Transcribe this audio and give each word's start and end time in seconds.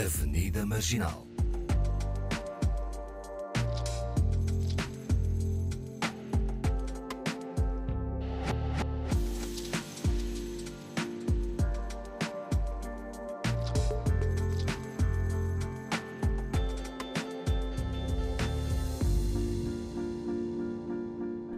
Avenida 0.00 0.64
Marginal. 0.64 1.26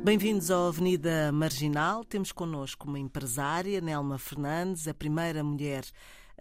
Bem-vindos 0.02 0.50
à 0.50 0.66
Avenida 0.66 1.30
Marginal. 1.30 2.04
Temos 2.04 2.32
connosco 2.32 2.88
uma 2.88 2.98
empresária, 2.98 3.80
Nelma 3.80 4.18
Fernandes, 4.18 4.88
a 4.88 4.92
primeira 4.94 5.44
mulher 5.44 5.84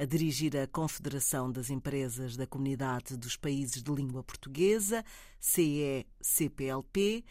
a 0.02 0.06
dirigir 0.06 0.58
a 0.58 0.66
Confederação 0.66 1.52
das 1.52 1.70
Empresas 1.70 2.36
da 2.36 2.48
Comunidade 2.48 3.16
dos 3.16 3.38
Países 3.38 3.84
de 3.84 3.92
Língua 3.92 4.24
Portuguesa, 4.24 5.06
CE-CPLP, 5.40 7.24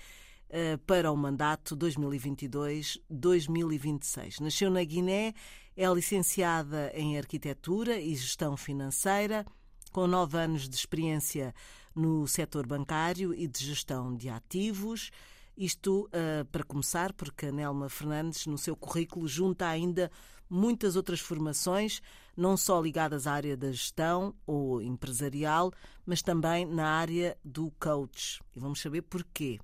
eh, 0.48 0.77
para 0.87 1.10
o 1.10 1.16
mandato 1.16 1.77
2022-2026. 1.77 4.38
Nasceu 4.38 4.70
na 4.70 4.84
Guiné, 4.84 5.34
é 5.77 5.93
licenciada 5.93 6.93
em 6.95 7.19
Arquitetura 7.19 7.98
e 7.98 8.15
Gestão 8.15 8.56
Financeira, 8.56 9.45
com 9.91 10.07
nove 10.07 10.38
anos 10.38 10.68
de 10.68 10.77
experiência 10.77 11.52
no 11.93 12.29
setor 12.29 12.68
bancário 12.68 13.34
e 13.34 13.48
de 13.48 13.66
gestão 13.66 14.15
de 14.15 14.29
ativos. 14.29 15.10
Isto 15.57 16.05
uh, 16.05 16.45
para 16.52 16.62
começar, 16.62 17.12
porque 17.15 17.46
a 17.46 17.52
Nelma 17.52 17.88
Fernandes, 17.88 18.46
no 18.46 18.57
seu 18.57 18.77
currículo, 18.77 19.27
junta 19.27 19.66
ainda 19.66 20.09
muitas 20.48 20.95
outras 20.95 21.18
formações, 21.18 22.01
não 22.37 22.57
só 22.57 22.80
ligadas 22.80 23.27
à 23.27 23.33
área 23.33 23.57
da 23.57 23.70
gestão 23.70 24.34
ou 24.47 24.80
empresarial, 24.83 25.73
mas 26.05 26.23
também 26.23 26.66
na 26.66 26.88
área 26.88 27.37
do 27.45 27.73
coach. 27.79 28.41
E 28.54 28.60
vamos 28.60 28.80
saber 28.80 29.02
porquê. 29.02 29.59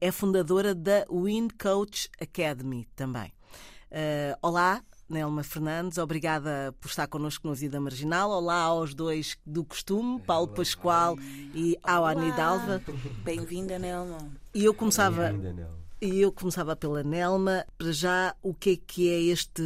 É 0.00 0.10
fundadora 0.10 0.74
da 0.74 1.04
Win 1.10 1.48
Coach 1.48 2.08
Academy 2.20 2.88
também. 2.96 3.32
Uh, 3.90 4.34
olá, 4.40 4.82
Nelma 5.08 5.42
Fernandes, 5.42 5.98
obrigada 5.98 6.74
por 6.80 6.88
estar 6.88 7.06
connosco 7.06 7.46
no 7.46 7.54
Vida 7.54 7.78
Marginal. 7.78 8.30
Olá 8.30 8.62
aos 8.62 8.94
dois 8.94 9.36
do 9.44 9.62
costume, 9.62 10.20
Paulo 10.22 10.48
Pascoal 10.48 11.18
e 11.54 11.76
Awane 11.82 12.32
Dalva. 12.32 12.82
Bem-vinda, 13.22 13.78
Nelma. 13.78 14.32
E 14.54 14.64
eu 14.64 14.72
começava. 14.72 15.30
E 16.04 16.20
eu 16.20 16.32
começava 16.32 16.74
pela 16.74 17.04
Nelma. 17.04 17.64
Para 17.78 17.92
já, 17.92 18.34
o 18.42 18.52
que 18.52 18.70
é 18.70 18.76
que 18.76 19.08
é 19.08 19.20
este 19.22 19.62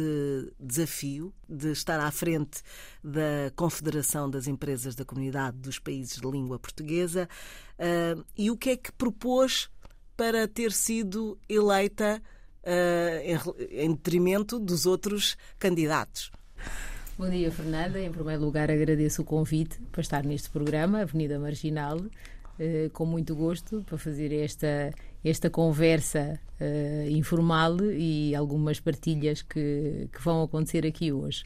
desafio 0.59 1.33
de 1.49 1.71
estar 1.71 1.99
à 1.99 2.11
frente 2.11 2.61
da 3.03 3.51
Confederação 3.55 4.29
das 4.29 4.45
Empresas 4.45 4.93
da 4.93 5.03
Comunidade 5.03 5.57
dos 5.57 5.79
Países 5.79 6.21
de 6.21 6.29
Língua 6.29 6.59
Portuguesa? 6.59 7.27
Uh, 7.79 8.23
e 8.37 8.51
o 8.51 8.55
que 8.55 8.69
é 8.69 8.77
que 8.77 8.91
propôs 8.91 9.67
para 10.15 10.47
ter 10.47 10.71
sido 10.71 11.39
eleita 11.49 12.21
uh, 12.63 13.57
em, 13.65 13.85
em 13.85 13.91
detrimento 13.95 14.59
dos 14.59 14.85
outros 14.85 15.35
candidatos. 15.57 16.31
Bom 17.17 17.31
dia, 17.31 17.51
Fernanda. 17.51 17.99
Em 17.99 18.11
primeiro 18.11 18.43
lugar, 18.43 18.69
agradeço 18.69 19.23
o 19.23 19.25
convite 19.25 19.79
para 19.91 20.01
estar 20.01 20.23
neste 20.23 20.51
programa, 20.51 21.01
Avenida 21.01 21.39
Marginal, 21.39 21.97
uh, 21.97 22.89
com 22.93 23.07
muito 23.07 23.35
gosto 23.35 23.83
para 23.87 23.97
fazer 23.97 24.31
esta, 24.31 24.93
esta 25.29 25.49
conversa 25.49 26.39
uh, 26.59 27.09
informal 27.09 27.77
e 27.83 28.35
algumas 28.35 28.79
partilhas 28.79 29.41
que, 29.41 30.07
que 30.11 30.21
vão 30.23 30.43
acontecer 30.43 30.85
aqui 30.85 31.11
hoje. 31.11 31.43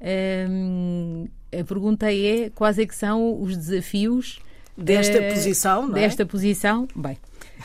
Um, 0.00 1.26
a 1.58 1.64
pergunta 1.64 2.12
é 2.12 2.50
quais 2.50 2.78
é 2.78 2.86
que 2.86 2.94
são 2.94 3.40
os 3.40 3.56
desafios 3.56 4.40
desta 4.76 5.18
uh, 5.18 5.32
posição, 5.32 5.88
não 5.88 5.96
é? 5.96 6.00
desta 6.00 6.26
posição. 6.26 6.86
Bem, 6.94 7.16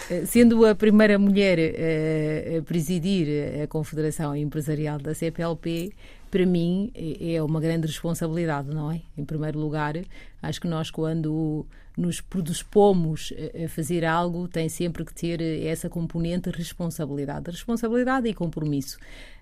eh, 0.09 0.25
sendo 0.25 0.65
a 0.65 0.73
primeira 0.73 1.19
mulher 1.19 1.57
uh, 1.59 2.59
a 2.59 2.61
presidir 2.61 3.61
a 3.63 3.67
Confederação 3.67 4.35
Empresarial 4.35 4.97
da 4.97 5.13
CPLP, 5.13 5.91
para 6.31 6.45
mim 6.45 6.91
é 6.95 7.43
uma 7.43 7.59
grande 7.59 7.85
responsabilidade, 7.85 8.69
não 8.69 8.89
é? 8.89 9.01
Em 9.17 9.25
primeiro 9.25 9.59
lugar, 9.59 9.95
acho 10.41 10.61
que 10.61 10.67
nós 10.67 10.89
quando 10.89 11.65
nos 11.97 12.21
predispomos 12.21 13.33
a 13.63 13.67
fazer 13.67 14.05
algo, 14.05 14.47
tem 14.47 14.69
sempre 14.69 15.03
que 15.03 15.13
ter 15.13 15.41
essa 15.65 15.89
componente 15.89 16.49
de 16.49 16.57
responsabilidade, 16.57 17.51
responsabilidade 17.51 18.29
e 18.29 18.33
compromisso. 18.33 18.97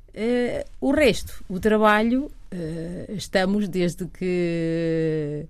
Uh, 0.09 0.65
o 0.81 0.91
resto, 0.91 1.43
o 1.47 1.59
trabalho, 1.59 2.25
uh, 2.25 3.13
estamos 3.13 3.69
desde 3.69 4.07
que 4.07 5.45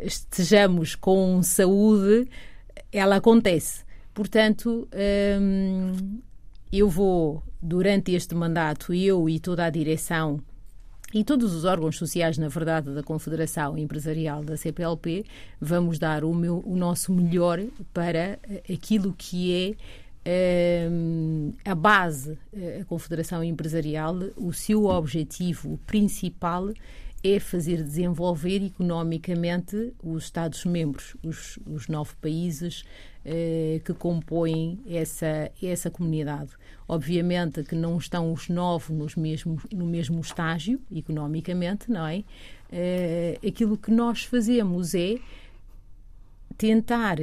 estejamos 0.00 0.94
com 0.94 1.42
saúde, 1.42 2.28
ela 2.92 3.16
acontece. 3.16 3.82
Portanto, 4.12 4.86
hum, 5.40 6.20
eu 6.72 6.88
vou, 6.88 7.42
durante 7.62 8.12
este 8.12 8.34
mandato, 8.34 8.92
eu 8.92 9.28
e 9.28 9.40
toda 9.40 9.64
a 9.64 9.70
direção 9.70 10.40
e 11.12 11.24
todos 11.24 11.52
os 11.54 11.64
órgãos 11.64 11.96
sociais, 11.96 12.38
na 12.38 12.48
verdade, 12.48 12.94
da 12.94 13.02
Confederação 13.02 13.76
Empresarial 13.76 14.44
da 14.44 14.56
CPLP, 14.56 15.24
vamos 15.60 15.98
dar 15.98 16.24
o, 16.24 16.32
meu, 16.32 16.62
o 16.64 16.76
nosso 16.76 17.12
melhor 17.12 17.60
para 17.92 18.38
aquilo 18.72 19.12
que 19.16 19.76
é 20.24 20.88
hum, 20.90 21.52
a 21.64 21.74
base, 21.74 22.38
a 22.80 22.84
Confederação 22.84 23.42
Empresarial, 23.42 24.16
o 24.36 24.52
seu 24.52 24.84
objetivo 24.86 25.78
principal 25.86 26.72
é 27.22 27.38
fazer 27.38 27.82
desenvolver 27.82 28.64
economicamente 28.64 29.92
os 30.02 30.24
Estados-membros, 30.24 31.16
os, 31.22 31.58
os, 31.66 31.86
nove 31.86 32.14
países 32.20 32.84
eh, 33.24 33.80
que 33.84 33.92
compõem 33.92 34.80
essa, 34.86 35.50
essa 35.62 35.90
comunidade. 35.90 36.50
Obviamente 36.88 37.62
que 37.62 37.74
não 37.74 37.98
estão 37.98 38.32
os 38.32 38.48
nove 38.48 38.92
nos 38.92 39.14
mesmos, 39.16 39.64
no 39.72 39.86
mesmo 39.86 40.20
estágio, 40.20 40.80
economicamente, 40.90 41.90
não 41.90 42.06
é? 42.06 42.24
Eh, 42.72 43.38
aquilo 43.46 43.76
que 43.76 43.90
nós 43.90 44.24
fazemos 44.24 44.94
é 44.94 45.18
tentar 46.56 47.18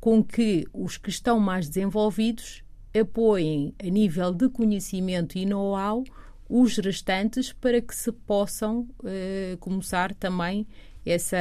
com 0.00 0.22
que 0.22 0.66
os 0.72 0.98
que 0.98 1.08
estão 1.08 1.40
mais 1.40 1.68
desenvolvidos 1.68 2.62
apoiem 2.98 3.74
a 3.82 3.86
nível 3.86 4.32
de 4.32 4.48
conhecimento 4.48 5.36
e 5.36 5.46
know-how 5.46 6.04
os 6.48 6.76
restantes 6.76 7.52
para 7.52 7.80
que 7.80 7.94
se 7.94 8.12
possam 8.12 8.86
uh, 9.00 9.56
começar 9.58 10.14
também 10.14 10.66
essa, 11.06 11.36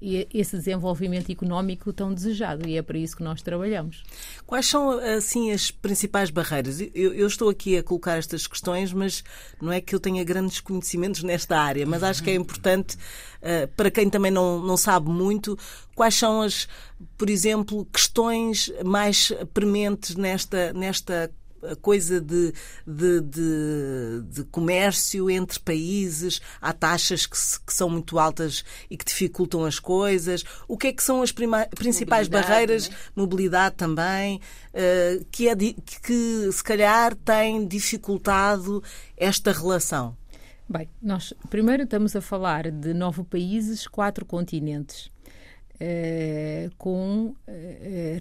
esse 0.00 0.56
desenvolvimento 0.56 1.30
económico 1.30 1.92
tão 1.92 2.12
desejado 2.12 2.68
e 2.68 2.76
é 2.76 2.82
para 2.82 2.98
isso 2.98 3.16
que 3.16 3.22
nós 3.22 3.40
trabalhamos. 3.40 4.02
Quais 4.44 4.66
são, 4.66 4.90
assim, 4.98 5.52
as 5.52 5.70
principais 5.70 6.30
barreiras? 6.30 6.80
Eu, 6.80 7.14
eu, 7.14 7.26
estou 7.26 7.48
aqui 7.48 7.76
a 7.76 7.82
colocar 7.82 8.16
estas 8.16 8.46
questões, 8.46 8.92
mas 8.92 9.22
não 9.60 9.70
é 9.70 9.80
que 9.80 9.94
eu 9.94 10.00
tenha 10.00 10.24
grandes 10.24 10.60
conhecimentos 10.60 11.22
nesta 11.22 11.56
área, 11.58 11.86
mas 11.86 12.02
acho 12.02 12.22
que 12.22 12.30
é 12.30 12.34
importante, 12.34 12.96
uh, 12.96 13.68
para 13.76 13.90
quem 13.90 14.10
também 14.10 14.30
não, 14.30 14.60
não 14.60 14.76
sabe 14.76 15.08
muito, 15.08 15.56
quais 15.94 16.14
são 16.16 16.42
as, 16.42 16.66
por 17.16 17.30
exemplo, 17.30 17.86
questões 17.92 18.72
mais 18.84 19.32
prementes 19.54 20.16
nesta, 20.16 20.72
nesta 20.72 21.30
a 21.70 21.76
coisa 21.76 22.20
de, 22.20 22.52
de, 22.86 23.20
de, 23.20 24.22
de, 24.28 24.44
comércio 24.44 25.30
entre 25.30 25.58
países, 25.58 26.40
há 26.60 26.72
taxas 26.72 27.26
que, 27.26 27.36
se, 27.36 27.60
que, 27.60 27.72
são 27.72 27.88
muito 27.88 28.18
altas 28.18 28.64
e 28.90 28.96
que 28.96 29.04
dificultam 29.04 29.64
as 29.64 29.78
coisas. 29.78 30.44
O 30.68 30.76
que 30.76 30.88
é 30.88 30.92
que 30.92 31.02
são 31.02 31.22
as 31.22 31.32
prima, 31.32 31.66
principais 31.74 32.28
mobilidade, 32.28 32.52
barreiras? 32.52 32.88
Né? 32.88 32.96
Mobilidade 33.14 33.74
também, 33.76 34.40
uh, 34.72 35.24
que, 35.30 35.48
é, 35.48 35.56
que 35.56 36.50
se 36.52 36.64
calhar 36.64 37.14
tem 37.14 37.66
dificultado 37.66 38.82
esta 39.16 39.52
relação. 39.52 40.16
Bem, 40.68 40.88
nós 41.00 41.32
primeiro 41.48 41.84
estamos 41.84 42.16
a 42.16 42.20
falar 42.20 42.70
de 42.70 42.92
nove 42.92 43.22
países, 43.22 43.86
quatro 43.86 44.26
continentes. 44.26 45.10
Uh, 45.76 46.74
com 46.78 47.26
uh, 47.26 47.34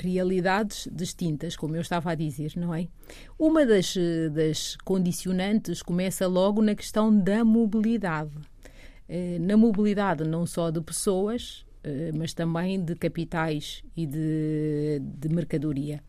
realidades 0.01 0.89
distintas, 0.91 1.55
como 1.55 1.75
eu 1.75 1.81
estava 1.81 2.11
a 2.11 2.15
dizer, 2.15 2.51
não 2.57 2.75
é? 2.75 2.87
Uma 3.39 3.65
das, 3.65 3.95
das 4.33 4.75
condicionantes 4.83 5.81
começa 5.81 6.27
logo 6.27 6.61
na 6.61 6.75
questão 6.75 7.17
da 7.17 7.45
mobilidade. 7.45 8.31
Na 9.39 9.55
mobilidade 9.55 10.23
não 10.23 10.47
só 10.47 10.71
de 10.71 10.81
pessoas, 10.81 11.63
mas 12.15 12.33
também 12.33 12.83
de 12.83 12.95
capitais 12.95 13.83
e 13.95 14.07
de, 14.07 14.99
de 14.99 15.29
mercadoria 15.29 16.01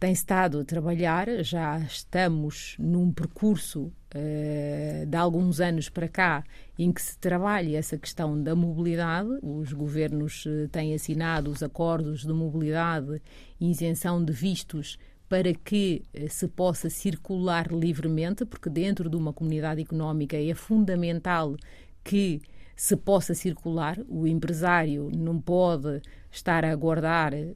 tem 0.00 0.12
estado 0.12 0.60
a 0.60 0.64
trabalhar, 0.64 1.28
já 1.44 1.78
estamos 1.80 2.74
num 2.78 3.12
percurso 3.12 3.92
uh, 4.14 5.06
de 5.06 5.14
alguns 5.14 5.60
anos 5.60 5.90
para 5.90 6.08
cá 6.08 6.42
em 6.78 6.90
que 6.90 7.02
se 7.02 7.18
trabalha 7.18 7.76
essa 7.76 7.98
questão 7.98 8.42
da 8.42 8.56
mobilidade. 8.56 9.28
Os 9.42 9.74
governos 9.74 10.46
uh, 10.46 10.66
têm 10.72 10.94
assinado 10.94 11.50
os 11.50 11.62
acordos 11.62 12.22
de 12.22 12.32
mobilidade 12.32 13.20
e 13.60 13.70
isenção 13.70 14.24
de 14.24 14.32
vistos 14.32 14.98
para 15.28 15.52
que 15.52 16.02
uh, 16.14 16.30
se 16.30 16.48
possa 16.48 16.88
circular 16.88 17.70
livremente, 17.70 18.46
porque 18.46 18.70
dentro 18.70 19.10
de 19.10 19.16
uma 19.16 19.34
comunidade 19.34 19.82
económica 19.82 20.34
é 20.34 20.54
fundamental 20.54 21.54
que 22.02 22.40
se 22.80 22.96
possa 22.96 23.34
circular. 23.34 23.98
O 24.08 24.26
empresário 24.26 25.10
não 25.14 25.38
pode 25.38 26.00
estar 26.32 26.64
a 26.64 26.70
aguardar 26.70 27.34
uh, 27.34 27.46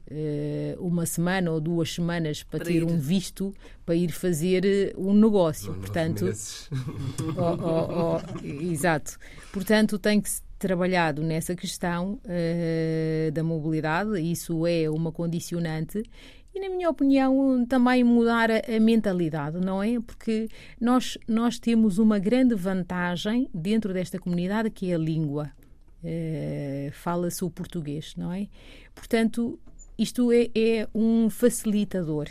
uma 0.79 1.07
semana 1.07 1.49
ou 1.49 1.59
duas 1.59 1.91
semanas 1.91 2.43
para, 2.43 2.59
para 2.59 2.67
ter 2.67 2.75
ir. 2.75 2.83
um 2.83 2.99
visto 2.99 3.51
para 3.83 3.95
ir 3.95 4.11
fazer 4.11 4.63
eh, 4.63 4.93
um 4.95 5.15
negócio. 5.15 5.71
Não, 5.71 5.79
Portanto, 5.79 6.31
oh, 7.37 7.41
oh, 7.41 8.21
oh, 8.21 8.45
exato. 8.71 9.17
Portanto, 9.51 9.97
tem 9.97 10.21
que 10.21 10.29
trabalhado 10.59 11.23
nessa 11.23 11.55
questão 11.55 12.19
uh, 12.23 13.31
da 13.31 13.43
mobilidade, 13.43 14.19
isso 14.21 14.67
é 14.67 14.87
uma 14.91 15.11
condicionante 15.11 16.03
e, 16.55 16.59
na 16.61 16.69
minha 16.69 16.89
opinião, 16.89 17.65
também 17.65 18.01
mudar 18.01 18.49
a, 18.49 18.61
a, 18.73 18.79
mentalidade, 18.79 19.59
não 19.59 19.83
é? 19.83 19.99
Porque 19.99 20.47
nós, 20.79 21.17
nós 21.27 21.59
temos 21.59 21.97
uma 21.97 22.17
grande 22.17 22.55
vantagem 22.55 23.49
dentro 23.53 23.93
desta 23.93 24.17
comunidade 24.17 24.69
que 24.69 24.89
é 24.89 24.95
a 24.95 24.97
língua. 24.97 25.51
Uh, 26.01 26.91
Fala-se 26.93 27.43
o 27.43 27.49
português, 27.49 28.13
não 28.15 28.31
é? 28.31 28.47
Portanto, 28.93 29.59
isto 29.99 30.31
é, 30.31 30.49
é 30.55 30.87
um 30.95 31.29
facilitador. 31.29 32.29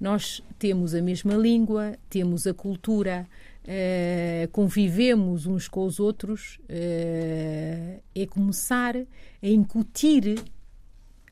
Nós 0.00 0.42
temos 0.58 0.94
a 0.94 1.02
mesma 1.02 1.34
língua, 1.34 1.98
temos 2.08 2.46
a 2.46 2.54
cultura, 2.54 3.28
uh, 3.64 4.48
convivemos 4.50 5.46
uns 5.46 5.68
com 5.68 5.84
os 5.84 6.00
outros, 6.00 6.58
uh, 6.70 8.02
é 8.14 8.26
começar 8.30 8.96
a 8.96 9.06
incutir 9.46 10.42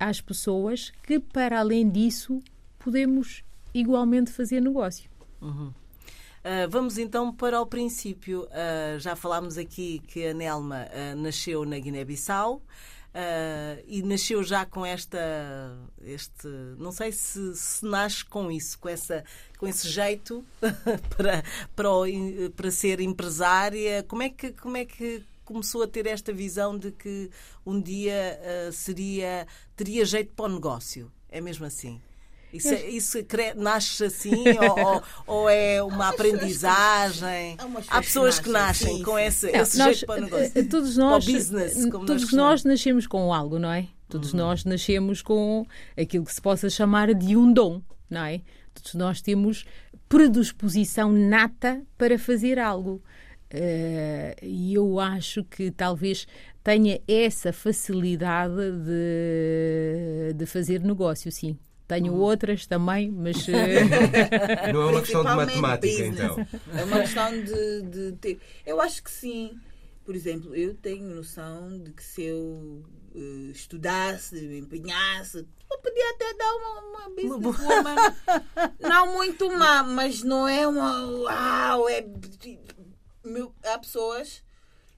às 0.01 0.21
pessoas 0.21 0.91
que, 1.03 1.21
para 1.21 1.61
além 1.61 1.89
disso, 1.89 2.43
podemos 2.79 3.45
igualmente 3.75 4.33
fazer 4.33 4.61
negócio. 4.61 5.09
Uhum. 5.41 5.69
Uh, 5.69 6.69
vamos 6.71 6.97
então 6.97 7.33
para 7.33 7.61
o 7.61 7.67
princípio. 7.67 8.45
Uh, 8.45 8.99
já 8.99 9.15
falámos 9.15 9.59
aqui 9.59 10.01
que 10.07 10.27
a 10.27 10.35
Nelma 10.35 10.87
uh, 10.87 11.17
nasceu 11.17 11.65
na 11.67 11.79
Guiné-Bissau. 11.79 12.63
E 13.89 14.03
nasceu 14.03 14.41
já 14.41 14.65
com 14.65 14.87
esta 14.87 15.19
este 16.01 16.47
não 16.79 16.93
sei 16.93 17.11
se, 17.11 17.57
se 17.57 17.85
nasce 17.85 18.25
com 18.25 18.53
isso 18.53 18.79
com 18.79 18.89
essa 18.89 19.25
com 19.59 19.67
esse 19.67 19.89
jeito 19.89 20.45
para 21.17 21.43
para, 21.75 21.91
o, 21.91 22.05
para 22.55 22.71
ser 22.71 23.01
empresária 23.01 24.05
como 24.05 24.23
é 24.23 24.31
que 24.31 24.53
como 24.53 24.77
é 24.77 24.85
que 24.85 25.25
começou 25.51 25.83
a 25.83 25.89
ter 25.89 26.07
esta 26.07 26.33
visão 26.33 26.79
de 26.79 26.93
que 26.93 27.29
um 27.67 27.81
dia 27.81 28.41
uh, 28.41 28.73
seria 28.73 29.47
teria 29.75 30.05
jeito 30.05 30.33
para 30.35 30.45
o 30.45 30.55
negócio 30.55 31.11
é 31.29 31.41
mesmo 31.41 31.67
assim 31.67 32.01
isso, 32.53 32.69
é, 32.69 32.89
isso 32.89 33.19
nasce 33.57 34.05
assim 34.05 34.45
ou, 34.59 35.03
ou, 35.27 35.49
é 35.49 35.81
uma 35.83 36.09
aprendizagem? 36.09 37.57
Há 37.89 38.03
pessoas 38.03 38.41
que 38.41 38.49
nascem 38.49 38.97
sim, 38.97 39.03
com 39.05 39.17
esse, 39.17 39.53
não, 39.53 39.61
esse 39.61 39.79
nós, 39.79 39.97
jeito 39.97 40.07
para 40.07 40.21
o 40.21 40.25
negócio. 40.25 40.53
Eh, 40.55 40.63
todos 40.65 40.97
nós, 40.97 41.27
business, 41.27 41.75
todos 41.91 42.33
nós, 42.33 42.33
nós 42.33 42.65
nascemos 42.65 43.07
com 43.07 43.33
algo, 43.33 43.59
não 43.59 43.71
é? 43.71 43.87
Todos 44.09 44.35
hum. 44.35 44.39
nós 44.39 44.65
nascemos 44.65 45.23
com 45.23 45.65
aquilo 45.97 46.25
que 46.25 46.35
se 46.35 46.43
possa 46.43 46.69
chamar 46.69 47.15
de 47.15 47.37
um 47.37 47.53
dom, 47.53 47.81
não 48.09 48.25
é? 48.25 48.41
Todos 48.75 48.95
nós 48.95 49.23
temos 49.23 49.65
predisposição 50.09 51.13
nata 51.13 51.83
para 51.97 52.19
fazer 52.19 52.59
algo. 52.59 53.01
Uh, 53.53 54.37
e 54.43 54.75
eu 54.75 55.01
acho 55.01 55.43
que 55.43 55.73
talvez 55.73 56.27
tenha 56.63 57.01
essa 57.09 57.53
facilidade 57.53 58.55
de, 58.55 60.35
de 60.35 60.47
fazer 60.47 60.81
negócio, 60.81 61.33
sim. 61.33 61.59
Tenho 61.89 62.13
hum. 62.13 62.21
outras 62.21 62.67
também, 62.67 63.11
mas. 63.11 63.49
Eh, 63.49 63.83
Não 64.73 64.83
é 64.83 64.87
uma 64.87 65.01
questão 65.01 65.25
de 65.25 65.35
matemática, 65.35 66.05
business. 66.05 66.21
então. 66.21 66.47
É 66.79 66.85
uma 66.85 67.01
questão 67.01 67.31
de, 67.33 67.83
de 67.83 68.13
ter. 68.13 68.39
Eu 68.65 68.81
acho 68.81 69.03
que 69.03 69.11
sim. 69.11 69.59
Por 70.05 70.15
exemplo, 70.15 70.55
eu 70.55 70.75
tenho 70.75 71.13
noção 71.15 71.77
de 71.83 71.91
que 71.91 72.03
se 72.03 72.23
eu 72.23 72.85
uh, 73.13 73.51
estudasse, 73.51 74.41
me 74.41 74.59
empenhasse, 74.59 75.39
eu 75.71 75.79
podia 75.79 76.11
até 76.11 76.35
dar 76.35 76.53
uma, 76.55 76.81
uma 76.81 77.09
businesswoman. 77.11 77.97
não 78.81 79.15
muito 79.15 79.51
má, 79.59 79.83
mas 79.83 80.23
não 80.23 80.49
é 80.49 80.67
uma. 80.67 81.07
Uau! 81.07 81.89
É, 81.89 82.05
meu, 83.25 83.55
há 83.63 83.79
pessoas. 83.79 84.43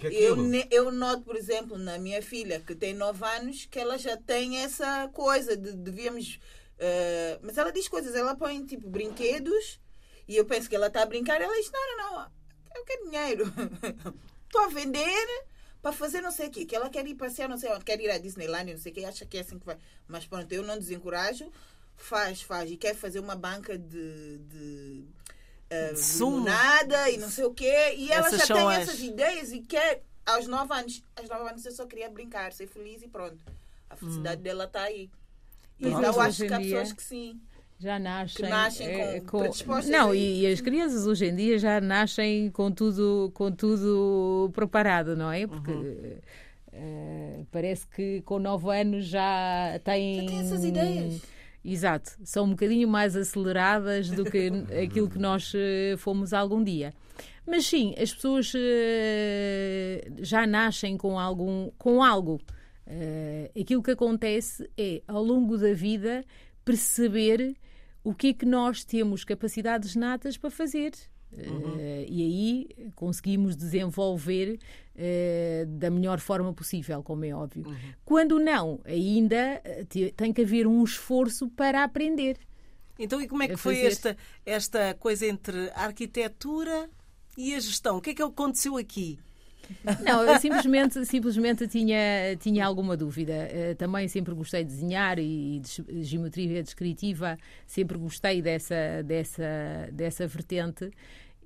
É 0.00 0.08
eu, 0.08 0.36
eu 0.70 0.90
noto, 0.90 1.22
por 1.22 1.36
exemplo, 1.36 1.78
na 1.78 1.96
minha 1.96 2.20
filha, 2.20 2.58
que 2.60 2.74
tem 2.74 2.92
9 2.92 3.24
anos, 3.24 3.66
que 3.70 3.78
ela 3.78 3.96
já 3.96 4.16
tem 4.16 4.58
essa 4.58 5.08
coisa 5.12 5.56
de 5.56 5.72
devíamos 5.72 6.40
Uh, 6.82 7.38
mas 7.42 7.56
ela 7.56 7.70
diz 7.70 7.86
coisas, 7.86 8.12
ela 8.16 8.34
põe 8.34 8.66
tipo 8.66 8.90
brinquedos 8.90 9.80
e 10.26 10.36
eu 10.36 10.44
penso 10.44 10.68
que 10.68 10.74
ela 10.74 10.88
está 10.88 11.02
a 11.02 11.06
brincar. 11.06 11.40
Ela 11.40 11.54
diz: 11.54 11.70
Não, 11.70 11.96
não, 11.96 12.12
não, 12.12 12.32
eu 12.74 12.84
quero 12.84 13.04
dinheiro. 13.04 13.44
Estou 14.44 14.62
a 14.62 14.68
vender 14.68 15.44
para 15.80 15.92
fazer 15.92 16.20
não 16.20 16.32
sei 16.32 16.48
o 16.48 16.50
quê. 16.50 16.64
Que 16.64 16.74
ela 16.74 16.90
quer 16.90 17.06
ir 17.06 17.14
passear, 17.14 17.48
não 17.48 17.56
sei 17.56 17.70
onde, 17.70 17.84
quer 17.84 18.00
ir 18.00 18.10
à 18.10 18.18
Disneyland, 18.18 18.72
não 18.72 18.80
sei 18.80 18.90
o 18.90 18.94
quê, 18.96 19.04
acha 19.04 19.24
que 19.24 19.38
é 19.38 19.40
assim 19.42 19.60
que 19.60 19.66
vai. 19.66 19.78
Mas 20.08 20.26
pronto, 20.26 20.50
eu 20.52 20.64
não 20.64 20.76
desencorajo. 20.76 21.52
Faz, 21.96 22.42
faz. 22.42 22.68
E 22.68 22.76
quer 22.76 22.96
fazer 22.96 23.20
uma 23.20 23.36
banca 23.36 23.78
de. 23.78 24.38
de 24.38 25.04
uh, 26.20 26.40
nada 26.40 27.10
e 27.10 27.18
não 27.18 27.28
sei 27.28 27.44
o 27.44 27.52
quê. 27.52 27.94
E 27.96 28.10
ela 28.10 28.30
já 28.30 28.46
tem 28.46 28.66
as... 28.68 28.88
essas 28.88 29.00
ideias 29.00 29.52
e 29.52 29.60
quer, 29.60 30.02
aos 30.24 30.46
9 30.46 30.72
anos, 30.74 31.02
aos 31.16 31.28
9 31.28 31.50
anos 31.50 31.66
eu 31.66 31.72
só 31.72 31.86
queria 31.86 32.08
brincar, 32.10 32.52
ser 32.52 32.66
feliz 32.66 33.02
e 33.02 33.08
pronto. 33.08 33.38
A 33.88 33.96
felicidade 33.96 34.40
hum. 34.40 34.44
dela 34.44 34.64
está 34.64 34.82
aí. 34.82 35.10
Mas 35.78 35.92
eu 35.92 36.20
acho 36.20 36.46
que 36.46 36.54
há 36.54 36.58
pessoas 36.58 36.92
que 36.92 37.02
sim 37.02 37.40
já 37.82 37.98
nascem, 37.98 38.48
nascem 38.48 38.86
é, 38.86 39.20
com, 39.20 39.42
com 39.42 39.80
não 39.90 40.14
e, 40.14 40.42
e, 40.42 40.46
as 40.46 40.60
crianças 40.60 41.04
hoje 41.04 41.26
em 41.26 41.34
dia 41.34 41.58
já 41.58 41.80
nascem 41.80 42.48
com 42.50 42.70
tudo 42.70 43.32
com 43.34 43.50
tudo 43.50 44.50
preparado 44.54 45.16
não 45.16 45.32
é 45.32 45.48
porque 45.48 45.72
uhum. 45.72 46.16
uh, 46.72 47.46
parece 47.50 47.84
que 47.88 48.20
com 48.20 48.38
nove 48.38 48.70
anos 48.70 49.06
já 49.06 49.80
têm 49.82 50.20
já 50.20 50.26
têm 50.28 50.40
essas 50.40 50.64
ideias 50.64 51.22
exato. 51.64 52.12
São 52.24 52.44
um 52.44 52.50
bocadinho 52.50 52.88
mais 52.88 53.16
aceleradas 53.16 54.10
do 54.10 54.24
que 54.24 54.50
aquilo 54.82 55.08
que 55.08 55.18
nós 55.18 55.52
uh, 55.54 55.96
fomos 55.98 56.32
algum 56.32 56.62
dia. 56.62 56.94
Mas 57.46 57.66
sim 57.66 57.94
as 57.98 58.12
pessoas 58.14 58.52
uh, 58.54 58.58
já 60.18 60.46
nascem 60.46 60.96
com 60.96 61.18
algum 61.18 61.70
com 61.78 62.02
algo. 62.02 62.40
Uh, 62.86 63.60
aquilo 63.60 63.82
que 63.82 63.92
acontece 63.92 64.68
é, 64.76 65.02
ao 65.06 65.22
longo 65.22 65.56
da 65.56 65.72
vida, 65.72 66.24
perceber 66.64 67.56
o 68.04 68.14
que 68.14 68.28
é 68.28 68.32
que 68.32 68.46
nós 68.46 68.84
temos 68.84 69.24
capacidades 69.24 69.94
natas 69.94 70.36
para 70.36 70.50
fazer. 70.50 70.92
Uhum. 71.32 71.76
Uh, 71.76 72.06
e 72.08 72.22
aí 72.22 72.90
conseguimos 72.94 73.56
desenvolver 73.56 74.58
uh, 74.94 75.66
da 75.66 75.90
melhor 75.90 76.20
forma 76.20 76.52
possível, 76.52 77.02
como 77.02 77.24
é 77.24 77.34
óbvio. 77.34 77.66
Uhum. 77.66 77.76
Quando 78.04 78.38
não, 78.38 78.80
ainda 78.84 79.62
tem 80.16 80.32
que 80.32 80.42
haver 80.42 80.66
um 80.66 80.84
esforço 80.84 81.48
para 81.48 81.82
aprender. 81.82 82.36
Então, 82.98 83.20
e 83.20 83.26
como 83.26 83.42
é 83.42 83.48
que 83.48 83.56
foi 83.56 83.80
esta, 83.80 84.16
esta 84.44 84.94
coisa 84.94 85.26
entre 85.26 85.70
a 85.70 85.86
arquitetura 85.86 86.90
e 87.36 87.54
a 87.54 87.60
gestão? 87.60 87.96
O 87.96 88.00
que 88.00 88.10
é 88.10 88.14
que 88.14 88.22
aconteceu 88.22 88.76
aqui? 88.76 89.18
Não, 90.04 90.22
eu 90.22 90.38
simplesmente, 90.38 91.04
simplesmente 91.06 91.66
tinha, 91.66 92.36
tinha 92.38 92.66
alguma 92.66 92.96
dúvida. 92.96 93.32
Eh, 93.32 93.74
também 93.74 94.08
sempre 94.08 94.34
gostei 94.34 94.64
de 94.64 94.70
desenhar 94.70 95.18
e 95.18 95.60
de 95.60 96.04
geometria 96.04 96.62
descritiva, 96.62 97.38
sempre 97.66 97.96
gostei 97.98 98.42
dessa, 98.42 99.02
dessa, 99.04 99.88
dessa 99.92 100.26
vertente. 100.26 100.90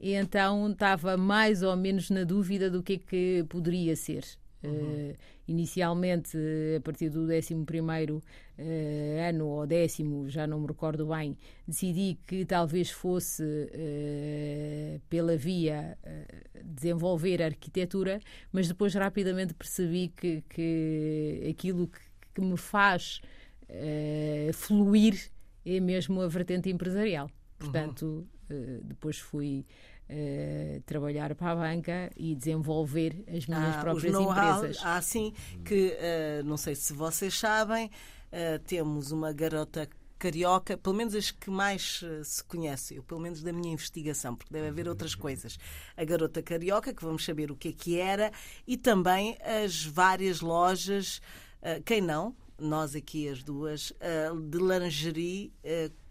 E 0.01 0.13
então 0.13 0.71
estava 0.71 1.17
mais 1.17 1.63
ou 1.63 1.77
menos 1.77 2.11
na 2.11 2.25
dúvida 2.25 2.71
do 2.71 2.83
que 2.83 2.95
é 2.95 2.99
que 2.99 3.45
poderia 3.49 3.97
ser. 3.97 4.25
Uhum. 4.63 5.11
Uh, 5.11 5.17
inicialmente, 5.49 6.37
a 6.77 6.81
partir 6.81 7.09
do 7.09 7.21
11 7.23 7.55
uh, 7.55 8.23
eh, 8.59 9.29
ano 9.29 9.47
ou 9.47 9.67
décimo, 9.67 10.29
já 10.29 10.47
não 10.47 10.61
me 10.61 10.67
recordo 10.67 11.07
bem, 11.07 11.37
decidi 11.69 12.19
que 12.27 12.45
talvez 12.45 12.91
fosse 12.91 13.43
uh, 13.45 15.01
pela 15.09 15.37
via 15.37 15.97
desenvolver 16.65 17.43
a 17.43 17.47
arquitetura, 17.47 18.21
mas 18.51 18.67
depois 18.67 18.93
rapidamente 18.95 19.55
percebi 19.55 20.09
que, 20.09 20.43
que 20.49 21.47
aquilo 21.49 21.87
que, 21.87 22.01
que 22.35 22.41
me 22.41 22.57
faz 22.57 23.21
fluir 24.53 25.31
é 25.65 25.81
mesmo 25.81 26.21
a 26.21 26.29
vertente 26.29 26.71
empresarial. 26.71 27.29
Portanto, 27.59 28.05
uhum. 28.05 28.27
Depois 28.83 29.19
fui 29.19 29.67
Uh, 30.09 30.81
trabalhar 30.83 31.35
para 31.35 31.51
a 31.51 31.57
banca 31.57 32.13
e 32.17 32.33
desenvolver 32.37 33.25
as 33.27 33.45
minhas 33.45 33.75
ah, 33.75 33.81
próprias 33.81 34.15
empresas. 34.15 34.79
Há 34.85 35.03
sim 35.03 35.35
que, 35.65 35.89
uh, 35.99 36.45
não 36.45 36.57
sei 36.57 36.77
se 36.77 36.93
vocês 36.93 37.37
sabem, 37.37 37.91
temos 38.69 39.11
uma 39.11 39.33
garota 39.33 39.89
carioca, 40.17 40.77
pelo 40.77 40.95
menos 40.95 41.13
as 41.13 41.33
que 41.33 41.51
mais 41.51 42.05
se 42.23 42.45
conhecem, 42.45 43.03
pelo 43.03 43.21
menos 43.21 43.43
da 43.43 43.53
minha 43.53 43.73
investigação, 43.73 44.37
porque 44.37 44.55
deve 44.55 44.69
haver 44.69 44.87
outras 44.89 45.17
coisas. 45.17 45.59
A 45.97 46.05
garota 46.05 46.41
carioca, 46.41 46.95
que 46.95 47.05
vamos 47.05 47.25
saber 47.25 47.51
o 47.51 47.57
que 47.57 47.71
é 47.71 47.73
que 47.73 47.99
era, 47.99 48.31
e 48.65 48.77
também 48.77 49.37
as 49.43 49.85
várias 49.85 50.41
lojas, 50.41 51.21
quem 51.85 52.01
não, 52.01 52.33
nós 52.57 52.95
aqui 52.95 53.29
as 53.29 53.43
duas, 53.43 53.93
de 54.51 54.59
lingerie, 54.59 55.53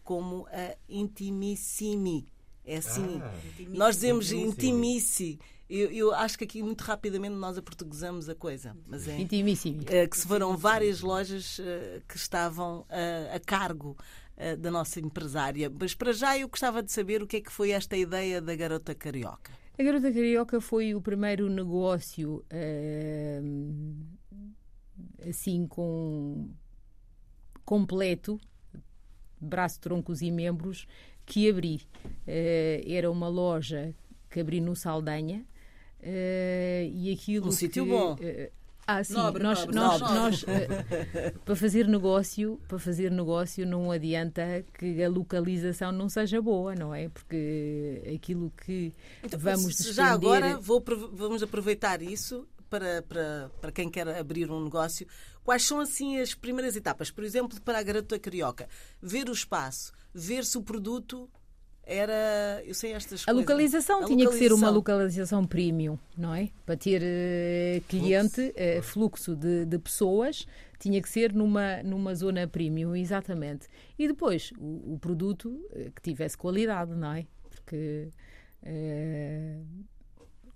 como 0.06 0.48
a 0.52 0.78
Intimissimi 0.88 2.28
é 2.64 2.78
assim. 2.78 3.20
Ah, 3.22 3.34
nós 3.70 3.96
dizemos 3.96 4.32
intimice. 4.32 5.40
Eu, 5.68 5.92
eu, 5.92 6.14
acho 6.14 6.38
que 6.38 6.44
aqui 6.44 6.62
muito 6.62 6.82
rapidamente 6.82 7.36
nós 7.36 7.58
aportuguesamos 7.58 8.30
a 8.30 8.36
coisa. 8.36 8.78
Mas 8.88 9.08
é, 9.08 9.20
Intimíssimo. 9.20 9.82
é, 9.88 10.08
que 10.08 10.16
se 10.16 10.28
foram 10.28 10.56
várias 10.56 11.02
lojas 11.02 11.58
uh, 11.58 12.02
que 12.08 12.16
estavam 12.16 12.82
uh, 12.82 13.36
a 13.36 13.40
cargo 13.40 13.98
uh, 14.38 14.58
da 14.58 14.70
nossa 14.70 15.00
empresária. 15.00 15.72
Mas 15.80 15.96
para 15.96 16.14
já 16.14 16.38
eu 16.38 16.48
gostava 16.48 16.84
de 16.84 16.92
saber 16.92 17.24
o 17.24 17.28
que 17.28 17.38
é 17.38 17.42
que 17.42 17.52
foi 17.52 17.72
esta 17.72 17.98
ideia 17.98 18.40
da 18.40 18.56
garota 18.56 18.94
carioca. 18.94 19.52
A 19.78 19.84
garota 19.84 20.12
carioca 20.12 20.62
foi 20.62 20.94
o 20.94 21.02
primeiro 21.02 21.50
negócio 21.50 22.46
assim 25.28 25.68
com 25.68 26.50
completo, 27.66 28.40
braço, 29.40 29.80
troncos 29.80 30.22
e 30.22 30.32
membros, 30.32 30.88
que 31.26 31.50
abri. 31.50 31.82
era 32.86 33.10
uma 33.10 33.28
loja 33.28 33.94
que 34.30 34.40
abri 34.40 34.62
no 34.62 34.76
Saldanha, 34.76 35.46
Uh, 36.06 36.86
e 36.94 37.12
aquilo 37.12 37.48
um 37.48 37.50
que, 37.50 37.56
sítio 37.56 37.84
bom. 37.84 38.14
Uh, 38.14 38.52
ah, 38.86 39.04
sim, 39.04 39.14
nobre, 39.14 39.42
nós, 39.42 39.66
nobre, 39.66 39.76
nós, 39.76 40.02
nobre. 40.02 40.16
nós 40.16 40.44
uh, 40.44 41.40
para 41.44 41.56
fazer 41.56 41.88
negócio, 41.88 42.62
para 42.68 42.78
fazer 42.78 43.10
negócio 43.10 43.66
não 43.66 43.90
adianta 43.90 44.64
que 44.78 45.04
a 45.04 45.10
localização 45.10 45.92
não 45.92 46.08
seja 46.08 46.40
boa, 46.40 46.76
não 46.76 46.94
é? 46.94 47.10
Porque 47.10 48.04
aquilo 48.16 48.54
que 48.64 48.94
então, 49.24 49.40
vamos 49.40 49.76
despender... 49.76 49.96
Já 49.96 50.12
agora 50.12 50.60
vou, 50.60 50.84
vamos 51.12 51.42
aproveitar 51.42 52.04
isso 52.04 52.48
para, 52.70 53.02
para, 53.02 53.50
para 53.60 53.72
quem 53.72 53.90
quer 53.90 54.08
abrir 54.08 54.52
um 54.52 54.64
negócio. 54.64 55.08
Quais 55.46 55.62
são 55.62 55.80
assim 55.80 56.20
as 56.20 56.34
primeiras 56.34 56.76
etapas? 56.76 57.12
Por 57.12 57.24
exemplo, 57.24 57.62
para 57.62 57.78
a 57.78 57.84
garota 57.84 58.18
carioca, 58.18 58.68
ver 59.00 59.30
o 59.30 59.32
espaço, 59.32 59.94
ver 60.12 60.44
se 60.44 60.58
o 60.58 60.64
produto 60.64 61.30
era. 61.84 62.64
Eu 62.66 62.74
sei 62.74 62.94
estas 62.94 63.22
a 63.22 63.26
coisas. 63.26 63.42
Localização 63.42 64.04
A 64.04 64.08
tinha 64.08 64.28
que 64.28 64.36
ser 64.36 64.52
uma 64.52 64.72
localização. 64.72 65.38
localização 65.38 65.46
premium, 65.46 66.00
não 66.18 66.34
é? 66.34 66.50
Para 66.66 66.76
ter 66.76 67.00
uh, 67.00 67.82
cliente, 67.88 68.42
uh, 68.42 68.82
fluxo 68.82 69.36
de, 69.36 69.66
de, 69.66 69.78
pessoas, 69.78 70.48
tinha 70.80 71.00
que 71.00 71.08
ser 71.08 71.32
numa, 71.32 71.84
numa 71.84 72.16
zona 72.16 72.48
premium, 72.48 72.96
exatamente. 72.96 73.68
E 74.00 74.08
depois, 74.08 74.52
o, 74.58 74.94
o 74.94 75.00
produto 75.00 75.50
uh, 75.50 75.92
que 75.92 76.02
tivesse 76.02 76.36
qualidade, 76.36 76.96
não 76.96 77.14
é? 77.14 77.28
Porque 77.52 78.10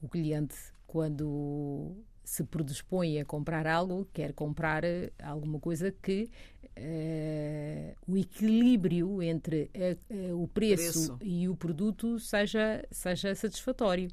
o 0.01 0.09
cliente, 0.09 0.55
quando 0.87 1.95
se 2.29 2.43
predispõe 2.43 3.19
a 3.19 3.25
comprar 3.25 3.65
algo, 3.65 4.07
quer 4.13 4.33
comprar 4.33 4.83
alguma 5.23 5.59
coisa 5.59 5.91
que 5.91 6.29
uh, 6.77 7.95
o 8.07 8.15
equilíbrio 8.15 9.19
entre 9.23 9.71
a, 9.73 10.13
a, 10.13 10.35
o 10.35 10.47
preço, 10.47 11.17
preço, 11.17 11.19
e 11.23 11.49
o 11.49 11.55
produto 11.55 12.19
seja, 12.19 12.85
seja 12.91 13.33
satisfatório. 13.33 14.09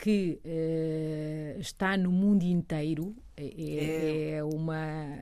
que 0.01 0.41
uh, 0.47 1.61
está 1.61 1.95
no 1.97 2.11
mundo 2.11 2.43
inteiro 2.43 3.15
é, 3.37 4.37
é, 4.37 4.45
uma 4.45 5.19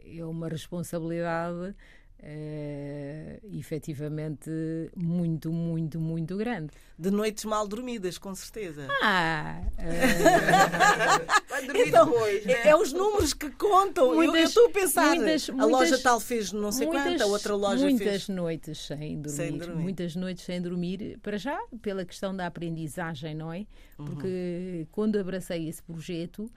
é 0.00 0.24
uma 0.24 0.48
responsabilidade 0.48 1.74
uh, 2.20 3.56
efetivamente 3.58 4.50
muito, 4.96 5.52
muito, 5.52 6.00
muito 6.00 6.36
grande. 6.36 6.70
De 6.98 7.10
noites 7.10 7.44
mal 7.44 7.66
dormidas, 7.66 8.18
com 8.18 8.34
certeza. 8.34 8.88
Ah! 9.02 9.60
Uh... 9.78 11.66
Dormir 11.66 11.88
então, 11.88 12.06
depois, 12.06 12.46
né? 12.46 12.52
é, 12.52 12.68
é, 12.68 12.76
os 12.76 12.92
números 12.92 13.34
que 13.34 13.50
contam. 13.50 14.14
Muitas, 14.14 14.34
eu, 14.34 14.40
eu 14.40 14.46
estou 14.46 14.66
a 14.66 14.70
pensar. 14.70 15.16
Muitas, 15.16 15.48
a 15.48 15.52
muitas, 15.52 15.70
loja 15.70 15.98
tal 15.98 16.20
fez 16.20 16.52
não 16.52 16.70
sei 16.70 16.86
muitas, 16.86 17.04
quanta, 17.04 17.24
a 17.24 17.26
outra 17.26 17.56
loja 17.56 17.84
muitas 17.84 17.98
fez. 17.98 18.28
Muitas 18.28 18.28
noites 18.28 18.78
sem 18.86 19.20
dormir, 19.20 19.36
sem 19.36 19.58
dormir. 19.58 19.82
Muitas 19.82 20.16
noites 20.16 20.44
sem 20.44 20.62
dormir, 20.62 21.18
para 21.20 21.36
já, 21.36 21.58
pela 21.82 22.04
questão 22.04 22.34
da 22.34 22.46
aprendizagem, 22.46 23.34
não 23.34 23.52
é? 23.52 23.66
Porque 23.96 24.26
Uhum. 24.28 24.86
quando 24.92 25.18
abracei 25.18 25.68
esse 25.68 25.82
projeto, 25.82 26.48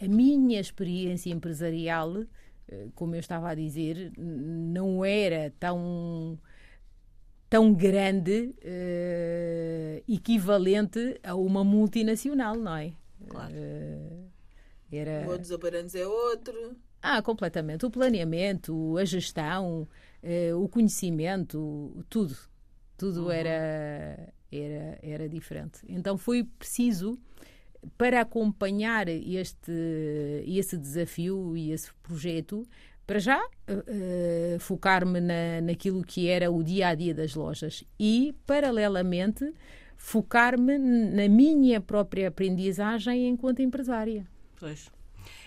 a 0.00 0.08
minha 0.08 0.60
experiência 0.60 1.30
empresarial 1.30 2.24
como 2.94 3.14
eu 3.14 3.20
estava 3.20 3.50
a 3.50 3.54
dizer, 3.54 4.12
não 4.16 5.04
era 5.04 5.52
tão 5.58 6.38
tão 7.50 7.74
grande, 7.74 8.54
uh, 8.62 10.04
equivalente 10.08 11.18
a 11.24 11.34
uma 11.34 11.64
multinacional, 11.64 12.54
não 12.54 12.76
é? 12.76 12.92
Claro. 13.28 13.52
Uh, 13.52 14.30
era... 14.92 15.28
O 15.28 15.36
dos 15.36 15.94
é 15.96 16.06
outro. 16.06 16.76
Ah, 17.02 17.20
completamente. 17.20 17.84
O 17.84 17.90
planeamento, 17.90 18.96
a 18.96 19.04
gestão, 19.04 19.88
uh, 20.22 20.62
o 20.62 20.68
conhecimento, 20.68 22.04
tudo. 22.08 22.36
Tudo 22.96 23.24
uhum. 23.24 23.30
era, 23.32 24.32
era, 24.52 24.98
era 25.02 25.28
diferente. 25.28 25.80
Então 25.88 26.16
foi 26.16 26.44
preciso 26.44 27.18
para 27.96 28.20
acompanhar 28.20 29.08
este, 29.08 29.72
esse 30.46 30.76
desafio 30.76 31.56
e 31.56 31.72
esse 31.72 31.92
projeto, 32.02 32.66
para 33.06 33.18
já 33.18 33.42
uh, 33.42 34.60
focar-me 34.60 35.20
na, 35.20 35.60
naquilo 35.62 36.02
que 36.04 36.28
era 36.28 36.50
o 36.50 36.62
dia 36.62 36.88
a 36.88 36.94
dia 36.94 37.14
das 37.14 37.34
lojas 37.34 37.84
e, 37.98 38.34
paralelamente, 38.46 39.52
focar-me 39.96 40.78
na 40.78 41.28
minha 41.28 41.80
própria 41.80 42.28
aprendizagem 42.28 43.28
enquanto 43.28 43.62
empresária. 43.62 44.26
Pois. 44.58 44.90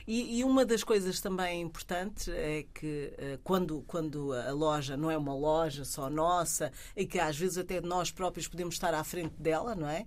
E, 0.06 0.40
e, 0.40 0.44
uma 0.44 0.66
das 0.66 0.84
coisas 0.84 1.22
também 1.22 1.62
importantes 1.62 2.28
é 2.28 2.66
que 2.74 3.14
uh, 3.14 3.40
quando, 3.44 3.82
quando 3.88 4.34
a 4.34 4.52
loja 4.52 4.98
não 4.98 5.10
é 5.10 5.18
uma 5.18 5.34
loja 5.34 5.86
só 5.86 6.10
nossa 6.10 6.72
e 6.96 7.06
que 7.06 7.20
às 7.20 7.38
vezes 7.38 7.58
até 7.58 7.80
nós 7.80 8.12
próprios 8.12 8.48
podemos 8.48 8.76
estar 8.76 8.94
à 8.94 9.04
frente 9.04 9.36
dela, 9.40 9.74
não 9.74 9.88
é? 9.88 10.06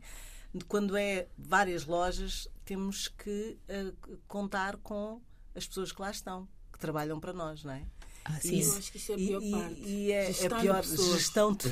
Quando 0.65 0.97
é 0.97 1.29
várias 1.37 1.85
lojas, 1.85 2.49
temos 2.65 3.09
que 3.09 3.59
uh, 3.69 4.19
contar 4.27 4.77
com 4.79 5.21
as 5.55 5.67
pessoas 5.67 5.93
que 5.93 6.01
lá 6.01 6.11
estão, 6.11 6.49
que 6.73 6.79
trabalham 6.79 7.19
para 7.21 7.33
nós, 7.33 7.65
não 7.65 7.73
é? 7.73 7.87
Ah, 8.25 8.41
sim. 8.41 8.57
E, 8.57 8.63
eu 8.63 8.77
acho 8.77 8.91
que 8.91 8.99
isso 8.99 9.13
é 9.13 9.15
a 9.15 9.19
pior 9.19 9.43
e, 9.43 9.51
parte. 9.51 9.81
E 9.83 10.13
é 10.13 10.27
gestão 10.27 10.59
a 10.59 10.61
pior 10.61 10.83
gestão. 10.85 11.53
De... 11.55 11.69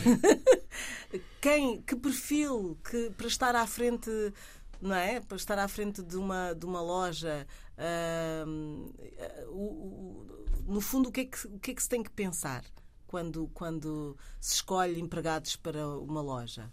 Quem, 1.41 1.83
que 1.83 1.97
perfil 1.97 2.79
que, 2.88 3.11
para 3.11 3.26
estar 3.26 3.57
à 3.57 3.67
frente, 3.67 4.11
não 4.81 4.95
é? 4.95 5.21
Para 5.21 5.37
estar 5.37 5.59
à 5.59 5.67
frente 5.69 6.03
de 6.03 6.17
uma, 6.17 6.53
de 6.55 6.64
uma 6.64 6.81
loja, 6.81 7.47
uh, 7.76 8.95
no 10.67 10.81
fundo, 10.81 11.09
o 11.09 11.12
que, 11.12 11.23
é 11.23 11.25
que, 11.25 11.47
o 11.49 11.59
que 11.59 11.73
é 11.73 11.75
que 11.75 11.83
se 11.83 11.88
tem 11.88 12.03
que 12.03 12.11
pensar 12.11 12.64
quando, 13.07 13.49
quando 13.53 14.17
se 14.41 14.55
escolhe 14.55 15.00
empregados 15.00 15.57
para 15.57 15.87
uma 15.99 16.23
loja? 16.23 16.73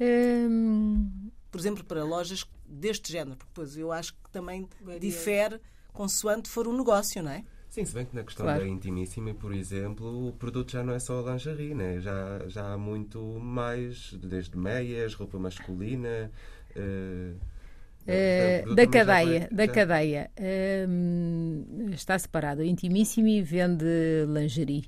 Hum... 0.00 1.30
Por 1.50 1.60
exemplo, 1.60 1.84
para 1.84 2.04
lojas 2.04 2.44
deste 2.66 3.10
género, 3.10 3.36
porque 3.36 3.50
depois 3.50 3.76
eu 3.78 3.90
acho 3.90 4.12
que 4.12 4.30
também 4.30 4.68
difere 5.00 5.58
consoante 5.92 6.48
for 6.50 6.68
um 6.68 6.76
negócio, 6.76 7.22
não 7.22 7.30
é? 7.30 7.44
Sim, 7.70 7.84
se 7.84 7.94
bem 7.94 8.04
que 8.04 8.14
na 8.14 8.22
questão 8.22 8.44
Claro. 8.44 8.60
da 8.60 8.68
Intimissima, 8.68 9.34
por 9.34 9.52
exemplo, 9.54 10.28
o 10.28 10.32
produto 10.32 10.72
já 10.72 10.82
não 10.82 10.94
é 10.94 10.98
só 10.98 11.20
lingerie, 11.20 11.74
né? 11.74 12.00
já, 12.00 12.40
já 12.46 12.72
há 12.72 12.78
muito 12.78 13.20
mais, 13.40 14.12
desde 14.14 14.56
meias, 14.56 15.14
roupa 15.14 15.38
masculina. 15.38 16.30
eh, 16.74 17.32
Uh, 18.08 18.74
da 18.76 18.86
cadeia, 18.86 19.48
da 19.50 19.66
cadeia 19.66 20.30
uh, 20.38 21.90
está 21.90 22.16
separado. 22.16 22.62
Intimissimi 22.62 23.42
vende 23.42 23.84
lingerie. 24.28 24.84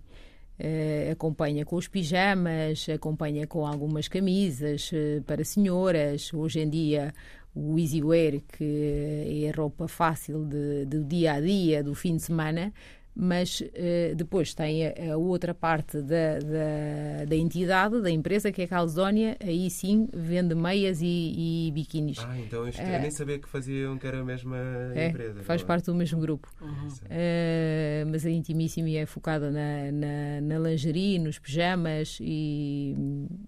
Uh, 0.59 1.13
acompanha 1.13 1.65
com 1.65 1.77
os 1.77 1.87
pijamas, 1.87 2.89
acompanha 2.89 3.47
com 3.47 3.65
algumas 3.65 4.09
camisas 4.09 4.91
para 5.25 5.45
senhoras. 5.45 6.35
Hoje 6.35 6.61
em 6.61 6.69
dia, 6.69 7.15
o 7.55 7.79
easy 7.79 8.03
wear, 8.03 8.41
que 8.57 9.45
é 9.45 9.51
a 9.51 9.57
roupa 9.57 9.89
fácil 9.89 10.45
de, 10.45 10.85
do 10.85 11.05
dia 11.05 11.35
a 11.35 11.41
dia, 11.41 11.83
do 11.83 11.95
fim 11.95 12.17
de 12.17 12.23
semana, 12.23 12.73
mas 13.21 13.61
uh, 13.61 14.15
depois 14.15 14.55
tem 14.55 14.87
a, 14.87 15.15
a, 15.15 15.17
outra 15.17 15.53
parte 15.53 16.01
da, 16.01 16.39
da, 16.39 17.25
da, 17.27 17.37
entidade, 17.37 18.01
da 18.01 18.09
empresa, 18.09 18.53
que 18.53 18.63
é 18.63 18.65
a 18.65 18.69
Calzónia, 18.69 19.37
aí 19.43 19.69
sim 19.69 20.09
vende 20.15 20.55
meias 20.55 21.01
e, 21.03 21.67
e 21.67 21.73
biquínis. 21.73 22.19
Ah, 22.21 22.39
então 22.39 22.69
isto, 22.69 22.81
uh, 22.81 22.87
eu 22.87 23.01
nem 23.01 23.11
sabia 23.11 23.41
que 23.41 23.49
faziam 23.49 23.99
que 23.99 24.07
era 24.07 24.21
a 24.21 24.25
mesma 24.25 24.57
é, 24.95 25.09
empresa. 25.09 25.43
Faz 25.43 25.65
parte 25.65 25.87
do 25.87 25.97
mesmo 25.97 26.21
grupo. 26.21 26.49
Uhum. 26.61 26.87
Uh, 26.87 28.09
mas 28.09 28.25
a 28.25 28.31
Intimissimi 28.31 28.97
é 28.97 29.05
focada 29.05 29.51
na, 29.51 29.91
na, 29.91 30.41
na 30.41 30.69
lingerie, 30.71 31.19
nos 31.19 31.41
pijamas 31.41 32.19
e 32.21 32.95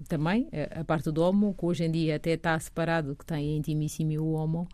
também 0.08 0.48
a, 0.52 0.80
a, 0.80 0.84
parte 0.84 1.12
do 1.12 1.22
homo, 1.22 1.54
que 1.54 1.64
hoje 1.64 1.84
em 1.84 1.92
dia 1.92 2.16
até 2.16 2.32
está 2.32 2.58
separado, 2.58 3.14
que 3.14 3.24
tem 3.24 3.54
a 3.54 3.56
Intimissimi 3.56 4.14
e 4.14 4.18
o 4.18 4.32
homo. 4.32 4.66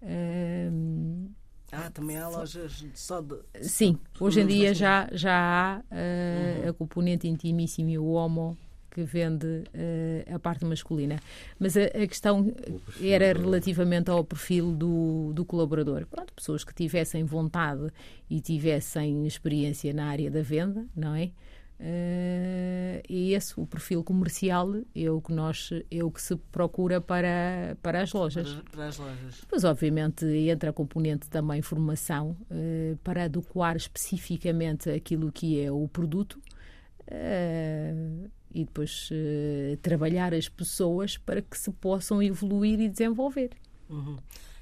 Uh, 0.00 1.28
ah, 1.76 1.90
também 1.90 2.16
há 2.16 2.28
lojas 2.28 2.84
só 2.94 3.20
de. 3.20 3.36
Sim, 3.60 3.98
hoje 4.18 4.40
em 4.40 4.46
dia 4.46 4.72
já, 4.72 5.08
já 5.12 5.32
há 5.32 5.78
uh, 5.80 6.62
uhum. 6.62 6.68
a 6.70 6.72
componente 6.72 7.28
intimíssima 7.28 7.90
e 7.90 7.98
o 7.98 8.06
homo 8.06 8.56
que 8.90 9.02
vende 9.02 9.46
uh, 9.46 10.34
a 10.34 10.38
parte 10.38 10.64
masculina. 10.64 11.20
Mas 11.58 11.76
a, 11.76 11.84
a 11.84 12.06
questão 12.06 12.50
era 12.98 13.38
relativamente 13.38 14.10
ao 14.10 14.24
perfil 14.24 14.72
do, 14.72 15.32
do 15.34 15.44
colaborador. 15.44 16.06
Pronto, 16.06 16.32
pessoas 16.32 16.64
que 16.64 16.74
tivessem 16.74 17.22
vontade 17.22 17.92
e 18.30 18.40
tivessem 18.40 19.26
experiência 19.26 19.92
na 19.92 20.06
área 20.06 20.30
da 20.30 20.40
venda, 20.40 20.86
não 20.96 21.14
é? 21.14 21.30
Uh, 21.78 23.02
e 23.06 23.34
esse, 23.34 23.58
o 23.60 23.66
perfil 23.66 24.02
comercial, 24.02 24.76
é 24.94 25.10
o 25.10 25.20
que, 25.20 25.32
nós, 25.32 25.70
é 25.90 26.02
o 26.02 26.10
que 26.10 26.22
se 26.22 26.34
procura 26.50 27.00
para, 27.00 27.76
para 27.82 28.02
as 28.02 28.12
lojas. 28.12 28.54
Para, 28.54 28.70
para 28.70 28.86
as 28.88 28.98
lojas. 28.98 29.44
Pois, 29.46 29.64
obviamente, 29.64 30.24
entra 30.24 30.70
a 30.70 30.72
componente 30.72 31.28
também 31.28 31.60
formação 31.60 32.36
uh, 32.50 32.96
para 33.04 33.24
adequar 33.24 33.76
especificamente 33.76 34.88
aquilo 34.88 35.30
que 35.30 35.60
é 35.60 35.70
o 35.70 35.86
produto 35.86 36.40
uh, 37.02 38.30
e 38.50 38.64
depois 38.64 39.10
trabalhar 39.82 40.32
as 40.32 40.48
pessoas 40.48 41.18
para 41.18 41.42
que 41.42 41.58
se 41.58 41.70
possam 41.72 42.22
evoluir 42.22 42.80
e 42.80 42.88
desenvolver. 42.88 43.50
Uhum. 43.90 44.16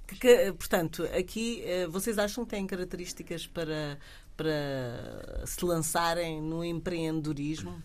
Que, 0.05 0.17
que, 0.17 0.53
portanto, 0.53 1.05
aqui 1.17 1.63
vocês 1.91 2.19
acham 2.19 2.45
que 2.45 2.51
têm 2.51 2.67
características 2.67 3.47
para 3.47 3.97
para 4.37 5.47
se 5.47 5.65
lançarem 5.65 6.43
no 6.43 6.65
empreendedorismo? 6.65 7.83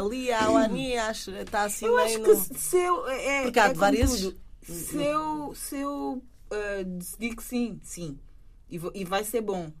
Ali 0.00 0.32
a 0.32 0.44
Alani 0.44 0.92
está 0.94 1.62
assim 1.62 1.86
eu 1.86 1.98
acho 1.98 2.18
no... 2.18 2.24
que 2.24 2.36
se 2.58 2.76
eu, 2.76 3.08
é, 3.08 3.42
Porque 3.42 3.60
há 3.60 3.66
é 3.66 3.74
várias... 3.74 4.34
Se 4.62 4.96
eu, 4.96 5.54
se 5.54 5.76
eu 5.76 6.22
uh, 6.52 6.84
decidir 6.84 7.34
que 7.34 7.42
sim, 7.42 7.80
sim. 7.82 8.18
E, 8.70 8.80
e 8.94 9.04
vai 9.04 9.24
ser 9.24 9.40
bom. 9.40 9.72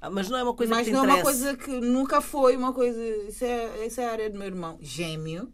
Ah, 0.00 0.10
mas 0.10 0.28
não 0.28 0.38
é 0.38 0.42
uma 0.42 0.54
coisa 0.54 0.74
mas 0.74 0.86
que 0.86 0.92
não 0.92 1.04
é 1.04 1.14
uma 1.14 1.22
coisa 1.22 1.56
que 1.56 1.70
nunca 1.70 2.20
foi 2.20 2.56
uma 2.56 2.72
coisa. 2.72 2.98
Isso 3.28 3.44
é, 3.44 3.84
essa 3.84 4.02
é 4.02 4.06
a 4.06 4.12
área 4.12 4.30
do 4.30 4.38
meu 4.38 4.48
irmão 4.48 4.78
gêmeo 4.80 5.52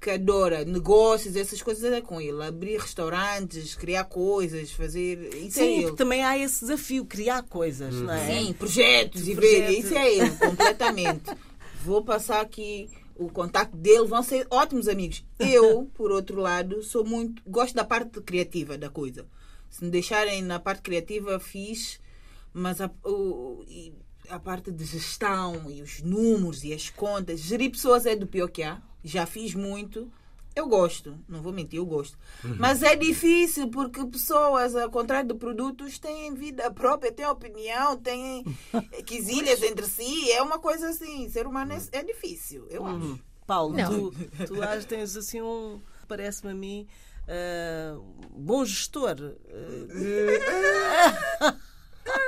que 0.00 0.10
adora 0.10 0.64
negócios, 0.64 1.34
essas 1.36 1.60
coisas 1.60 1.92
é 1.92 2.00
com 2.00 2.20
ele. 2.20 2.42
Abrir 2.42 2.78
restaurantes, 2.78 3.74
criar 3.74 4.04
coisas, 4.04 4.70
fazer. 4.70 5.34
Isso 5.34 5.58
é 5.58 5.62
Sim, 5.62 5.78
é 5.78 5.82
ele. 5.82 5.92
também 5.96 6.24
há 6.24 6.38
esse 6.38 6.60
desafio, 6.60 7.04
criar 7.04 7.42
coisas, 7.42 7.94
não 7.94 8.12
é? 8.12 8.26
Sim, 8.26 8.52
projetos 8.52 9.26
e 9.26 9.34
ver. 9.34 9.70
Isso 9.70 9.94
é 9.94 10.14
ele, 10.14 10.30
completamente. 10.30 11.30
Vou 11.84 12.02
passar 12.02 12.40
aqui 12.40 12.88
o 13.16 13.28
contato 13.28 13.76
dele, 13.76 14.06
vão 14.06 14.22
ser 14.22 14.46
ótimos 14.50 14.86
amigos. 14.88 15.24
Eu, 15.38 15.90
por 15.94 16.12
outro 16.12 16.40
lado, 16.40 16.82
sou 16.82 17.04
muito. 17.04 17.42
gosto 17.46 17.74
da 17.74 17.84
parte 17.84 18.20
criativa 18.20 18.78
da 18.78 18.88
coisa. 18.88 19.26
Se 19.68 19.84
me 19.84 19.90
deixarem 19.90 20.40
na 20.42 20.58
parte 20.58 20.82
criativa, 20.82 21.38
fiz, 21.38 22.00
mas 22.52 22.80
a, 22.80 22.90
o, 23.04 23.64
a 24.30 24.38
parte 24.38 24.70
de 24.70 24.84
gestão 24.84 25.70
e 25.70 25.82
os 25.82 26.02
números 26.02 26.64
e 26.64 26.72
as 26.72 26.90
contas, 26.90 27.40
gerir 27.40 27.70
pessoas 27.70 28.06
é 28.06 28.14
do 28.14 28.26
pior 28.26 28.48
que 28.48 28.62
há 28.62 28.80
já 29.02 29.26
fiz 29.26 29.54
muito. 29.54 30.10
Eu 30.54 30.66
gosto, 30.66 31.16
não 31.28 31.40
vou 31.40 31.52
mentir, 31.52 31.78
eu 31.78 31.86
gosto. 31.86 32.18
Uhum. 32.42 32.56
Mas 32.58 32.82
é 32.82 32.96
difícil 32.96 33.68
porque 33.68 34.04
pessoas, 34.06 34.74
ao 34.74 34.90
contrário 34.90 35.28
de 35.28 35.34
produtos, 35.34 36.00
têm 36.00 36.34
vida 36.34 36.68
própria, 36.72 37.12
têm 37.12 37.26
opinião, 37.26 37.96
têm 37.96 38.44
quesilhas 39.06 39.62
entre 39.62 39.86
si. 39.86 40.32
É 40.32 40.42
uma 40.42 40.58
coisa 40.58 40.88
assim. 40.88 41.28
Ser 41.28 41.46
humano 41.46 41.74
é, 41.74 41.98
é 41.98 42.02
difícil, 42.02 42.66
eu 42.70 42.82
uhum. 42.82 43.12
acho. 43.12 43.28
Paulo, 43.46 43.76
tu, 43.86 44.10
tu 44.46 44.86
tens 44.86 45.16
assim 45.16 45.40
um, 45.40 45.80
parece-me 46.06 46.52
a 46.52 46.54
mim, 46.54 46.86
uh, 47.24 48.02
bom 48.30 48.64
gestor. 48.64 49.16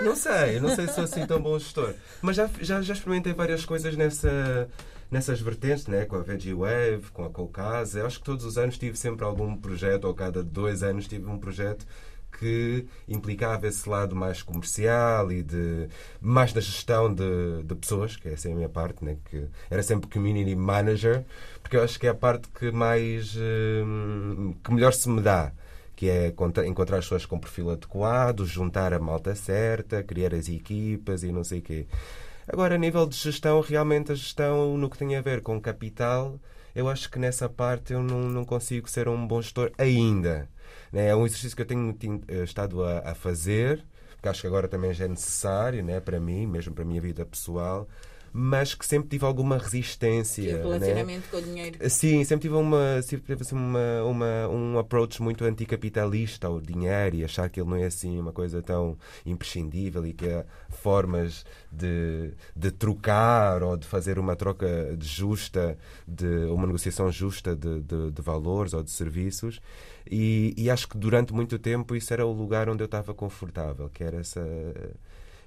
não 0.03 0.17
sei, 0.17 0.61
não 0.61 0.75
sei 0.75 0.87
se 0.87 0.95
sou 0.95 1.05
assim 1.05 1.27
tão 1.27 1.41
bom 1.41 1.59
gestor. 1.59 1.95
Mas 2.23 2.37
já, 2.37 2.49
já, 2.61 2.83
já 2.83 2.95
experimentei 2.95 3.33
várias 3.33 3.65
coisas 3.65 3.97
nessa 3.97 4.69
nessas 5.11 5.41
vertentes, 5.41 5.89
né, 5.89 6.05
com 6.05 6.15
a 6.15 6.23
Veggie 6.23 6.55
Wave, 6.55 7.11
com 7.13 7.25
a 7.25 7.31
Caucasa. 7.31 8.07
Acho 8.07 8.21
que 8.21 8.25
todos 8.25 8.45
os 8.45 8.57
anos 8.57 8.79
tive 8.79 8.97
sempre 8.97 9.25
algum 9.25 9.57
projeto, 9.57 10.05
ou 10.05 10.15
cada 10.15 10.43
dois 10.43 10.83
anos 10.83 11.09
tive 11.09 11.27
um 11.29 11.39
projeto 11.39 11.85
que 12.39 12.87
implicava 13.09 13.67
esse 13.67 13.89
lado 13.89 14.15
mais 14.15 14.41
comercial 14.41 15.33
e 15.33 15.43
de 15.43 15.89
mais 16.21 16.53
da 16.53 16.61
gestão 16.61 17.13
de, 17.13 17.63
de 17.65 17.75
pessoas, 17.75 18.17
que 18.17 18.29
essa 18.29 18.49
é 18.49 18.53
a 18.53 18.55
minha 18.55 18.69
parte, 18.69 19.05
né? 19.05 19.17
que 19.25 19.49
era 19.69 19.83
sempre 19.83 20.09
community 20.09 20.55
manager, 20.55 21.25
porque 21.61 21.77
eu 21.77 21.83
acho 21.83 21.99
que 21.99 22.07
é 22.07 22.11
a 22.11 22.15
parte 22.15 22.49
que 22.49 22.71
mais 22.71 23.37
hum, 23.37 24.55
que 24.63 24.73
melhor 24.73 24.93
se 24.93 25.09
me 25.09 25.21
dá 25.21 25.53
que 26.01 26.09
é 26.09 26.33
encontrar 26.67 26.97
as 26.97 27.05
pessoas 27.05 27.27
com 27.27 27.39
perfil 27.39 27.73
adequado, 27.73 28.47
juntar 28.47 28.95
a 28.95 28.99
malta 28.99 29.35
certa, 29.35 30.03
criar 30.03 30.33
as 30.33 30.49
equipas 30.49 31.23
e 31.23 31.31
não 31.31 31.45
sei 31.45 31.59
o 31.59 31.63
quê. 31.63 31.87
Agora, 32.49 32.75
a 32.75 32.79
nível 32.79 33.07
de 33.07 33.15
gestão, 33.15 33.61
realmente 33.61 34.11
a 34.11 34.15
gestão 34.15 34.79
no 34.79 34.89
que 34.89 34.97
tem 34.97 35.15
a 35.15 35.21
ver 35.21 35.43
com 35.43 35.61
capital, 35.61 36.41
eu 36.75 36.89
acho 36.89 37.11
que 37.11 37.19
nessa 37.19 37.51
parte 37.51 37.93
eu 37.93 38.03
não, 38.03 38.31
não 38.31 38.47
consigo 38.47 38.89
ser 38.89 39.11
um 39.11 39.27
bom 39.27 39.43
gestor 39.43 39.73
ainda. 39.77 40.49
Né? 40.91 41.09
É 41.09 41.15
um 41.15 41.27
exercício 41.27 41.55
que 41.55 41.61
eu 41.61 41.67
tenho 41.67 41.95
eh, 42.29 42.45
estado 42.45 42.83
a, 42.83 43.11
a 43.11 43.15
fazer, 43.15 43.85
que 44.23 44.29
acho 44.31 44.41
que 44.41 44.47
agora 44.47 44.69
também 44.69 44.95
já 44.95 45.05
é 45.05 45.09
necessário 45.09 45.85
né, 45.85 46.01
para 46.01 46.19
mim, 46.19 46.47
mesmo 46.47 46.73
para 46.73 46.83
a 46.83 46.87
minha 46.87 47.01
vida 47.03 47.27
pessoal 47.27 47.87
mas 48.33 48.75
que 48.75 48.87
sempre 48.87 49.09
tive 49.09 49.25
alguma 49.25 49.59
resistência. 49.59 50.43
Que 50.43 50.51
é 50.51 50.57
relacionamento 50.57 51.21
né? 51.21 51.29
com 51.31 51.37
o 51.37 51.43
dinheiro. 51.43 51.90
Sim, 51.90 52.25
sempre 52.25 52.43
tive, 52.43 52.55
uma, 52.55 53.03
sempre 53.03 53.27
tive 53.27 53.43
assim, 53.43 53.57
uma, 53.57 54.03
uma, 54.05 54.49
um 54.49 54.79
approach 54.79 55.21
muito 55.23 55.45
anticapitalista 55.45 56.47
ao 56.47 56.61
dinheiro 56.61 57.16
e 57.16 57.25
achar 57.25 57.49
que 57.49 57.61
ele 57.61 57.69
não 57.69 57.77
é 57.77 57.87
assim 57.87 58.19
uma 58.19 58.33
coisa 58.33 58.62
tão 58.62 58.97
imprescindível 59.27 60.07
e 60.07 60.12
que 60.12 60.29
há 60.29 60.45
formas 60.69 61.45
de, 61.73 62.33
de 62.55 62.71
trocar 62.71 63.62
ou 63.62 63.77
de 63.77 63.87
fazer 63.87 64.19
uma 64.19 64.37
troca 64.37 64.97
justa, 65.01 65.77
de 66.07 66.45
uma 66.47 66.66
negociação 66.66 67.11
justa 67.11 67.57
de, 67.57 67.81
de, 67.81 68.11
de 68.12 68.23
valores 68.23 68.75
ou 68.75 68.83
de 68.83 68.90
serviços. 68.90 69.61
E, 70.11 70.55
e 70.57 70.71
acho 70.71 70.88
que 70.88 70.97
durante 70.97 71.33
muito 71.33 71.59
tempo 71.59 71.95
isso 71.95 72.12
era 72.12 72.25
o 72.25 72.33
lugar 72.33 72.69
onde 72.69 72.83
eu 72.83 72.87
estava 72.87 73.12
confortável, 73.12 73.88
que 73.88 74.03
era 74.03 74.19
essa 74.19 74.40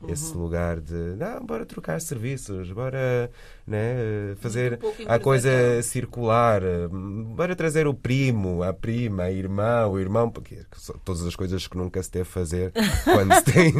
esse 0.07 0.33
uhum. 0.33 0.41
lugar 0.41 0.79
de 0.79 1.15
não, 1.17 1.45
bora 1.45 1.65
trocar 1.65 1.99
serviços, 2.01 2.71
bora 2.71 3.31
né, 3.65 4.35
fazer 4.37 4.79
um 4.83 5.05
a 5.07 5.17
coisa 5.17 5.81
circular, 5.81 6.61
bora 6.89 7.55
trazer 7.55 7.87
o 7.87 7.93
primo, 7.93 8.63
a 8.63 8.73
prima, 8.73 9.23
a 9.23 9.31
irmã, 9.31 9.85
o 9.87 9.99
irmão, 9.99 10.29
porque 10.29 10.59
são 10.75 10.95
todas 11.03 11.25
as 11.25 11.35
coisas 11.35 11.67
que 11.67 11.77
nunca 11.77 12.01
se 12.03 12.11
deve 12.11 12.25
fazer 12.25 12.71
quando 13.03 13.33
se 13.35 13.43
tem. 13.43 13.73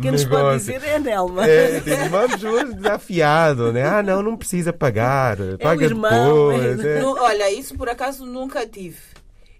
Quem 0.00 0.10
nos 0.10 0.24
pode 0.24 0.58
dizer 0.58 0.82
é 0.82 0.98
Nelma. 0.98 1.46
É, 1.46 1.80
tem, 1.80 2.08
vamos 2.08 2.40
desafiado, 2.74 3.72
né? 3.72 3.84
Ah, 3.84 4.02
não, 4.02 4.22
não 4.22 4.36
precisa 4.36 4.72
pagar, 4.72 5.36
paga 5.60 5.84
é 5.84 5.88
irmão, 5.88 6.50
depois. 6.58 6.84
É. 6.84 7.04
olha, 7.04 7.50
isso 7.52 7.76
por 7.76 7.88
acaso 7.88 8.26
nunca 8.26 8.66
tive. 8.66 9.12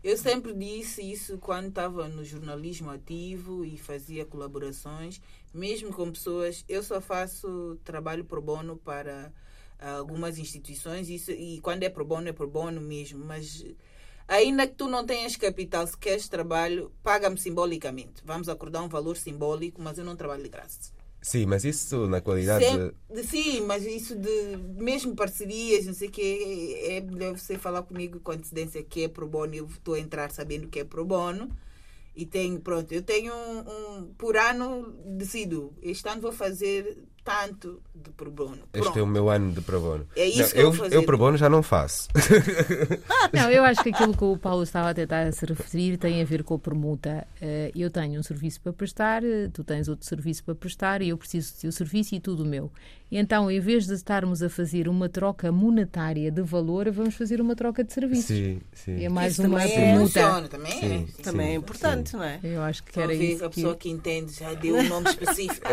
Eu 0.03 0.17
sempre 0.17 0.53
disse 0.53 1.01
isso 1.01 1.39
quando 1.39 1.69
estava 1.69 2.09
no 2.09 2.25
jornalismo 2.25 2.91
ativo 2.91 3.65
e 3.65 3.79
fazia 3.79 4.25
colaborações, 4.25 5.21
mesmo 5.55 5.93
com 5.93 6.11
pessoas. 6.11 6.65
Eu 6.69 6.83
só 6.83 7.01
faço 7.01 7.79
trabalho 7.85 8.25
pro 8.25 8.43
bono 8.43 8.77
para 8.77 9.33
algumas 9.79 10.39
instituições 10.39 11.09
isso, 11.09 11.31
e 11.31 11.61
quando 11.61 11.85
é 11.85 11.89
pro 11.89 12.05
bono, 12.05 12.29
é 12.29 12.33
pro 12.33 12.49
bono 12.49 12.81
mesmo. 12.81 13.25
Mas 13.25 13.65
ainda 14.27 14.67
que 14.67 14.75
tu 14.75 14.89
não 14.89 15.07
tenhas 15.07 15.37
capital, 15.37 15.87
se 15.87 15.97
queres 15.97 16.29
trabalho, 16.29 16.91
paga-me 17.01 17.39
simbolicamente. 17.39 18.23
Vamos 18.25 18.49
acordar 18.49 18.83
um 18.83 18.89
valor 18.89 19.17
simbólico, 19.17 19.81
mas 19.81 19.99
eu 19.99 20.05
não 20.05 20.17
trabalho 20.17 20.43
de 20.43 20.49
graça. 20.49 20.93
Sim, 21.23 21.47
mas 21.47 21.65
isso 21.65 22.09
na 22.09 22.21
qualidade. 22.21 22.67
de... 23.09 23.23
Sim, 23.23 23.61
mas 23.61 23.87
isso 23.87 24.17
de 24.17 24.57
mesmo 24.77 25.15
parcerias, 25.15 25.87
não 25.87 25.95
sei 25.95 26.09
o 26.09 26.11
que, 26.11 26.75
é 26.83 27.01
melhor 27.01 27.39
você 27.39 27.57
falar 27.57 27.83
comigo 27.83 28.19
com 28.19 28.33
antecedência 28.33 28.83
que 28.83 29.05
é 29.05 29.09
pro 29.09 29.29
bono. 29.29 29.55
Eu 29.55 29.67
estou 29.67 29.95
a 29.95 30.01
entrar 30.01 30.33
sabendo 30.33 30.67
que 30.67 30.81
é 30.81 30.85
pro 30.85 31.05
bono 31.05 31.49
e 32.15 32.27
tenho, 32.27 32.61
pronto, 32.61 32.93
eu 32.93 33.03
tenho 33.03 33.33
um, 33.33 33.59
um, 33.61 34.15
por 34.19 34.37
ano 34.37 34.93
decido, 35.17 35.73
este 35.81 36.07
ano 36.09 36.21
vou 36.21 36.33
fazer 36.33 37.05
tanto 37.25 37.81
de 37.95 38.11
pro 38.11 38.31
bono. 38.31 38.59
Este 38.73 38.81
Pronto. 38.83 38.99
é 38.99 39.03
o 39.03 39.07
meu 39.07 39.29
ano 39.31 39.53
de 39.53 39.61
pro 39.61 39.81
bono. 39.81 40.07
É 40.17 40.27
isso 40.27 40.43
Não, 40.43 40.49
que 40.51 40.59
eu 40.59 40.63
eu, 40.63 40.73
fazer. 40.73 40.97
eu 40.97 41.03
pro 41.05 41.19
bono 41.19 41.37
já 41.37 41.49
não 41.49 41.63
faço. 41.63 42.09
Não, 43.33 43.51
eu 43.51 43.65
acho 43.65 43.83
que 43.83 43.91
aquilo 43.91 44.17
que 44.17 44.25
o 44.25 44.37
Paulo 44.37 44.63
estava 44.63 44.91
a 44.91 44.95
tentar 44.95 45.33
se 45.33 45.45
referir 45.47 45.97
tem 45.97 46.21
a 46.21 46.25
ver 46.25 46.43
com 46.43 46.55
a 46.55 46.59
permuta. 46.59 47.27
Eh, 47.41 47.71
Eu 47.75 47.91
tenho 47.91 48.19
um 48.19 48.23
serviço 48.23 48.61
para 48.61 48.73
prestar, 48.73 49.25
eh, 49.25 49.49
tu 49.53 49.63
tens 49.65 49.89
outro 49.89 50.07
serviço 50.07 50.45
para 50.45 50.55
prestar 50.55 51.01
e 51.03 51.09
eu 51.11 51.17
preciso 51.19 51.55
do 51.55 51.61
teu 51.61 51.73
serviço 51.73 52.15
e 52.15 52.21
tudo 52.21 52.43
o 52.43 52.47
meu. 52.47 52.71
Então, 53.15 53.51
em 53.51 53.61
vez 53.61 53.87
de 53.87 53.93
estarmos 53.93 54.43
a 54.43 54.49
fazer 54.49 54.89
uma 54.89 55.07
troca 55.07 55.53
monetária 55.53 56.31
de 56.31 56.41
valor, 56.41 56.91
vamos 56.91 57.15
fazer 57.15 57.43
uma 57.43 57.55
troca 57.55 57.85
de 57.85 57.93
serviços. 57.93 58.25
Sim, 58.25 58.61
sim. 58.73 59.05
É 59.05 59.09
mais 59.11 59.35
Isso 59.35 59.43
uma 59.47 59.61
também 59.61 59.73
é- 59.73 59.77
permuta. 59.77 60.03
Funciona, 60.23 60.49
também 60.49 60.73
Sim. 60.81 61.09
é. 61.19 61.23
Também 61.23 61.47
é 61.47 61.51
Sim, 61.51 61.57
importante, 61.59 62.13
não 62.17 62.25
é? 62.25 62.41
Eu 62.43 62.63
acho 62.63 62.83
que 62.83 62.95
Só 62.95 63.03
era 63.03 63.09
ver 63.15 63.33
isso 63.35 63.45
a 63.45 63.51
que... 63.51 63.55
pessoa 63.57 63.77
que 63.77 63.91
entende 63.91 64.33
já 64.33 64.55
deu 64.55 64.77
um 64.77 64.89
nome 64.89 65.09
específico. 65.11 65.67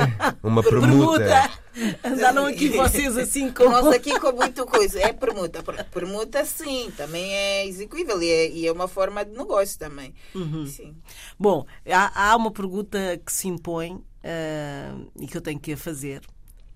Uma 0.43 0.61
permuta. 0.61 1.23
Andaram 2.03 2.45
aqui 2.45 2.69
vocês 2.69 3.17
assim 3.17 3.51
com. 3.51 3.69
Nós 3.69 3.87
aqui 3.87 4.19
com 4.19 4.31
muita 4.31 4.65
coisa. 4.65 4.99
É 4.99 5.13
permuta. 5.13 5.63
Per- 5.63 5.85
Permuta, 5.85 6.43
sim, 6.45 6.91
também 6.97 7.31
é 7.33 7.65
execuível 7.67 8.21
e 8.21 8.29
é, 8.29 8.49
e 8.51 8.67
é 8.67 8.71
uma 8.71 8.87
forma 8.87 9.23
de 9.23 9.31
negócio 9.37 9.77
também. 9.79 10.13
Uhum. 10.35 10.65
Sim. 10.65 10.95
Bom, 11.39 11.65
há, 11.89 12.31
há 12.31 12.35
uma 12.35 12.51
pergunta 12.51 12.97
que 13.25 13.31
se 13.31 13.47
impõe 13.47 14.03
ah, 14.23 14.95
e 15.19 15.27
que 15.27 15.37
eu 15.37 15.41
tenho 15.41 15.59
que 15.59 15.73
a 15.73 15.77
fazer. 15.77 16.21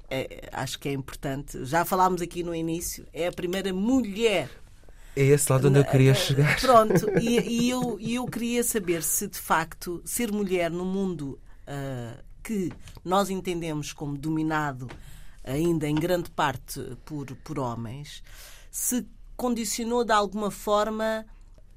É, 0.09 0.49
acho 0.51 0.79
que 0.79 0.87
é 0.89 0.93
importante. 0.93 1.65
Já 1.65 1.83
falámos 1.83 2.21
aqui 2.21 2.43
no 2.43 2.53
início. 2.53 3.05
É 3.11 3.27
a 3.27 3.31
primeira 3.31 3.73
mulher. 3.73 4.49
É 5.15 5.23
esse 5.23 5.51
lado 5.51 5.67
onde 5.69 5.79
eu 5.79 5.85
queria 5.85 6.13
chegar. 6.15 6.59
Pronto, 6.59 7.09
e, 7.19 7.39
e 7.65 7.69
eu, 7.69 7.97
e 7.99 8.15
eu 8.15 8.25
queria 8.25 8.63
saber 8.63 9.03
se 9.03 9.27
de 9.27 9.37
facto 9.37 10.01
ser 10.05 10.31
mulher 10.31 10.71
no 10.71 10.85
mundo 10.85 11.39
ah, 11.67 12.15
que 12.43 12.71
nós 13.03 13.29
entendemos 13.29 13.93
como 13.93 14.17
dominado 14.17 14.87
ainda 15.43 15.87
em 15.87 15.95
grande 15.95 16.29
parte 16.29 16.79
por, 17.05 17.25
por 17.37 17.57
homens, 17.59 18.21
se 18.71 19.05
condicionou 19.35 20.03
de 20.05 20.11
alguma 20.11 20.51
forma 20.51 21.25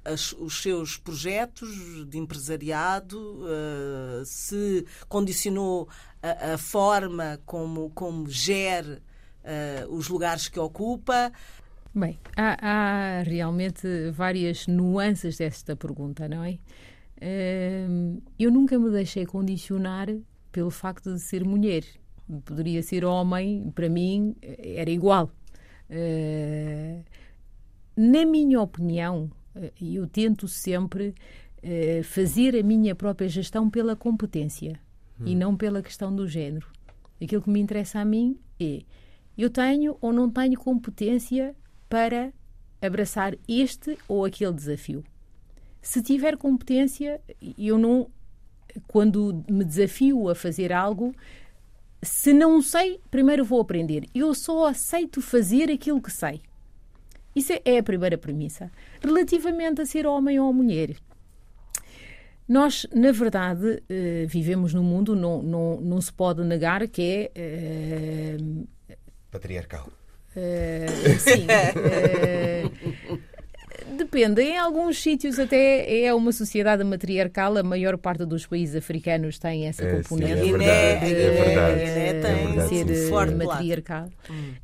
as- 0.05 0.33
os 0.38 0.62
seus 0.62 0.96
projetos 0.96 1.68
de 2.09 2.16
empresariado, 2.18 3.40
ah, 3.46 4.22
se 4.24 4.85
condicionou 5.09 5.88
a, 6.22 6.55
a 6.55 6.59
forma 6.59 7.40
como, 7.44 7.90
como 7.90 8.29
gere 8.29 8.98
ah, 9.44 9.87
os 9.88 10.09
lugares 10.09 10.48
que 10.48 10.61
ocupa. 10.61 11.33
Bem, 11.94 12.18
há, 12.37 12.57
há 12.61 13.22
realmente 13.22 14.11
várias 14.12 14.66
nuances 14.66 15.38
desta 15.38 15.74
pergunta, 15.74 16.29
não 16.29 16.44
é? 16.44 16.59
Hum, 17.22 18.20
Eu 18.38 18.50
nunca 18.52 18.79
me 18.79 18.90
deixei 18.90 19.24
condicionar 19.24 20.09
pelo 20.57 20.71
facto 20.71 21.12
de 21.12 21.21
ser 21.21 21.45
mulher. 21.45 21.85
Poderia 22.47 22.83
ser 22.83 23.05
homem, 23.05 23.71
para 23.75 23.90
mim 23.90 24.35
era 24.40 24.90
igual. 24.90 25.31
Eh, 25.90 27.03
Na 27.95 28.25
minha 28.25 28.59
opinião, 28.62 29.31
eh, 29.55 29.71
eu 29.79 30.07
tento 30.07 30.49
sempre 30.49 31.14
eh, 31.62 32.01
fazer 32.03 32.57
a 32.59 32.62
minha 32.62 32.95
própria 32.95 33.29
gestão 33.29 33.69
pela 33.69 33.95
competência 33.95 34.81
e 35.27 35.35
não 35.35 35.55
pela 35.55 35.83
questão 35.83 36.14
do 36.14 36.27
género. 36.27 36.66
Aquilo 37.23 37.42
que 37.42 37.51
me 37.51 37.61
interessa 37.61 38.01
a 38.01 38.05
mim 38.05 38.38
é 38.59 38.81
eu 39.37 39.51
tenho 39.51 39.99
ou 40.01 40.11
não 40.11 40.31
tenho 40.31 40.59
competência 40.59 41.55
para 41.87 42.33
abraçar 42.81 43.35
este 43.47 43.99
ou 44.09 44.25
aquele 44.25 44.55
desafio. 44.55 45.05
Se 45.83 46.03
tiver 46.03 46.38
competência, 46.38 47.21
eu 47.59 47.77
não. 47.77 48.09
Quando 48.87 49.45
me 49.51 49.65
desafio 49.65 50.29
a 50.29 50.35
fazer 50.35 50.73
algo, 50.73 51.15
se 52.03 52.33
não 52.33 52.61
sei, 52.62 53.01
primeiro 53.11 53.45
vou 53.45 53.61
aprender. 53.61 54.05
Eu 54.15 54.35
só 54.35 54.67
aceito 54.67 55.21
fazer 55.21 55.71
aquilo 55.71 56.01
que 56.01 56.11
sei. 56.12 56.41
Isso 57.35 57.53
é- 57.65 57.79
a 57.79 57.83
primeira 57.83 58.17
premissa. 58.17 58.71
Relativamente 59.03 59.81
a 59.83 59.87
ser 59.87 60.07
homem 60.07 60.39
ou 60.41 60.53
mulher, 60.53 60.97
nós, 62.49 62.87
na 62.95 63.11
verdade, 63.12 63.83
eh, 63.89 64.25
vivemos 64.29 64.73
num 64.73 64.83
mundo, 64.85 65.17
não, 65.17 65.43
não, 65.43 65.81
não 65.81 66.01
se 66.01 66.12
pode 66.12 66.43
negar 66.45 66.87
que 66.89 67.03
é. 67.03 67.31
eh, 67.35 68.37
Patriarcal. 69.31 69.89
eh, 70.37 70.87
sim. 71.19 71.47
depende. 73.96 74.42
Em 74.42 74.57
alguns 74.59 74.99
sítios 75.03 75.38
até 75.38 76.05
é 76.05 76.12
uma 76.14 76.33
sociedade 76.33 76.83
matriarcal. 76.85 77.57
A 77.57 77.62
maior 77.62 77.96
parte 77.99 78.25
dos 78.25 78.46
países 78.46 78.75
africanos 78.77 79.38
tem 79.38 79.66
essa 79.66 79.85
É, 79.85 79.96
sim, 79.96 80.03
componente. 80.03 80.33
é 80.33 80.44
Guiné, 80.44 80.59
verdade. 80.59 81.14
É 81.14 81.31
verdade. 81.31 81.81
É 81.81 82.12
tem 82.20 82.46
verdade, 82.46 82.68
ser 82.68 82.87
sim, 82.87 82.92
eh, 82.92 82.94
sim. 82.96 83.09
forte 83.11 83.35
matriarcal. 83.35 84.09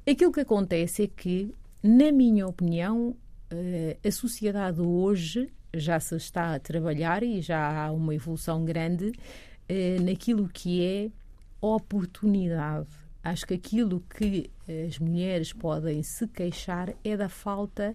Aquilo 0.08 0.32
que 0.32 0.40
acontece 0.40 1.02
é 1.04 1.06
que, 1.06 1.54
na 1.82 2.10
minha 2.12 2.46
opinião, 2.46 3.16
eh, 3.50 3.96
a 4.04 4.10
sociedade 4.10 4.80
hoje 4.80 5.48
já 5.74 5.98
se 6.00 6.16
está 6.16 6.54
a 6.54 6.58
trabalhar 6.58 7.22
e 7.22 7.40
já 7.40 7.84
há 7.86 7.90
uma 7.92 8.14
evolução 8.14 8.64
grande 8.64 9.12
eh, 9.68 9.96
naquilo 10.00 10.48
que 10.48 10.84
é 10.84 11.10
oportunidade. 11.60 12.88
Acho 13.24 13.46
que 13.46 13.54
aquilo 13.54 14.02
que 14.18 14.50
as 14.88 14.98
mulheres 14.98 15.52
podem 15.52 16.02
se 16.02 16.26
queixar 16.26 16.92
é 17.04 17.16
da 17.16 17.28
falta 17.28 17.92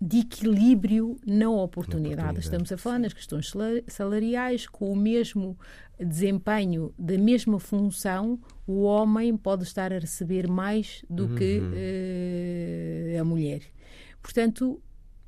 de 0.00 0.18
equilíbrio 0.18 1.16
na 1.26 1.48
oportunidade. 1.50 2.14
oportunidade, 2.14 2.40
Estamos 2.40 2.70
a 2.72 2.76
falar 2.76 2.98
nas 2.98 3.12
questões 3.12 3.48
sala- 3.48 3.82
salariais, 3.86 4.66
com 4.66 4.92
o 4.92 4.96
mesmo 4.96 5.58
desempenho 5.98 6.92
da 6.98 7.16
mesma 7.16 7.58
função, 7.58 8.38
o 8.66 8.82
homem 8.82 9.34
pode 9.36 9.62
estar 9.64 9.92
a 9.92 9.98
receber 9.98 10.46
mais 10.48 11.02
do 11.08 11.34
que 11.34 11.62
eh, 11.74 13.16
a 13.18 13.24
mulher. 13.24 13.62
Portanto, 14.20 14.80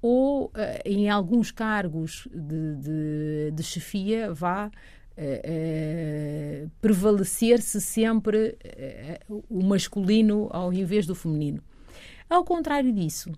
ou 0.02 0.50
eh, 0.54 0.82
em 0.84 1.08
alguns 1.08 1.50
cargos 1.50 2.28
de, 2.32 2.74
de, 2.76 3.50
de 3.54 3.62
chefia 3.62 4.32
vá 4.34 4.70
eh, 5.16 5.40
eh, 5.44 6.66
prevalecer-se 6.80 7.80
sempre 7.80 8.56
eh, 8.62 9.20
o 9.48 9.62
masculino 9.64 10.48
ao 10.52 10.72
invés 10.72 11.06
do 11.06 11.14
feminino. 11.14 11.62
Ao 12.28 12.44
contrário 12.44 12.92
disso, 12.92 13.32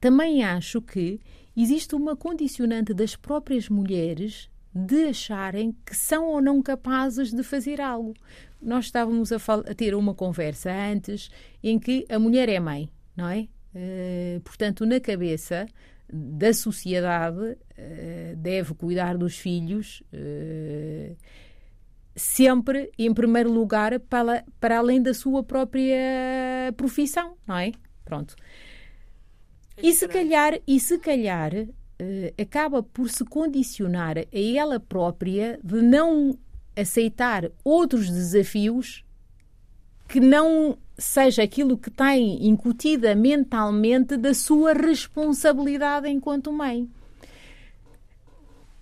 também 0.00 0.44
acho 0.44 0.82
que 0.82 1.18
existe 1.56 1.94
uma 1.94 2.14
condicionante 2.14 2.92
das 2.92 3.16
próprias 3.16 3.68
mulheres 3.68 4.50
de 4.74 5.06
acharem 5.06 5.74
que 5.86 5.96
são 5.96 6.26
ou 6.26 6.42
não 6.42 6.60
capazes 6.60 7.32
de 7.32 7.42
fazer 7.42 7.80
algo. 7.80 8.12
Nós 8.60 8.86
estávamos 8.86 9.32
a, 9.32 9.36
a 9.36 9.74
ter 9.74 9.94
uma 9.94 10.14
conversa 10.14 10.70
antes 10.70 11.30
em 11.62 11.78
que 11.78 12.04
a 12.10 12.18
mulher 12.18 12.48
é 12.48 12.60
mãe, 12.60 12.90
não 13.16 13.28
é? 13.28 13.48
Eh, 13.74 14.40
portanto, 14.44 14.84
na 14.84 15.00
cabeça 15.00 15.66
da 16.12 16.52
sociedade, 16.52 17.56
eh, 17.76 18.34
deve 18.36 18.74
cuidar 18.74 19.16
dos 19.16 19.36
filhos 19.38 20.02
eh, 20.12 21.14
sempre 22.14 22.90
em 22.98 23.12
primeiro 23.12 23.50
lugar 23.50 23.98
para, 24.00 24.44
para 24.60 24.78
além 24.78 25.02
da 25.02 25.12
sua 25.12 25.42
própria 25.42 26.72
profissão, 26.76 27.36
não 27.46 27.56
é? 27.56 27.72
Pronto. 28.06 28.34
E 29.82 29.92
se 29.92 30.08
calhar, 30.08 30.58
e 30.66 30.80
se 30.80 30.98
calhar 30.98 31.52
eh, 31.98 32.32
acaba 32.40 32.82
por 32.82 33.10
se 33.10 33.24
condicionar 33.24 34.16
a 34.16 34.24
ela 34.32 34.80
própria 34.80 35.60
de 35.62 35.82
não 35.82 36.38
aceitar 36.74 37.50
outros 37.62 38.08
desafios 38.08 39.04
que 40.08 40.20
não 40.20 40.78
seja 40.96 41.42
aquilo 41.42 41.76
que 41.76 41.90
tem 41.90 42.46
incutida 42.46 43.14
mentalmente 43.14 44.16
da 44.16 44.32
sua 44.32 44.72
responsabilidade 44.72 46.08
enquanto 46.08 46.52
mãe. 46.52 46.88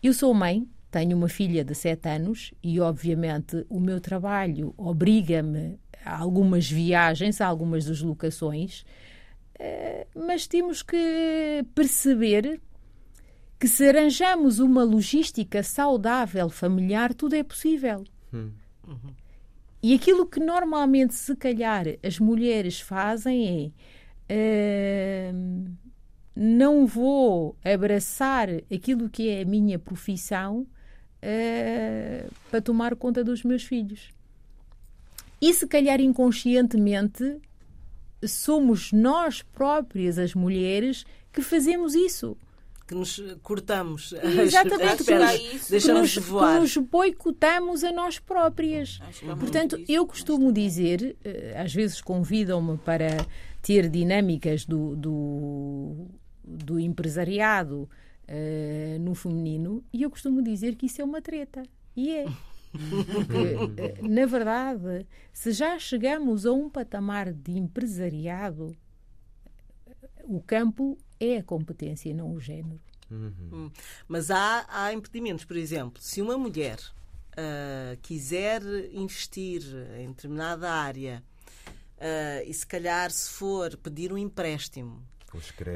Eu 0.02 0.12
sou 0.12 0.34
mãe, 0.34 0.68
tenho 0.90 1.16
uma 1.16 1.28
filha 1.28 1.64
de 1.64 1.74
7 1.74 2.08
anos 2.08 2.52
e, 2.62 2.78
obviamente, 2.78 3.64
o 3.68 3.80
meu 3.80 4.00
trabalho 4.00 4.74
obriga-me 4.76 5.78
a 6.04 6.18
algumas 6.18 6.70
viagens, 6.70 7.40
a 7.40 7.46
algumas 7.46 7.86
deslocações, 7.86 8.84
mas 10.14 10.46
temos 10.46 10.82
que 10.82 11.64
perceber 11.74 12.60
que 13.58 13.68
se 13.68 13.88
arranjamos 13.88 14.58
uma 14.58 14.82
logística 14.82 15.62
saudável 15.62 16.48
familiar, 16.50 17.14
tudo 17.14 17.34
é 17.34 17.42
possível. 17.42 18.04
E 19.82 19.94
aquilo 19.94 20.26
que 20.26 20.40
normalmente, 20.40 21.14
se 21.14 21.36
calhar, 21.36 21.84
as 22.02 22.18
mulheres 22.18 22.80
fazem 22.80 23.72
é. 24.28 25.30
hum, 25.34 25.64
não 26.34 26.86
vou 26.86 27.56
abraçar 27.64 28.48
aquilo 28.72 29.08
que 29.08 29.28
é 29.28 29.42
a 29.42 29.44
minha 29.44 29.78
profissão 29.78 30.66
eh, 31.22 32.26
para 32.50 32.60
tomar 32.60 32.96
conta 32.96 33.22
dos 33.22 33.44
meus 33.44 33.62
filhos. 33.62 34.10
E 35.40 35.52
se 35.54 35.66
calhar 35.66 36.00
inconscientemente 36.00 37.40
somos 38.28 38.92
nós 38.92 39.42
próprias, 39.42 40.18
as 40.18 40.34
mulheres, 40.34 41.04
que 41.32 41.42
fazemos 41.42 41.94
isso. 41.94 42.36
que 42.86 42.94
nos 42.94 43.18
cortamos. 43.42 44.12
Exatamente, 44.22 44.82
as 44.84 45.00
que 45.02 45.14
nos, 45.14 45.68
deixamos 45.68 46.14
que 46.14 46.20
de 46.20 46.26
voar. 46.26 46.54
Que 46.54 46.60
nos 46.60 46.76
boicotamos 46.76 47.82
a 47.82 47.92
nós 47.92 48.18
próprias. 48.18 49.00
Portanto, 49.38 49.82
eu 49.88 50.06
costumo 50.06 50.52
dizer, 50.52 51.16
eh, 51.24 51.54
às 51.56 51.72
vezes 51.72 52.00
convidam-me 52.00 52.76
para 52.78 53.26
ter 53.62 53.88
dinâmicas 53.88 54.66
do, 54.66 54.94
do, 54.94 56.06
do 56.44 56.78
empresariado 56.78 57.88
uh, 58.28 58.98
no 59.00 59.14
feminino, 59.14 59.82
e 59.90 60.02
eu 60.02 60.10
costumo 60.10 60.42
dizer 60.42 60.74
que 60.76 60.86
isso 60.86 61.00
é 61.00 61.04
uma 61.04 61.22
treta. 61.22 61.62
E 61.96 62.10
é. 62.10 62.26
Porque, 63.10 63.80
eh, 63.80 63.98
na 64.02 64.26
verdade, 64.26 65.06
se 65.32 65.52
já 65.52 65.78
chegamos 65.78 66.44
a 66.44 66.52
um 66.52 66.68
patamar 66.68 67.32
de 67.32 67.52
empresariado, 67.52 68.76
o 70.24 70.42
campo 70.42 70.98
é 71.20 71.38
a 71.38 71.42
competência, 71.42 72.12
não 72.14 72.32
o 72.32 72.40
género. 72.40 72.80
Uhum. 73.10 73.70
Mas 74.08 74.30
há, 74.30 74.66
há 74.68 74.92
impedimentos. 74.92 75.44
Por 75.44 75.56
exemplo, 75.56 76.02
se 76.02 76.20
uma 76.20 76.36
mulher 76.36 76.78
uh, 76.78 77.96
quiser 78.02 78.62
investir 78.92 79.62
em 79.98 80.08
determinada 80.08 80.70
área 80.70 81.22
uh, 81.98 82.48
e 82.48 82.52
se 82.52 82.66
calhar 82.66 83.10
se 83.10 83.30
for 83.30 83.76
pedir 83.76 84.12
um 84.12 84.18
empréstimo 84.18 85.02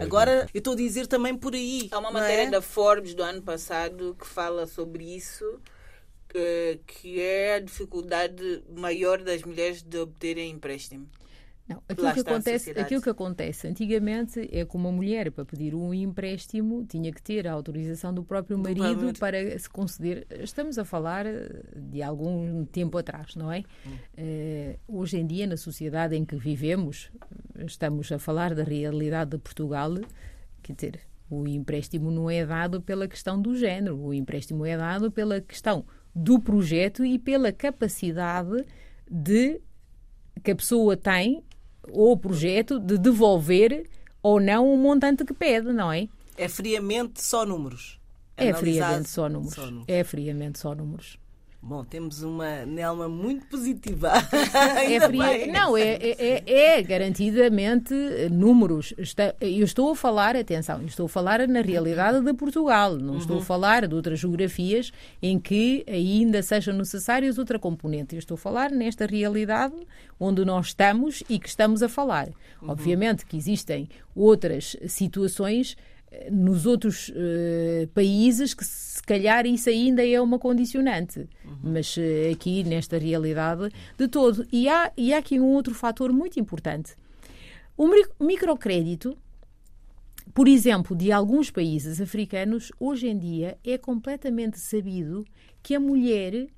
Agora, 0.01 0.49
eu 0.55 0.59
estou 0.59 0.75
a 0.75 0.77
dizer 0.77 1.07
também 1.07 1.37
por 1.37 1.55
aí. 1.55 1.89
Há 1.91 1.99
uma 1.99 2.11
matéria 2.11 2.45
é? 2.45 2.51
da 2.51 2.63
Forbes 2.63 3.15
do 3.15 3.23
ano 3.23 3.43
passado 3.43 4.17
que 4.19 4.27
fala 4.27 4.67
sobre 4.67 5.05
isso, 5.05 5.61
que, 6.29 6.81
que 6.87 7.21
é 7.21 7.55
a 7.55 7.61
dificuldade 7.61 8.62
maior 8.77 9.23
das 9.23 9.43
mulheres 9.43 9.83
de 9.83 9.99
obterem 9.99 10.51
empréstimo. 10.51 11.09
Não, 11.69 11.83
aquilo 11.87 12.14
que, 12.14 12.21
acontece, 12.21 12.71
aquilo 12.71 13.03
que 13.03 13.11
acontece 13.11 13.69
antigamente 13.69 14.49
é 14.51 14.64
que 14.64 14.75
uma 14.75 14.91
mulher, 14.91 15.31
para 15.31 15.45
pedir 15.45 15.75
um 15.75 15.93
empréstimo, 15.93 16.87
tinha 16.87 17.12
que 17.12 17.23
ter 17.23 17.47
a 17.47 17.53
autorização 17.53 18.12
do 18.12 18.25
próprio 18.25 18.57
marido 18.57 19.12
do 19.12 19.19
para 19.19 19.59
se 19.59 19.69
conceder. 19.69 20.27
Estamos 20.31 20.79
a 20.79 20.85
falar 20.87 21.27
de 21.77 22.03
algum 22.03 22.64
tempo 22.64 22.97
atrás, 22.97 23.37
não 23.37 23.53
é? 23.53 23.64
Hum. 23.87 23.91
Uh, 24.17 24.99
hoje 25.01 25.19
em 25.19 25.27
dia, 25.27 25.47
na 25.47 25.59
sociedade 25.59 26.17
em 26.17 26.25
que 26.25 26.37
vivemos, 26.37 27.11
estamos 27.59 28.11
a 28.11 28.19
falar 28.19 28.55
da 28.55 28.64
realidade 28.64 29.33
de 29.33 29.38
Portugal, 29.38 29.93
quer 30.62 30.73
dizer, 30.73 31.01
o 31.29 31.47
empréstimo 31.47 32.11
não 32.11 32.31
é 32.31 32.47
dado 32.47 32.81
pela 32.81 33.07
questão 33.07 33.38
do 33.41 33.55
género, 33.55 33.99
o 33.99 34.14
empréstimo 34.14 34.64
é 34.64 34.75
dado 34.75 35.12
pela 35.12 35.38
questão 35.43 35.85
do 36.14 36.40
projeto 36.40 37.05
e 37.05 37.18
pela 37.18 37.53
capacidade 37.53 38.64
de 39.11 39.61
que 40.42 40.51
a 40.51 40.57
pessoa 40.57 40.97
tem 40.97 41.42
ou 41.90 42.16
projeto 42.16 42.79
de 42.79 42.99
devolver 42.99 43.88
ou 44.23 44.40
não 44.40 44.73
o 44.73 44.77
montante 44.77 45.25
que 45.25 45.33
pede, 45.33 45.73
não 45.73 45.90
é? 45.92 46.09
É 46.37 46.49
friamente 46.49 47.23
só 47.23 47.44
números. 47.44 47.99
É 48.37 48.53
friamente 48.55 49.09
só 49.09 49.29
números. 49.29 49.55
só 49.55 49.66
números. 49.66 49.85
É 49.88 50.05
friamente 50.05 50.59
só 50.59 50.75
números. 50.75 51.18
Bom, 51.61 51.85
temos 51.85 52.23
uma 52.23 52.64
Nelma 52.64 53.09
muito 53.09 53.44
positiva. 53.47 54.12
é 54.88 55.01
fria, 55.01 55.53
não, 55.53 55.77
é, 55.77 55.94
é, 55.97 56.42
é, 56.47 56.79
é, 56.79 56.83
garantidamente 56.83 57.92
números. 58.31 58.94
Está, 58.97 59.35
eu 59.40 59.64
estou 59.64 59.90
a 59.90 59.97
falar, 59.97 60.37
atenção, 60.37 60.83
estou 60.87 61.07
a 61.07 61.09
falar 61.09 61.47
na 61.49 61.61
realidade 61.61 62.21
de 62.21 62.33
Portugal, 62.33 62.97
não 62.97 63.14
uhum. 63.14 63.18
estou 63.18 63.38
a 63.38 63.42
falar 63.42 63.88
de 63.88 63.94
outras 63.94 64.21
geografias 64.21 64.92
em 65.21 65.38
que 65.38 65.85
ainda 65.88 66.42
sejam 66.42 66.75
necessárias 66.75 67.38
outra 67.38 67.59
componente. 67.59 68.14
Eu 68.14 68.21
estou 68.21 68.37
a 68.37 68.38
falar 68.38 68.71
nesta 68.71 69.05
realidade 69.05 69.75
onde 70.18 70.44
nós 70.44 70.68
estamos 70.68 71.25
e 71.29 71.40
que 71.40 71.49
estamos 71.49 71.83
a 71.83 71.88
falar. 71.88 72.29
Uhum. 72.62 72.71
Obviamente 72.71 73.27
que 73.27 73.37
existem 73.37 73.88
outras 74.14 74.77
situações 74.87 75.77
nos 76.31 76.66
outros 76.66 77.09
uh, 77.11 77.87
países 77.94 78.55
que 78.55 78.64
se 78.64 79.03
calhar 79.03 79.47
isso 79.47 79.68
ainda 79.68 80.07
é 80.07 80.21
uma 80.21 80.38
condicionante, 80.38 81.21
uhum. 81.44 81.59
mas 81.62 81.97
uh, 81.97 82.33
aqui 82.33 82.64
nesta 82.64 82.99
realidade 82.99 83.71
de 83.97 84.09
todo. 84.09 84.47
E 84.53 84.68
há, 84.68 84.92
e 84.97 85.12
há 85.12 85.18
aqui 85.18 85.38
um 85.38 85.47
outro 85.47 85.75
fator 85.75 86.12
muito 86.12 86.40
importante. 86.40 86.94
O 87.77 87.88
microcrédito, 88.21 89.16
por 90.35 90.49
exemplo, 90.49 90.97
de 90.97 91.12
alguns 91.12 91.51
países 91.51 92.01
africanos, 92.01 92.73
hoje 92.81 93.09
em 93.09 93.16
dia 93.18 93.59
é 93.64 93.79
completamente 93.79 94.59
sabido 94.59 95.25
que 95.62 95.75
a 95.75 95.81
mulher 95.81 96.49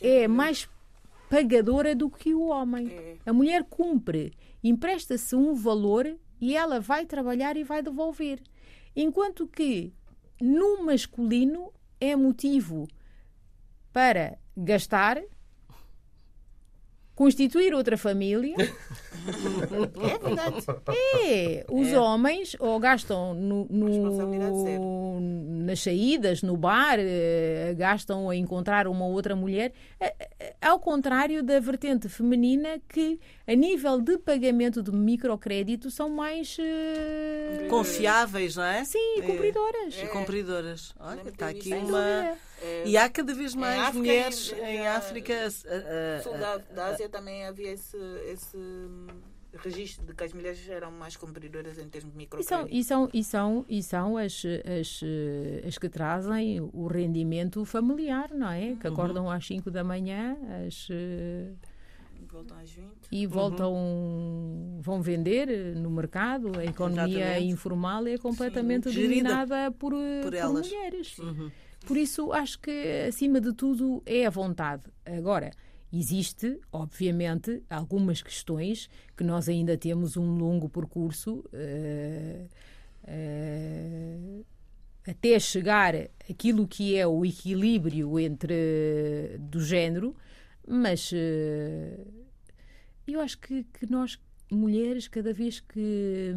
é 0.00 0.28
mais 0.28 0.68
pagadora 1.28 1.94
do 1.94 2.08
que 2.08 2.34
o 2.34 2.46
homem. 2.48 2.88
É. 2.88 3.16
A 3.26 3.32
mulher 3.32 3.64
cumpre, 3.64 4.32
empresta-se 4.62 5.34
um 5.34 5.54
valor 5.54 6.16
e 6.40 6.56
ela 6.56 6.78
vai 6.80 7.04
trabalhar 7.06 7.56
e 7.56 7.64
vai 7.64 7.82
devolver. 7.82 8.40
Enquanto 8.96 9.46
que 9.46 9.92
no 10.40 10.82
masculino 10.82 11.70
é 12.00 12.16
motivo 12.16 12.88
para 13.92 14.38
gastar, 14.56 15.22
constituir 17.16 17.74
outra 17.74 17.96
família. 17.96 18.54
é 18.60 20.18
verdade. 20.18 20.64
É. 21.24 21.66
Os 21.68 21.88
é. 21.88 21.98
homens 21.98 22.54
ou 22.60 22.78
gastam 22.78 23.34
no, 23.34 23.66
no 23.68 23.88
nas 25.66 25.80
saídas, 25.80 26.42
no 26.42 26.56
bar, 26.56 26.98
eh, 26.98 27.74
gastam 27.76 28.30
a 28.30 28.36
encontrar 28.36 28.86
uma 28.86 29.04
outra 29.04 29.34
mulher, 29.34 29.72
eh, 29.98 30.14
eh, 30.38 30.54
ao 30.62 30.78
contrário 30.78 31.42
da 31.42 31.58
vertente 31.58 32.08
feminina 32.08 32.80
que, 32.88 33.18
a 33.46 33.54
nível 33.54 34.00
de 34.00 34.16
pagamento 34.16 34.80
de 34.80 34.92
microcrédito, 34.92 35.90
são 35.90 36.08
mais 36.08 36.56
confiáveis, 37.68 38.54
não 38.54 38.64
é? 38.64 38.84
Sim, 38.84 39.22
cumpridoras. 39.26 39.98
É. 39.98 40.06
Cumpridoras. 40.06 40.94
Olha, 41.00 41.28
está 41.28 41.48
aqui 41.48 41.74
uma. 41.74 42.36
É, 42.62 42.84
e 42.86 42.96
há 42.96 43.08
cada 43.08 43.34
vez 43.34 43.54
mais 43.54 43.78
África, 43.80 43.98
mulheres 43.98 44.52
em, 44.52 44.64
em 44.64 44.86
África. 44.86 45.46
A, 45.46 46.22
sul 46.22 46.32
da, 46.38 46.56
da 46.58 46.86
Ásia 46.86 47.08
também 47.08 47.44
havia 47.44 47.72
esse, 47.72 47.96
esse 48.26 48.56
registro 49.62 50.06
de 50.06 50.14
que 50.14 50.24
as 50.24 50.32
mulheres 50.32 50.68
eram 50.68 50.90
mais 50.90 51.16
cumpridoras 51.16 51.78
em 51.78 51.88
termos 51.88 52.12
de 52.12 52.18
microcrédito. 52.18 52.74
E 52.74 52.82
são, 52.82 53.08
e 53.12 53.24
são, 53.24 53.64
e 53.68 53.82
são, 53.82 54.16
as, 54.16 54.42
as, 54.80 55.00
as 55.66 55.78
que 55.78 55.88
trazem 55.88 56.60
o 56.60 56.86
rendimento 56.86 57.64
familiar, 57.64 58.30
não 58.32 58.50
é? 58.50 58.76
Que 58.80 58.86
uhum. 58.86 58.92
acordam 58.94 59.30
às 59.30 59.46
5 59.46 59.70
da 59.70 59.84
manhã, 59.84 60.36
as 60.66 60.88
voltam 62.36 62.58
às 62.58 62.70
20. 62.70 62.86
E 63.10 63.26
voltam, 63.26 63.72
uhum. 63.72 64.78
vão 64.80 65.00
vender 65.00 65.74
no 65.76 65.90
mercado. 65.90 66.58
A 66.58 66.64
economia 66.64 67.18
Exatamente. 67.18 67.50
informal 67.50 68.06
é 68.06 68.18
completamente 68.18 68.90
Sim, 68.90 69.02
dominada 69.02 69.70
por, 69.70 69.92
por, 70.22 70.32
por 70.32 70.52
mulheres. 70.52 71.18
Uhum. 71.18 71.50
Por 71.86 71.96
isso, 71.96 72.32
acho 72.32 72.58
que, 72.58 73.06
acima 73.08 73.40
de 73.40 73.52
tudo, 73.52 74.02
é 74.04 74.26
a 74.26 74.30
vontade. 74.30 74.82
Agora, 75.04 75.52
existe, 75.92 76.58
obviamente, 76.72 77.62
algumas 77.70 78.20
questões 78.20 78.90
que 79.16 79.22
nós 79.22 79.48
ainda 79.48 79.78
temos 79.78 80.16
um 80.16 80.36
longo 80.36 80.68
percurso 80.68 81.44
uh, 81.52 82.48
uh, 83.04 84.44
até 85.06 85.38
chegar 85.38 85.94
aquilo 86.28 86.66
que 86.66 86.96
é 86.96 87.06
o 87.06 87.24
equilíbrio 87.24 88.18
entre 88.18 89.38
do 89.38 89.60
género, 89.60 90.16
mas 90.66 91.12
uh, 91.12 91.16
eu 93.06 93.20
acho 93.20 93.38
que, 93.38 93.62
que 93.62 93.88
nós 93.88 94.18
mulheres 94.50 95.06
cada 95.06 95.32
vez 95.32 95.60
que 95.60 96.34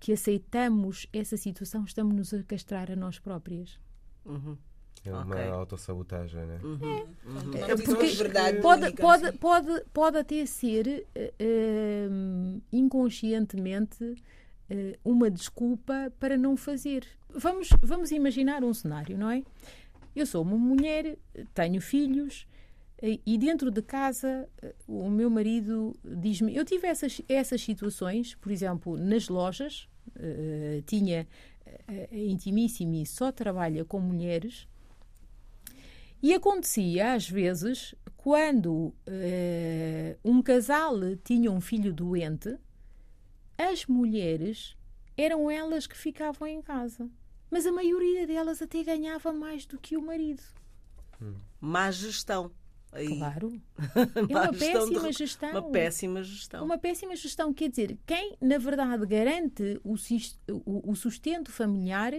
que 0.00 0.12
aceitamos 0.12 1.06
essa 1.14 1.34
situação 1.34 1.84
estamos-nos 1.84 2.34
a 2.34 2.42
castrar 2.42 2.90
a 2.90 2.96
nós 2.96 3.18
próprias. 3.18 3.78
Uhum. 4.24 4.56
É 5.04 5.12
uma 5.12 5.26
okay. 5.26 5.48
autossabotagem, 5.48 6.46
né? 6.46 6.58
Uhum. 6.62 6.78
É. 6.82 7.28
Uhum. 7.28 7.54
É 7.68 7.76
porque 7.76 8.06
verdade, 8.06 8.60
pode, 8.60 8.92
pode, 8.92 9.32
pode, 9.32 9.84
pode 9.92 10.16
até 10.16 10.46
ser 10.46 11.06
uh, 11.14 12.62
inconscientemente 12.72 14.02
uh, 14.02 14.98
uma 15.04 15.30
desculpa 15.30 16.10
para 16.18 16.38
não 16.38 16.56
fazer. 16.56 17.06
Vamos, 17.28 17.68
vamos 17.82 18.12
imaginar 18.12 18.64
um 18.64 18.72
cenário, 18.72 19.18
não 19.18 19.30
é? 19.30 19.42
Eu 20.16 20.24
sou 20.24 20.42
uma 20.42 20.56
mulher, 20.56 21.18
tenho 21.52 21.80
filhos 21.82 22.46
e 23.02 23.36
dentro 23.36 23.70
de 23.70 23.82
casa 23.82 24.48
o 24.86 25.10
meu 25.10 25.28
marido 25.28 25.94
diz-me. 26.02 26.56
Eu 26.56 26.64
tive 26.64 26.86
essas, 26.86 27.20
essas 27.28 27.60
situações, 27.60 28.34
por 28.36 28.50
exemplo, 28.50 28.96
nas 28.96 29.28
lojas, 29.28 29.88
uh, 30.16 30.80
tinha 30.86 31.26
a 31.86 32.16
Intimissimi 32.16 33.04
só 33.06 33.30
trabalha 33.32 33.84
com 33.84 34.00
mulheres. 34.00 34.66
E 36.22 36.32
acontecia, 36.32 37.12
às 37.12 37.28
vezes, 37.28 37.94
quando 38.16 38.72
uh, 38.72 38.94
um 40.24 40.40
casal 40.40 40.94
tinha 41.22 41.50
um 41.50 41.60
filho 41.60 41.92
doente, 41.92 42.56
as 43.58 43.84
mulheres 43.86 44.76
eram 45.16 45.50
elas 45.50 45.86
que 45.86 45.96
ficavam 45.96 46.48
em 46.48 46.62
casa. 46.62 47.08
Mas 47.50 47.66
a 47.66 47.72
maioria 47.72 48.26
delas 48.26 48.60
até 48.62 48.82
ganhava 48.82 49.32
mais 49.32 49.66
do 49.66 49.78
que 49.78 49.96
o 49.96 50.02
marido. 50.02 50.42
Hum. 51.20 51.34
Má 51.60 51.90
gestão. 51.90 52.50
Aí. 52.94 53.18
Claro. 53.18 53.60
É 54.30 54.36
uma 54.36 54.52
péssima 54.52 55.12
gestão. 55.12 55.50
Uma 55.50 55.62
péssima 55.70 56.22
gestão. 56.22 56.64
Uma 56.64 56.78
péssima 56.78 57.16
gestão. 57.16 57.52
Quer 57.52 57.68
dizer, 57.68 57.98
quem, 58.06 58.36
na 58.40 58.56
verdade, 58.56 59.04
garante 59.06 59.80
o, 59.82 59.94
o 60.90 60.94
sustento 60.94 61.50
familiar 61.50 62.12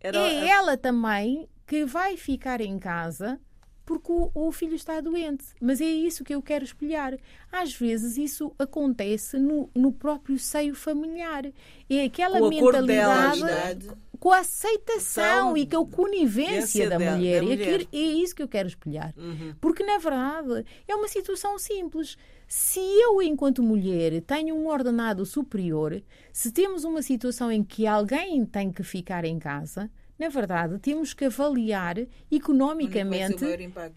Era... 0.00 0.18
é 0.18 0.48
ela 0.48 0.76
também 0.76 1.48
que 1.66 1.84
vai 1.84 2.16
ficar 2.16 2.60
em 2.60 2.78
casa 2.78 3.40
porque 3.84 4.10
o, 4.10 4.30
o, 4.34 4.50
filho 4.50 4.74
está 4.74 5.00
doente. 5.00 5.44
Mas 5.60 5.80
é 5.80 5.84
isso 5.84 6.24
que 6.24 6.34
eu 6.34 6.42
quero 6.42 6.64
espelhar. 6.64 7.18
Às 7.52 7.74
vezes 7.74 8.16
isso 8.16 8.54
acontece 8.58 9.38
no, 9.38 9.70
no 9.74 9.92
próprio 9.92 10.38
seio 10.38 10.74
familiar. 10.74 11.44
É 11.88 12.04
aquela 12.04 12.40
o 12.40 12.48
mentalidade 12.48 13.88
com 14.18 14.30
a 14.30 14.38
aceitação 14.38 15.48
São 15.48 15.56
e 15.56 15.66
com 15.66 15.82
a 15.82 15.86
conivência 15.86 16.88
da, 16.88 16.98
da, 16.98 17.16
mulher. 17.16 17.40
Da 17.40 17.46
mulher. 17.46 17.80
É, 17.92 17.96
é, 17.96 17.98
isso 17.98 18.34
que 18.34 18.42
eu 18.42 18.48
quero 18.48 18.68
espelhar. 18.68 19.14
Uhum. 19.16 19.54
Porque, 19.60 19.84
na 19.84 19.98
verdade, 19.98 20.64
é 20.86 20.94
uma 20.94 21.08
situação 21.08 21.58
simples. 21.58 22.16
Se 22.46 22.80
eu, 22.80 23.22
enquanto 23.22 23.62
mulher, 23.62 24.20
tenho 24.22 24.54
um 24.54 24.68
ordenado 24.68 25.24
superior, 25.24 26.02
se 26.32 26.52
temos 26.52 26.84
uma 26.84 27.02
situação 27.02 27.50
em 27.50 27.62
que 27.62 27.86
alguém 27.86 28.44
tem 28.44 28.70
que 28.70 28.82
ficar 28.82 29.24
em 29.24 29.38
casa, 29.38 29.90
na 30.18 30.28
verdade, 30.28 30.78
temos 30.78 31.12
que 31.12 31.24
avaliar 31.24 31.96
economicamente 32.30 33.44
onde 33.44 33.52
é 33.52 33.56
que 33.56 33.68
vai, 33.68 33.92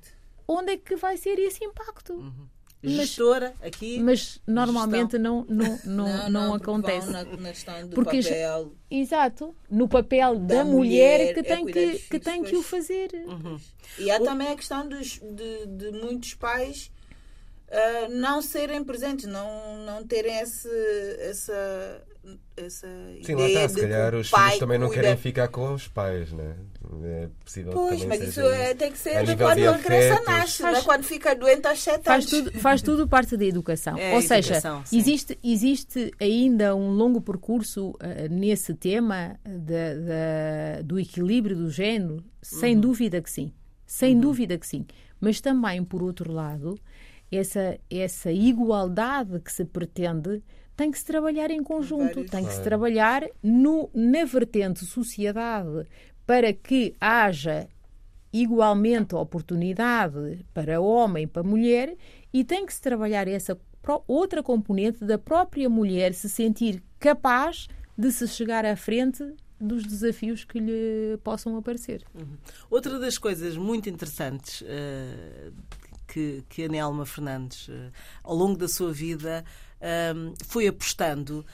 onde 0.47 0.71
é 0.71 0.77
que 0.77 0.95
vai 0.95 1.17
ser 1.17 1.37
esse 1.39 1.63
impacto. 1.63 2.13
Uhum. 2.13 2.47
Gestora 2.83 3.53
aqui. 3.61 3.99
Mas 3.99 4.39
normalmente 4.45 5.17
não, 5.19 5.45
não, 5.49 5.79
não, 5.83 6.07
não, 6.07 6.29
não 6.29 6.53
acontece. 6.53 7.09
Na, 7.09 7.23
na 7.23 7.49
questão 7.49 7.87
do 7.87 7.95
porque, 7.95 8.21
papel. 8.21 8.73
Exato, 8.89 9.55
no 9.69 9.87
papel 9.87 10.35
da, 10.35 10.55
da 10.57 10.65
mulher, 10.65 11.19
mulher, 11.19 11.33
que 11.33 11.43
tem, 11.43 11.67
é 11.67 11.71
que, 11.71 11.99
que, 11.99 12.19
tem 12.19 12.43
que 12.43 12.55
o 12.55 12.63
fazer. 12.63 13.09
Uhum. 13.27 13.59
E 13.97 14.11
há 14.11 14.19
o... 14.19 14.23
também 14.23 14.49
a 14.49 14.55
questão 14.55 14.87
dos, 14.87 15.19
de, 15.19 15.65
de 15.65 15.91
muitos 15.91 16.33
pais 16.35 16.91
uh, 17.69 18.13
não 18.13 18.41
serem 18.41 18.83
presentes, 18.83 19.25
não, 19.25 19.77
não 19.85 20.05
terem 20.05 20.39
esse, 20.39 20.69
essa 21.19 22.03
essa 22.55 22.87
Sim, 23.23 23.35
lá 23.35 23.47
está. 23.47 23.69
Se 23.69 23.81
calhar 23.81 24.15
os 24.15 24.29
filhos 24.29 24.57
também 24.57 24.77
não 24.77 24.89
querem 24.89 25.15
ficar 25.15 25.47
com 25.47 25.73
os 25.73 25.87
pais, 25.87 26.31
né? 26.31 26.55
É 27.03 27.29
possível 27.43 27.73
pois, 27.73 28.03
mas 28.05 28.21
isso 28.21 28.41
é, 28.41 28.73
tem 28.73 28.91
que 28.91 28.97
ser 28.97 29.23
de 29.23 29.35
quando 29.35 29.67
a 29.67 29.77
criança 29.77 30.23
nasce, 30.23 30.61
faz, 30.61 30.83
quando 30.83 31.03
fica 31.03 31.35
doente 31.35 31.67
aos 31.67 31.79
7 31.79 32.03
faz 32.03 32.25
Tudo, 32.25 32.51
faz 32.59 32.81
tudo 32.81 33.07
parte 33.07 33.37
da 33.37 33.45
educação. 33.45 33.97
É 33.97 34.15
Ou 34.15 34.21
seja, 34.21 34.61
existe, 34.91 35.37
existe 35.43 36.11
ainda 36.19 36.75
um 36.75 36.91
longo 36.91 37.21
percurso 37.21 37.89
uh, 37.89 37.97
nesse 38.29 38.73
tema 38.73 39.39
de, 39.45 39.95
de, 39.95 40.83
do 40.83 40.99
equilíbrio 40.99 41.55
do 41.55 41.69
género? 41.69 42.23
Sem 42.41 42.75
uhum. 42.75 42.81
dúvida 42.81 43.21
que 43.21 43.29
sim. 43.29 43.53
Sem 43.85 44.15
uhum. 44.15 44.21
dúvida 44.21 44.57
que 44.57 44.67
sim. 44.67 44.85
Mas 45.19 45.41
também, 45.41 45.83
por 45.83 46.01
outro 46.03 46.31
lado, 46.31 46.79
essa, 47.31 47.79
essa 47.89 48.31
igualdade 48.31 49.39
que 49.39 49.51
se 49.51 49.65
pretende 49.65 50.41
tem 50.75 50.91
que 50.91 50.99
se 50.99 51.05
trabalhar 51.05 51.49
em 51.49 51.63
conjunto, 51.63 52.23
tem 52.25 52.45
que 52.45 52.53
se 52.53 52.61
trabalhar 52.61 53.23
no, 53.41 53.89
na 53.93 54.23
vertente 54.25 54.85
sociedade 54.85 55.87
para 56.25 56.53
que 56.53 56.95
haja 57.01 57.67
igualmente 58.31 59.15
oportunidade 59.15 60.45
para 60.53 60.79
homem 60.79 61.23
e 61.23 61.27
para 61.27 61.41
mulher 61.41 61.95
e 62.31 62.43
tem 62.43 62.65
que 62.65 62.73
se 62.73 62.81
trabalhar 62.81 63.27
essa 63.27 63.57
outra 64.07 64.43
componente 64.43 65.03
da 65.03 65.17
própria 65.17 65.69
mulher 65.69 66.13
se 66.13 66.29
sentir 66.29 66.83
capaz 66.99 67.67
de 67.97 68.11
se 68.11 68.27
chegar 68.27 68.65
à 68.65 68.75
frente 68.75 69.23
dos 69.59 69.83
desafios 69.83 70.43
que 70.43 70.59
lhe 70.59 71.17
possam 71.23 71.57
aparecer. 71.57 72.03
Uhum. 72.13 72.37
Outra 72.69 72.99
das 72.99 73.17
coisas 73.17 73.57
muito 73.57 73.89
interessantes 73.89 74.61
uh, 74.61 75.51
que, 76.07 76.43
que 76.49 76.63
a 76.63 76.67
Nelma 76.67 77.05
Fernandes, 77.05 77.67
uh, 77.67 77.91
ao 78.23 78.35
longo 78.35 78.57
da 78.57 78.67
sua 78.67 78.91
vida, 78.91 79.43
um, 80.15 80.33
foi 80.45 80.67
apostando 80.67 81.45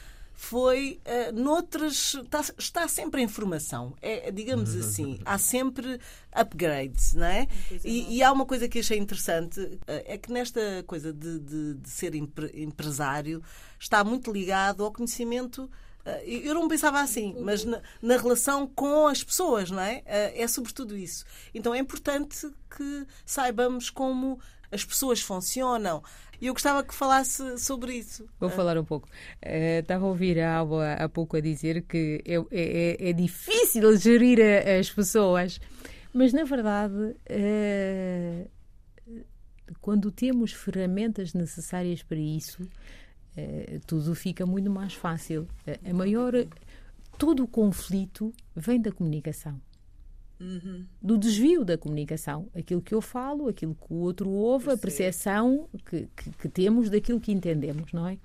foi 0.44 1.00
uh, 1.06 1.32
noutras. 1.32 2.16
Está, 2.16 2.42
está, 2.58 2.88
sempre 2.88 3.22
em 3.22 3.28
formação. 3.28 3.96
É, 4.02 4.30
digamos 4.30 4.76
assim, 4.76 5.20
há 5.24 5.38
sempre 5.38 6.00
upgrades, 6.36 7.14
não 7.14 7.26
é? 7.26 7.48
E, 7.84 8.18
e, 8.18 8.24
há 8.24 8.32
uma 8.32 8.46
coisa 8.46 8.68
que 8.68 8.80
achei 8.80 8.98
interessante: 8.98 9.60
uh, 9.62 9.80
é 9.88 10.18
que 10.18 10.32
nesta 10.32 10.84
coisa 10.86 11.14
de, 11.14 11.40
de, 11.40 11.74
de 11.76 11.90
ser 11.90 12.14
empresário 12.16 13.42
está 13.80 14.04
muito 14.04 14.32
ligado 14.32 14.84
ao 14.84 14.92
conhecimento. 14.92 15.70
Uh, 16.06 16.28
eu 16.28 16.54
não 16.54 16.68
pensava 16.68 17.00
assim, 17.00 17.36
mas 17.40 17.64
na, 17.64 17.82
na, 18.02 18.18
relação 18.18 18.68
com 18.68 19.08
as 19.08 19.24
pessoas, 19.24 19.72
não 19.72 19.82
é? 19.82 20.00
Uh, 20.00 20.42
é 20.42 20.48
sobretudo 20.48 20.98
isso. 20.98 21.24
Então 21.54 21.74
é 21.74 21.80
importante 21.80 22.52
que 22.76 23.08
saibamos 23.26 23.90
como 23.90 24.40
as 24.72 24.84
pessoas 24.84 25.22
funcionam, 25.22 26.04
e 26.42 26.48
eu 26.48 26.54
gostava 26.54 26.84
que 26.84 26.94
falasse 26.94 27.58
sobre 27.58 27.94
isso. 27.94 28.28
Vou 28.38 28.50
falar 28.50 28.78
um 28.78 28.84
pouco. 28.84 29.08
Uh, 29.46 29.80
estava 29.80 30.04
a 30.04 30.08
ouvir 30.10 30.40
a 30.42 30.58
Alba 30.58 30.94
há 30.94 31.08
pouco 31.08 31.38
a 31.38 31.40
dizer 31.40 31.84
que 31.84 32.22
é, 32.26 32.36
é, 32.36 32.42
é, 32.52 33.10
é 33.10 33.14
difícil 33.14 33.96
gerir 33.98 34.40
a, 34.42 34.80
as 34.80 34.90
pessoas, 34.90 35.60
mas 36.14 36.34
na 36.34 36.44
verdade. 36.44 37.16
Uh, 37.30 38.52
quando 39.80 40.12
temos 40.12 40.52
ferramentas 40.52 41.34
necessárias 41.34 42.04
para 42.04 42.18
isso, 42.18 42.62
uh, 43.38 43.80
tudo 43.86 44.14
fica 44.16 44.46
muito 44.46 44.70
mais 44.70 44.94
fácil. 44.94 45.48
a 45.84 45.94
maior. 45.94 46.34
Todo 47.18 47.44
o 47.44 47.48
conflito 47.48 48.34
vem 48.56 48.82
da 48.82 48.92
comunicação. 48.92 49.60
Uhum. 50.40 50.84
do 51.02 51.18
desvio 51.18 51.64
da 51.64 51.78
comunicação. 51.78 52.50
Aquilo 52.54 52.82
que 52.82 52.94
eu 52.94 53.02
falo, 53.02 53.48
aquilo 53.48 53.76
que 53.76 53.94
o 53.94 53.98
outro 53.98 54.30
ouve, 54.30 54.72
a 54.72 54.78
percepção 54.78 55.70
que, 55.86 56.10
que, 56.16 56.30
que 56.32 56.50
temos 56.50 56.90
daquilo 56.90 57.20
que 57.20 57.32
entendemos, 57.32 57.94
não 57.94 58.08
é? 58.08 58.18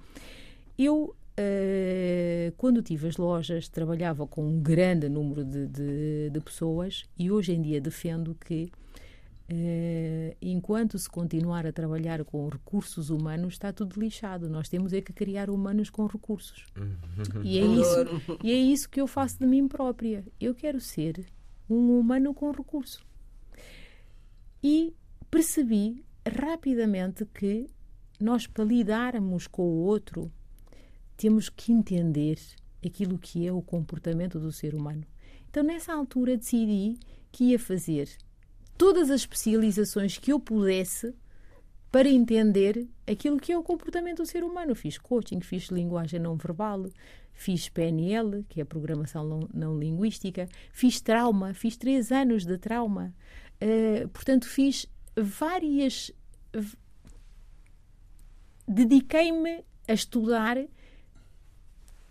Eu, 0.76 1.14
uh, 1.38 2.52
quando 2.56 2.82
tive 2.82 3.06
as 3.06 3.16
lojas, 3.16 3.68
trabalhava 3.68 4.26
com 4.26 4.44
um 4.44 4.60
grande 4.60 5.08
número 5.08 5.44
de, 5.44 5.68
de, 5.68 6.30
de 6.30 6.40
pessoas 6.40 7.04
e 7.16 7.30
hoje 7.30 7.52
em 7.52 7.62
dia 7.62 7.80
defendo 7.80 8.34
que 8.34 8.72
Uh, 9.50 10.36
enquanto 10.42 10.98
se 10.98 11.08
continuar 11.08 11.66
a 11.66 11.72
trabalhar 11.72 12.22
com 12.22 12.46
recursos 12.48 13.08
humanos, 13.08 13.54
está 13.54 13.72
tudo 13.72 13.98
lixado. 13.98 14.48
Nós 14.48 14.68
temos 14.68 14.92
é 14.92 15.00
que 15.00 15.12
criar 15.12 15.48
humanos 15.48 15.88
com 15.88 16.06
recursos. 16.06 16.66
Uhum. 16.76 17.42
e, 17.42 17.58
é 17.58 17.64
isso, 17.64 18.38
e 18.44 18.52
é 18.52 18.56
isso 18.56 18.90
que 18.90 19.00
eu 19.00 19.06
faço 19.06 19.38
de 19.38 19.46
mim 19.46 19.66
própria. 19.66 20.22
Eu 20.38 20.54
quero 20.54 20.80
ser 20.80 21.24
um 21.68 21.98
humano 21.98 22.34
com 22.34 22.50
recurso. 22.50 23.02
E 24.62 24.94
percebi 25.30 26.04
rapidamente 26.26 27.24
que 27.24 27.68
nós, 28.20 28.46
para 28.46 28.64
lidarmos 28.64 29.46
com 29.46 29.62
o 29.62 29.84
outro, 29.84 30.30
temos 31.16 31.48
que 31.48 31.72
entender 31.72 32.38
aquilo 32.84 33.18
que 33.18 33.46
é 33.46 33.52
o 33.52 33.62
comportamento 33.62 34.38
do 34.38 34.52
ser 34.52 34.74
humano. 34.74 35.04
Então, 35.48 35.62
nessa 35.62 35.94
altura, 35.94 36.36
decidi 36.36 36.98
que 37.32 37.44
ia 37.44 37.58
fazer 37.58 38.08
todas 38.78 39.10
as 39.10 39.22
especializações 39.22 40.16
que 40.16 40.32
eu 40.32 40.38
pudesse 40.38 41.12
para 41.90 42.08
entender 42.08 42.86
aquilo 43.06 43.38
que 43.38 43.52
é 43.52 43.58
o 43.58 43.62
comportamento 43.62 44.18
do 44.18 44.26
ser 44.26 44.44
humano. 44.44 44.74
Fiz 44.74 44.96
coaching, 44.96 45.40
fiz 45.40 45.64
linguagem 45.64 46.20
não 46.20 46.36
verbal, 46.36 46.86
fiz 47.32 47.68
PNL, 47.68 48.44
que 48.48 48.60
é 48.60 48.64
Programação 48.64 49.24
não, 49.24 49.48
não 49.52 49.78
Linguística, 49.78 50.48
fiz 50.70 51.00
trauma, 51.00 51.52
fiz 51.54 51.76
três 51.76 52.12
anos 52.12 52.46
de 52.46 52.56
trauma. 52.56 53.12
Uh, 53.60 54.08
portanto, 54.08 54.46
fiz 54.46 54.86
várias. 55.16 56.12
Dediquei-me 58.66 59.64
a 59.88 59.92
estudar 59.92 60.58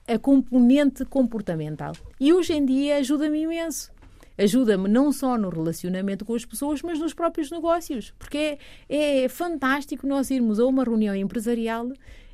a 0.08 0.19
componente 0.19 1.06
comportamental. 1.06 1.93
E 2.19 2.34
hoje 2.34 2.53
em 2.53 2.65
dia 2.65 2.97
ajuda-me 2.97 3.41
imenso 3.41 3.91
ajuda-me 4.38 4.88
não 4.88 5.12
só 5.12 5.38
no 5.38 5.50
relacionamento 5.50 6.23
com 6.23 6.36
as 6.36 6.45
pessoas, 6.45 6.82
mas 6.82 7.00
nos 7.00 7.13
próprios 7.13 7.50
negócios. 7.50 8.13
Porque 8.17 8.58
é, 8.88 9.23
é 9.23 9.30
fantástico 9.30 10.06
nós 10.06 10.30
irmos 10.30 10.60
a 10.60 10.65
uma 10.65 10.84
reunião 10.84 11.15
empresarial 11.15 11.91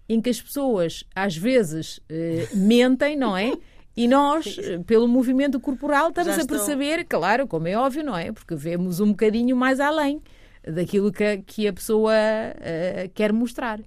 em 0.08 0.22
que 0.22 0.30
as 0.30 0.42
pessoas 0.42 1.04
às 1.16 1.36
vezes 1.38 2.00
eh, 2.10 2.48
mentem, 2.54 3.16
não 3.16 3.38
é? 3.38 3.54
E 3.96 4.08
nós, 4.08 4.58
eh, 4.58 4.80
pelo 4.80 5.08
movimento 5.08 5.60
corporal, 5.60 6.10
estamos 6.10 6.38
a 6.38 6.46
perceber, 6.46 7.06
claro, 7.06 7.48
como 7.48 7.68
é 7.68 7.78
óbvio, 7.78 8.04
não 8.04 8.18
é? 8.18 8.32
Porque 8.32 8.56
vemos 8.56 9.00
um 9.00 9.12
bocadinho 9.12 9.56
mais 9.56 9.80
além 9.80 10.22
daquilo 10.68 11.12
que, 11.12 11.38
que 11.40 11.68
a 11.68 11.74
pessoa 11.74 12.14
uh, 12.14 13.10
quer 13.14 13.32
mostrar. 13.34 13.80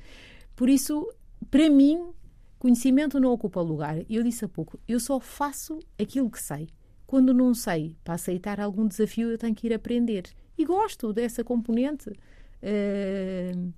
Por 0.54 0.68
isso, 0.68 1.08
para 1.50 1.68
mim, 1.68 2.10
conhecimento 2.58 3.18
não 3.18 3.32
ocupa 3.32 3.60
lugar. 3.60 3.98
Eu 4.08 4.22
disse 4.22 4.44
há 4.44 4.48
pouco, 4.48 4.78
eu 4.86 5.00
só 5.00 5.18
faço 5.18 5.78
aquilo 5.98 6.30
que 6.30 6.40
sei. 6.40 6.68
Quando 7.06 7.32
não 7.32 7.54
sei, 7.54 7.94
para 8.02 8.14
aceitar 8.14 8.60
algum 8.60 8.86
desafio, 8.86 9.30
eu 9.30 9.38
tenho 9.38 9.54
que 9.54 9.66
ir 9.66 9.72
aprender. 9.72 10.24
E 10.58 10.64
gosto 10.64 11.12
dessa 11.12 11.44
componente. 11.44 12.10
Uh, 12.10 13.72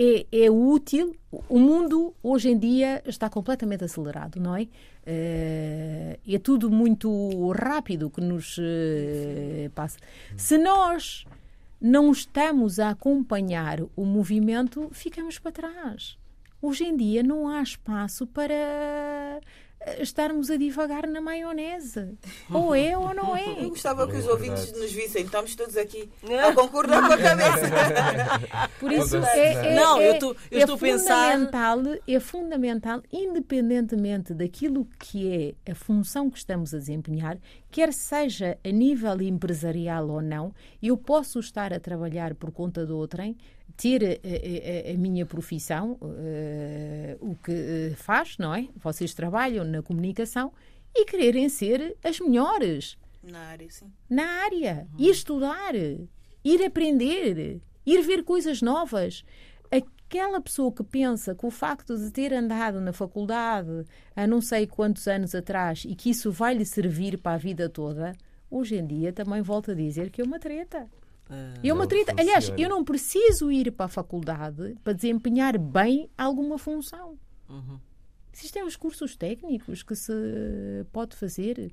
é, 0.00 0.26
é, 0.30 0.50
útil. 0.50 1.16
O 1.48 1.58
mundo 1.58 2.14
hoje 2.22 2.48
em 2.48 2.56
dia 2.56 3.02
está 3.04 3.28
completamente 3.28 3.82
acelerado, 3.84 4.40
não 4.40 4.54
é? 4.54 4.62
Uh, 4.62 6.20
é 6.26 6.38
tudo 6.40 6.70
muito 6.70 7.50
rápido 7.50 8.08
que 8.08 8.20
nos 8.20 8.56
uh, 8.58 9.70
passa. 9.74 9.98
Se 10.36 10.56
nós 10.56 11.24
não 11.80 12.12
estamos 12.12 12.78
a 12.78 12.90
acompanhar 12.90 13.80
o 13.96 14.04
movimento, 14.04 14.88
ficamos 14.92 15.38
para 15.38 15.52
trás. 15.52 16.16
Hoje 16.62 16.84
em 16.84 16.96
dia 16.96 17.22
não 17.22 17.48
há 17.48 17.60
espaço 17.62 18.26
para 18.26 19.40
estarmos 19.98 20.50
a 20.50 20.56
divagar 20.56 21.06
na 21.06 21.20
maionese. 21.20 22.16
Ou 22.52 22.74
é 22.74 22.96
ou 22.96 23.14
não 23.14 23.36
é. 23.36 23.64
Eu 23.64 23.70
gostava 23.70 24.06
que 24.06 24.16
os 24.16 24.26
é 24.26 24.30
ouvintes 24.30 24.72
nos 24.72 24.92
vissem. 24.92 25.24
Estamos 25.24 25.54
todos 25.54 25.76
aqui 25.76 26.08
a 26.46 26.52
concordar 26.52 27.06
com 27.06 27.12
a 27.12 27.18
cabeça. 27.18 28.68
Por 28.80 28.92
isso 28.92 29.16
é, 29.16 29.52
é, 29.52 29.74
não, 29.74 30.00
eu, 30.00 30.18
tô, 30.18 30.36
eu 30.50 30.58
é 30.58 30.62
estou 30.62 30.78
fundamental, 30.78 31.82
pensar... 31.82 31.98
é 32.06 32.20
fundamental, 32.20 33.02
independentemente 33.12 34.34
daquilo 34.34 34.86
que 34.98 35.54
é 35.66 35.70
a 35.70 35.74
função 35.74 36.30
que 36.30 36.38
estamos 36.38 36.74
a 36.74 36.78
desempenhar, 36.78 37.38
quer 37.70 37.92
seja 37.92 38.58
a 38.64 38.68
nível 38.70 39.20
empresarial 39.20 40.08
ou 40.08 40.22
não, 40.22 40.54
eu 40.82 40.96
posso 40.96 41.38
estar 41.38 41.72
a 41.72 41.80
trabalhar 41.80 42.34
por 42.34 42.50
conta 42.50 42.86
de 42.86 42.92
outrem, 42.92 43.36
ter 43.78 44.02
a, 44.04 44.90
a, 44.90 44.92
a 44.92 44.96
minha 44.98 45.24
profissão, 45.24 45.92
uh, 46.02 47.16
o 47.20 47.36
que 47.36 47.52
eh, 47.52 47.94
faz, 47.94 48.36
não 48.36 48.52
é? 48.52 48.66
Vocês 48.76 49.14
trabalham 49.14 49.64
na 49.64 49.80
comunicação 49.80 50.52
e 50.92 51.04
quererem 51.04 51.48
ser 51.48 51.96
as 52.02 52.18
melhores. 52.18 52.98
Na 53.22 53.38
área, 53.38 53.70
sim. 53.70 53.86
Na 54.10 54.24
área. 54.42 54.88
Uhum. 54.92 55.06
Ir 55.06 55.10
estudar, 55.10 55.74
ir 55.76 56.64
aprender, 56.66 57.60
ir 57.86 58.02
ver 58.02 58.24
coisas 58.24 58.60
novas. 58.60 59.24
Aquela 59.70 60.40
pessoa 60.40 60.72
que 60.72 60.82
pensa 60.82 61.32
que 61.32 61.46
o 61.46 61.50
facto 61.50 61.96
de 61.96 62.10
ter 62.10 62.34
andado 62.34 62.80
na 62.80 62.92
faculdade 62.92 63.84
há 64.16 64.26
não 64.26 64.40
sei 64.40 64.66
quantos 64.66 65.06
anos 65.06 65.36
atrás 65.36 65.84
e 65.86 65.94
que 65.94 66.10
isso 66.10 66.32
vai 66.32 66.52
lhe 66.52 66.64
servir 66.64 67.16
para 67.18 67.36
a 67.36 67.38
vida 67.38 67.68
toda, 67.68 68.12
hoje 68.50 68.74
em 68.74 68.84
dia 68.84 69.12
também 69.12 69.40
volta 69.40 69.70
a 69.70 69.74
dizer 69.76 70.10
que 70.10 70.20
é 70.20 70.24
uma 70.24 70.40
treta. 70.40 70.88
Ah, 71.30 71.54
é 71.62 71.72
uma 71.72 71.86
treta. 71.86 72.14
Aliás, 72.18 72.52
eu 72.56 72.68
não 72.68 72.84
preciso 72.84 73.50
ir 73.50 73.70
para 73.72 73.86
a 73.86 73.88
faculdade 73.88 74.76
para 74.82 74.92
desempenhar 74.92 75.58
bem 75.58 76.08
alguma 76.16 76.58
função. 76.58 77.18
Uhum. 77.48 77.78
Existem 78.32 78.64
os 78.64 78.76
cursos 78.76 79.16
técnicos 79.16 79.82
que 79.82 79.94
se 79.94 80.12
pode 80.92 81.16
fazer. 81.16 81.72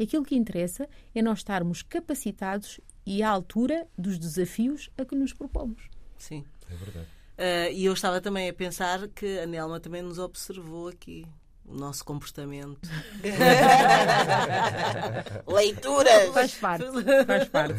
Aquilo 0.00 0.24
que 0.24 0.34
interessa 0.34 0.88
é 1.14 1.22
nós 1.22 1.38
estarmos 1.38 1.82
capacitados 1.82 2.80
e 3.06 3.22
à 3.22 3.30
altura 3.30 3.86
dos 3.96 4.18
desafios 4.18 4.90
a 4.98 5.04
que 5.04 5.14
nos 5.14 5.32
propomos. 5.32 5.88
Sim. 6.18 6.44
É 6.70 6.74
verdade. 6.74 7.06
Uh, 7.34 7.72
e 7.72 7.84
eu 7.84 7.92
estava 7.92 8.20
também 8.20 8.48
a 8.48 8.54
pensar 8.54 9.08
que 9.08 9.38
a 9.38 9.46
Nelma 9.46 9.80
também 9.80 10.02
nos 10.02 10.18
observou 10.18 10.88
aqui 10.88 11.26
o 11.66 11.74
nosso 11.74 12.04
comportamento. 12.04 12.88
Leituras! 15.46 16.32
Faz 16.32 16.54
parte. 16.54 16.86
Faz 17.26 17.48
parte. 17.48 17.74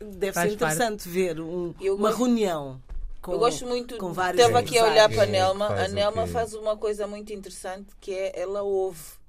Deve 0.00 0.32
faz 0.32 0.48
ser 0.48 0.54
interessante 0.54 1.04
parte. 1.04 1.08
ver 1.08 1.40
um, 1.40 1.74
uma 1.80 2.14
reunião. 2.14 2.80
Com, 3.20 3.32
eu 3.32 3.38
gosto 3.38 3.66
muito. 3.66 3.98
Com 3.98 4.12
vários 4.12 4.40
Estava 4.40 4.60
aqui 4.60 4.78
a 4.78 4.84
olhar 4.84 5.08
para 5.08 5.24
a 5.24 5.26
Nelma. 5.26 5.66
A 5.66 5.88
Nelma 5.88 6.26
faz 6.26 6.54
uma 6.54 6.76
coisa 6.76 7.06
muito 7.06 7.32
interessante 7.32 7.88
que 8.00 8.12
é 8.12 8.40
ela 8.40 8.62
ouve. 8.62 9.20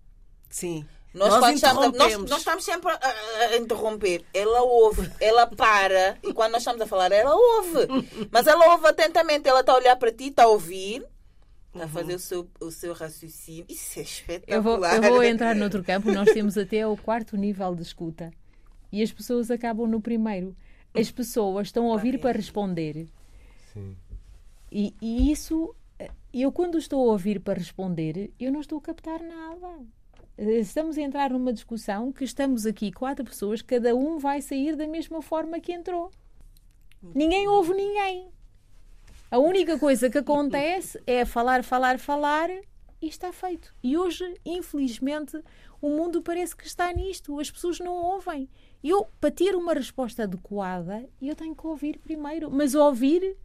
Sim. 0.49 0.85
Nós, 1.13 1.41
nós, 1.41 1.55
estamos, 1.55 1.97
nós, 1.97 2.17
nós, 2.19 2.39
estamos 2.39 2.63
sempre 2.63 2.89
a, 2.89 2.99
a, 3.51 3.57
interromper. 3.57 4.23
Ela 4.33 4.61
ouve, 4.61 5.11
ela 5.19 5.45
para, 5.45 6.17
e 6.23 6.33
quando 6.33 6.53
nós 6.53 6.61
estamos 6.61 6.81
a 6.81 6.87
falar, 6.87 7.11
ela 7.11 7.35
ouve. 7.35 8.07
Mas 8.31 8.47
ela 8.47 8.71
ouve 8.71 8.87
atentamente, 8.87 9.49
ela 9.49 9.59
está 9.59 9.73
a 9.73 9.75
olhar 9.75 9.97
para 9.97 10.13
ti, 10.13 10.27
está 10.27 10.43
a 10.43 10.47
ouvir, 10.47 11.05
Está 11.73 11.85
a 11.85 11.87
fazer 11.87 12.15
o 12.15 12.19
seu, 12.19 12.49
o 12.59 12.69
seu 12.69 12.93
raciocínio. 12.93 13.65
Isso 13.69 13.99
é 13.99 14.01
espetacular. 14.01 14.55
Eu 14.57 14.61
vou, 14.61 14.85
eu 14.85 15.01
vou 15.01 15.23
entrar 15.23 15.55
noutro 15.55 15.81
campo. 15.83 16.11
Nós 16.11 16.31
temos 16.33 16.57
até 16.57 16.85
o 16.85 16.97
quarto 16.97 17.37
nível 17.37 17.73
de 17.73 17.81
escuta. 17.81 18.31
E 18.91 19.01
as 19.01 19.11
pessoas 19.11 19.49
acabam 19.49 19.87
no 19.87 20.01
primeiro. 20.01 20.55
As 20.93 21.09
pessoas 21.09 21.67
estão 21.67 21.87
a 21.87 21.93
ouvir 21.93 22.19
para 22.19 22.37
responder. 22.37 23.07
Sim. 23.73 23.95
E, 24.69 24.93
e 25.01 25.31
isso, 25.31 25.73
eu 26.33 26.51
quando 26.51 26.77
estou 26.77 27.09
a 27.09 27.13
ouvir 27.13 27.39
para 27.39 27.57
responder, 27.57 28.33
eu 28.37 28.51
não 28.51 28.59
estou 28.59 28.77
a 28.77 28.81
captar 28.81 29.21
nada. 29.21 29.79
Estamos 30.37 30.97
a 30.97 31.01
entrar 31.01 31.29
numa 31.29 31.53
discussão 31.53 32.11
que 32.11 32.23
estamos 32.25 32.65
aqui 32.65 32.91
quatro 32.91 33.23
pessoas, 33.23 33.61
cada 33.61 33.95
um 33.95 34.17
vai 34.17 34.41
sair 34.41 34.75
da 34.75 34.87
mesma 34.87 35.21
forma 35.21 35.59
que 35.59 35.71
entrou. 35.71 36.11
Ninguém 37.15 37.47
ouve 37.47 37.73
ninguém. 37.73 38.29
A 39.31 39.39
única 39.39 39.79
coisa 39.79 40.09
que 40.09 40.17
acontece 40.17 41.01
é 41.07 41.23
falar, 41.23 41.63
falar, 41.63 41.97
falar 41.97 42.49
e 43.01 43.07
está 43.07 43.31
feito. 43.31 43.73
E 43.81 43.97
hoje, 43.97 44.35
infelizmente, 44.45 45.41
o 45.81 45.87
mundo 45.89 46.21
parece 46.21 46.53
que 46.53 46.67
está 46.67 46.91
nisto. 46.91 47.39
As 47.39 47.49
pessoas 47.49 47.79
não 47.79 47.93
ouvem. 47.93 48.49
Eu, 48.83 49.07
para 49.21 49.31
ter 49.31 49.55
uma 49.55 49.73
resposta 49.73 50.23
adequada, 50.23 51.07
eu 51.21 51.33
tenho 51.33 51.55
que 51.55 51.65
ouvir 51.65 51.97
primeiro. 51.99 52.51
Mas 52.51 52.75
ouvir 52.75 53.37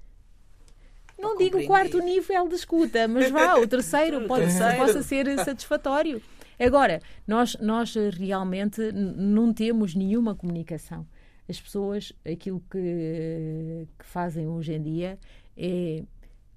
não 1.16 1.36
digo 1.36 1.58
o 1.58 1.66
quarto 1.66 2.00
nível 2.00 2.48
de 2.48 2.56
escuta, 2.56 3.06
mas 3.06 3.30
vá, 3.30 3.54
o 3.54 3.66
terceiro 3.66 4.26
pode 4.28 4.46
terceiro. 4.46 4.76
possa 4.76 5.02
ser 5.04 5.38
satisfatório. 5.38 6.20
Agora, 6.58 7.00
nós, 7.24 7.56
nós 7.60 7.94
realmente 7.94 8.90
não 8.92 9.52
temos 9.52 9.94
nenhuma 9.94 10.34
comunicação. 10.34 11.06
As 11.48 11.60
pessoas, 11.60 12.12
aquilo 12.28 12.60
que, 12.68 13.86
que 13.96 14.04
fazem 14.04 14.48
hoje 14.48 14.72
em 14.72 14.82
dia 14.82 15.18
é, 15.56 16.02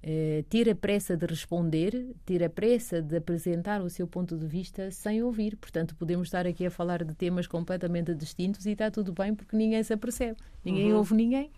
é 0.02 0.44
ter 0.48 0.68
a 0.68 0.74
pressa 0.74 1.16
de 1.16 1.26
responder, 1.26 2.14
ter 2.24 2.42
a 2.42 2.50
pressa 2.50 3.00
de 3.00 3.16
apresentar 3.16 3.80
o 3.82 3.90
seu 3.90 4.06
ponto 4.06 4.36
de 4.36 4.46
vista 4.46 4.90
sem 4.90 5.22
ouvir. 5.22 5.56
Portanto, 5.56 5.94
podemos 5.96 6.28
estar 6.28 6.46
aqui 6.46 6.66
a 6.66 6.70
falar 6.70 7.04
de 7.04 7.14
temas 7.14 7.46
completamente 7.46 8.14
distintos 8.14 8.66
e 8.66 8.70
está 8.70 8.90
tudo 8.90 9.12
bem 9.12 9.34
porque 9.34 9.56
ninguém 9.56 9.82
se 9.82 9.92
apercebe, 9.92 10.36
ninguém 10.64 10.92
uhum. 10.92 10.98
ouve 10.98 11.14
ninguém. 11.14 11.50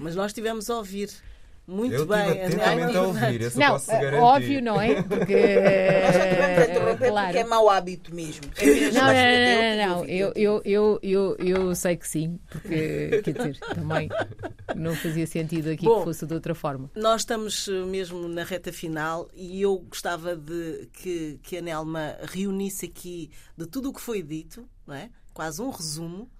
Mas 0.00 0.16
nós 0.16 0.32
tivemos 0.32 0.68
a 0.70 0.78
ouvir 0.78 1.10
muito 1.66 1.94
eu 1.94 2.06
bem. 2.06 2.44
Atentamente 2.44 2.96
a 2.96 3.02
ouvir, 3.02 3.40
isso 3.40 3.58
não, 3.58 3.72
posso 3.72 3.90
garantir. 3.90 4.22
Óbvio, 4.22 4.62
não 4.62 4.80
é? 4.80 5.02
Porque, 5.02 5.34
Nós 6.04 6.14
já 6.14 6.28
tivemos 6.28 6.58
a 6.58 6.64
interromper 6.64 7.08
claro. 7.08 7.26
porque 7.26 7.38
é 7.38 7.44
mau 7.44 7.70
hábito 7.70 8.14
mesmo. 8.14 8.44
É 8.56 8.66
mesmo 8.66 9.00
não, 9.00 9.06
não, 9.06 9.14
não, 9.14 9.98
não, 9.98 10.04
Eu, 10.04 10.32
eu, 10.34 10.62
eu, 10.64 10.98
eu, 11.02 11.36
eu 11.38 11.74
sei 11.74 11.96
que 11.96 12.08
sim, 12.08 12.38
porque, 12.50 13.22
quer 13.24 13.32
dizer, 13.32 13.58
também 13.74 14.08
não 14.74 14.94
fazia 14.94 15.26
sentido 15.26 15.70
aqui 15.70 15.84
Bom, 15.84 15.98
que 15.98 16.04
fosse 16.04 16.26
de 16.26 16.34
outra 16.34 16.54
forma. 16.54 16.90
Nós 16.94 17.22
estamos 17.22 17.68
eh, 17.68 17.84
mesmo 17.84 18.28
na 18.28 18.44
reta 18.44 18.72
final 18.72 19.28
e 19.34 19.60
eu 19.62 19.78
gostava 19.78 20.36
de 20.36 20.88
que, 20.92 21.38
que 21.42 21.56
a 21.58 21.60
Nelma 21.60 22.16
reunisse 22.22 22.86
aqui 22.86 23.30
de 23.56 23.66
tudo 23.66 23.90
o 23.90 23.92
que 23.92 24.00
foi 24.00 24.22
dito, 24.22 24.68
não 24.86 24.94
é? 24.94 25.10
quase 25.36 25.60
um 25.60 25.68
resumo. 25.68 26.30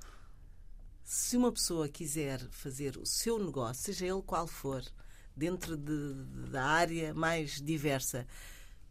Se 1.04 1.36
uma 1.36 1.52
pessoa 1.52 1.86
quiser 1.86 2.40
fazer 2.50 2.96
o 2.96 3.04
seu 3.04 3.38
negócio, 3.38 3.84
seja 3.84 4.06
ele 4.06 4.22
qual 4.22 4.46
for, 4.46 4.82
dentro 5.36 5.76
de, 5.76 6.14
da 6.50 6.64
área 6.64 7.12
mais 7.12 7.60
diversa. 7.60 8.26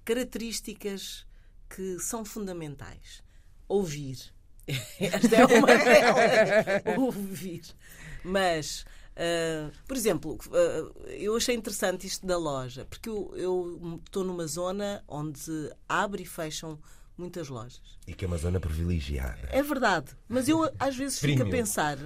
Características 0.03 1.25
que 1.67 1.99
são 1.99 2.23
fundamentais. 2.23 3.23
Ouvir. 3.67 4.33
Esta 4.99 5.35
é 5.35 5.45
uma 5.45 5.67
delas. 5.67 6.97
Ouvir. 6.97 7.63
Mas, 8.23 8.85
uh, 9.15 9.71
por 9.87 9.97
exemplo, 9.97 10.37
uh, 10.47 11.07
eu 11.09 11.35
achei 11.35 11.55
interessante 11.55 12.05
isto 12.05 12.25
da 12.25 12.37
loja, 12.37 12.85
porque 12.85 13.09
eu 13.09 14.01
estou 14.05 14.23
numa 14.23 14.47
zona 14.47 15.03
onde 15.07 15.71
abre 15.87 16.23
e 16.23 16.25
fecham 16.25 16.79
muitas 17.17 17.47
lojas. 17.47 17.97
E 18.07 18.13
que 18.13 18.25
é 18.25 18.27
uma 18.27 18.37
zona 18.37 18.59
privilegiada. 18.59 19.47
É 19.51 19.63
verdade. 19.63 20.11
Mas 20.27 20.47
eu 20.47 20.69
às 20.79 20.95
vezes 20.95 21.19
fico 21.19 21.43
a 21.43 21.49
pensar 21.49 21.97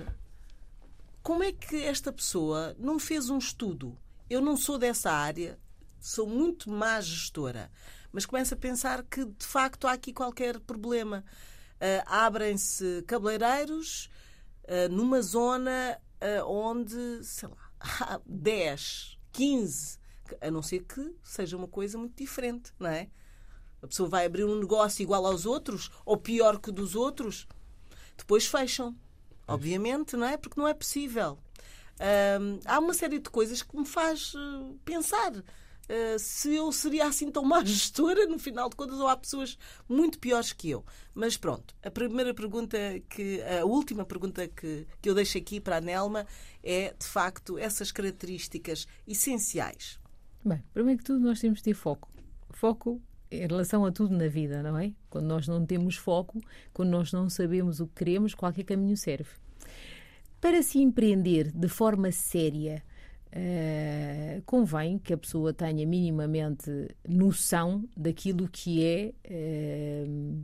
como 1.21 1.43
é 1.43 1.51
que 1.51 1.83
esta 1.83 2.11
pessoa 2.11 2.75
não 2.79 2.99
fez 2.99 3.29
um 3.29 3.37
estudo 3.37 3.97
eu 4.29 4.41
não 4.41 4.55
sou 4.55 4.77
dessa 4.77 5.11
área, 5.11 5.59
sou 5.99 6.27
muito 6.27 6.69
má 6.69 7.01
gestora, 7.01 7.71
mas 8.11 8.25
começo 8.25 8.53
a 8.53 8.57
pensar 8.57 9.03
que 9.03 9.25
de 9.25 9.45
facto 9.45 9.87
há 9.87 9.93
aqui 9.93 10.13
qualquer 10.13 10.59
problema. 10.59 11.23
Uh, 11.75 12.03
Abrem-se 12.05 13.03
cabeleireiros 13.07 14.09
uh, 14.65 14.91
numa 14.91 15.21
zona 15.21 15.99
uh, 16.21 16.45
onde, 16.45 17.23
sei 17.23 17.49
lá, 17.49 17.71
há 17.79 18.21
10, 18.25 19.17
15, 19.31 19.99
a 20.41 20.51
não 20.51 20.61
ser 20.61 20.83
que 20.83 21.15
seja 21.23 21.57
uma 21.57 21.67
coisa 21.67 21.97
muito 21.97 22.15
diferente, 22.15 22.71
não 22.77 22.89
é? 22.89 23.09
A 23.81 23.87
pessoa 23.87 24.09
vai 24.09 24.25
abrir 24.25 24.43
um 24.43 24.59
negócio 24.59 25.01
igual 25.01 25.25
aos 25.25 25.45
outros 25.45 25.89
ou 26.05 26.17
pior 26.17 26.59
que 26.59 26.69
o 26.69 26.73
dos 26.73 26.95
outros, 26.95 27.47
depois 28.17 28.45
fecham. 28.45 28.95
Obviamente, 29.47 30.15
não 30.15 30.27
é? 30.27 30.37
Porque 30.37 30.59
não 30.59 30.67
é 30.67 30.73
possível 30.73 31.39
há 32.65 32.79
uma 32.79 32.93
série 32.93 33.19
de 33.19 33.29
coisas 33.29 33.61
que 33.61 33.75
me 33.75 33.85
faz 33.85 34.33
uh, 34.33 34.79
pensar. 34.85 35.33
Uh, 35.33 36.19
se 36.19 36.53
eu 36.53 36.71
seria 36.71 37.07
assim 37.07 37.31
tão 37.31 37.43
má 37.45 37.63
gestora, 37.63 38.25
no 38.27 38.37
final 38.37 38.69
de 38.69 38.75
contas, 38.75 38.99
ou 38.99 39.07
há 39.07 39.17
pessoas 39.17 39.57
muito 39.87 40.19
piores 40.19 40.53
que 40.53 40.69
eu. 40.69 40.85
Mas 41.13 41.35
pronto, 41.35 41.75
a 41.83 41.89
primeira 41.89 42.33
pergunta 42.33 42.77
que, 43.09 43.41
a 43.41 43.65
última 43.65 44.05
pergunta 44.05 44.47
que, 44.47 44.87
que 45.01 45.09
eu 45.09 45.15
deixo 45.15 45.37
aqui 45.37 45.59
para 45.59 45.77
a 45.77 45.81
Nelma 45.81 46.25
é, 46.63 46.93
de 46.97 47.05
facto, 47.05 47.57
essas 47.57 47.91
características 47.91 48.87
essenciais. 49.07 49.99
Bem, 50.45 50.63
primeiro 50.73 50.99
que 50.99 51.05
tudo, 51.05 51.19
nós 51.19 51.39
temos 51.39 51.57
de 51.57 51.63
ter 51.63 51.73
foco. 51.73 52.09
Foco 52.51 53.01
em 53.31 53.45
relação 53.45 53.85
a 53.85 53.91
tudo 53.91 54.15
na 54.15 54.27
vida, 54.27 54.63
não 54.63 54.77
é? 54.77 54.93
Quando 55.09 55.25
nós 55.25 55.47
não 55.47 55.65
temos 55.65 55.95
foco, 55.95 56.41
quando 56.73 56.89
nós 56.89 57.11
não 57.11 57.29
sabemos 57.29 57.79
o 57.79 57.87
que 57.87 57.95
queremos, 57.95 58.33
qualquer 58.33 58.63
caminho 58.63 58.97
serve. 58.97 59.29
Para 60.41 60.63
se 60.63 60.79
empreender 60.79 61.51
de 61.51 61.67
forma 61.67 62.11
séria, 62.11 62.81
uh, 63.29 64.41
convém 64.45 64.97
que 64.97 65.13
a 65.13 65.17
pessoa 65.17 65.53
tenha 65.53 65.85
minimamente 65.85 66.87
noção 67.07 67.83
daquilo 67.95 68.47
que 68.47 68.83
é. 68.83 69.13
Uh, 69.29 70.43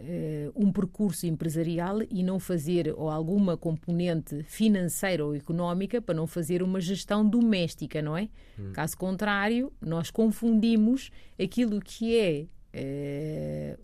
uh, 0.00 0.52
um 0.54 0.72
percurso 0.72 1.26
empresarial 1.26 1.98
e 2.10 2.22
não 2.22 2.38
fazer 2.38 2.94
ou 2.96 3.10
alguma 3.10 3.56
componente 3.56 4.42
financeira 4.44 5.24
ou 5.24 5.34
económica 5.34 6.00
para 6.00 6.14
não 6.14 6.26
fazer 6.26 6.62
uma 6.62 6.80
gestão 6.80 7.28
doméstica, 7.28 8.00
não 8.00 8.16
é? 8.16 8.28
Hum. 8.58 8.72
Caso 8.72 8.96
contrário, 8.96 9.72
nós 9.80 10.10
confundimos 10.10 11.10
aquilo 11.38 11.80
que 11.80 12.18
é 12.18 12.46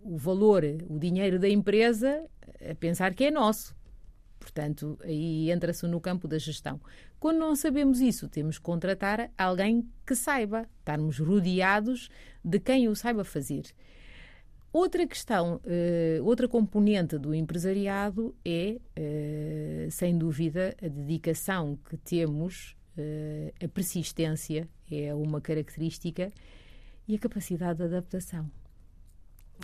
o 0.05 0.17
valor, 0.17 0.63
o 0.89 0.97
dinheiro 0.97 1.41
da 1.41 1.49
empresa, 1.49 2.25
a 2.71 2.73
pensar 2.77 3.13
que 3.15 3.25
é 3.25 3.33
nosso. 3.33 3.76
Portanto, 4.47 4.97
aí 5.03 5.51
entra-se 5.51 5.85
no 5.89 6.01
campo 6.01 6.29
da 6.29 6.39
gestão. 6.39 6.81
Quando 7.19 7.39
não 7.39 7.57
sabemos 7.57 8.01
isso, 8.01 8.29
temos 8.29 8.59
que 8.59 8.63
contratar 8.63 9.29
alguém 9.37 9.91
que 10.07 10.15
saiba, 10.15 10.69
estarmos 10.79 11.19
rodeados 11.19 12.09
de 12.45 12.61
quem 12.61 12.87
o 12.87 12.95
saiba 12.95 13.25
fazer. 13.25 13.65
Outra 14.73 15.05
questão, 15.05 15.57
uh, 15.57 16.25
outra 16.25 16.47
componente 16.47 17.19
do 17.19 17.35
empresariado 17.35 18.37
é, 18.45 18.79
uh, 18.97 19.91
sem 19.91 20.17
dúvida, 20.17 20.77
a 20.81 20.87
dedicação 20.87 21.77
que 21.91 21.97
temos, 21.97 22.77
uh, 22.97 23.65
a 23.65 23.67
persistência 23.67 24.69
é 24.89 25.13
uma 25.13 25.41
característica 25.41 26.33
e 27.09 27.17
a 27.17 27.19
capacidade 27.19 27.79
de 27.79 27.85
adaptação. 27.85 28.49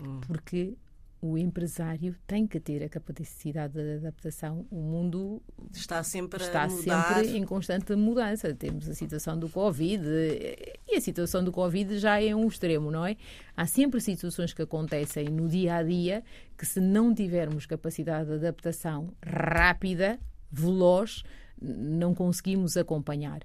Hum. 0.03 0.21
Porque 0.27 0.77
o 1.23 1.39
empresário 1.39 2.17
tem 2.27 2.49
que 2.49 2.59
ter 2.59 2.83
a 2.83 2.89
capacidade 2.89 3.75
de 3.75 3.99
adaptação. 3.99 4.67
O 4.69 4.81
mundo 4.81 5.41
está 5.73 6.03
sempre 6.03 6.43
está 6.43 6.69
sempre 6.69 7.37
em 7.39 7.45
constante 7.45 7.95
mudança. 7.95 8.53
Temos 8.53 8.89
a 8.89 8.95
situação 8.95 9.39
do 9.39 9.49
Covid 9.49 10.05
e 10.05 10.97
a 10.97 11.01
situação 11.01 11.45
do 11.45 11.53
Covid 11.53 11.97
já 11.97 12.21
é 12.21 12.35
um 12.35 12.49
extremo, 12.49 12.91
não 12.91 13.07
é? 13.07 13.17
Há 13.57 13.67
sempre 13.67 14.01
situações 14.01 14.53
que 14.53 14.63
acontecem 14.63 15.29
no 15.29 15.49
dia 15.49 15.77
a 15.77 15.83
dia 15.85 16.25
que 16.59 16.67
se 16.67 16.81
não 16.81 17.15
tivermos 17.15 17.67
capacidade 17.67 18.27
de 18.27 18.35
adaptação 18.35 19.15
rápida, 19.25 20.19
veloz, 20.51 21.23
não 21.61 22.15
conseguimos 22.15 22.77
acompanhar. 22.77 23.43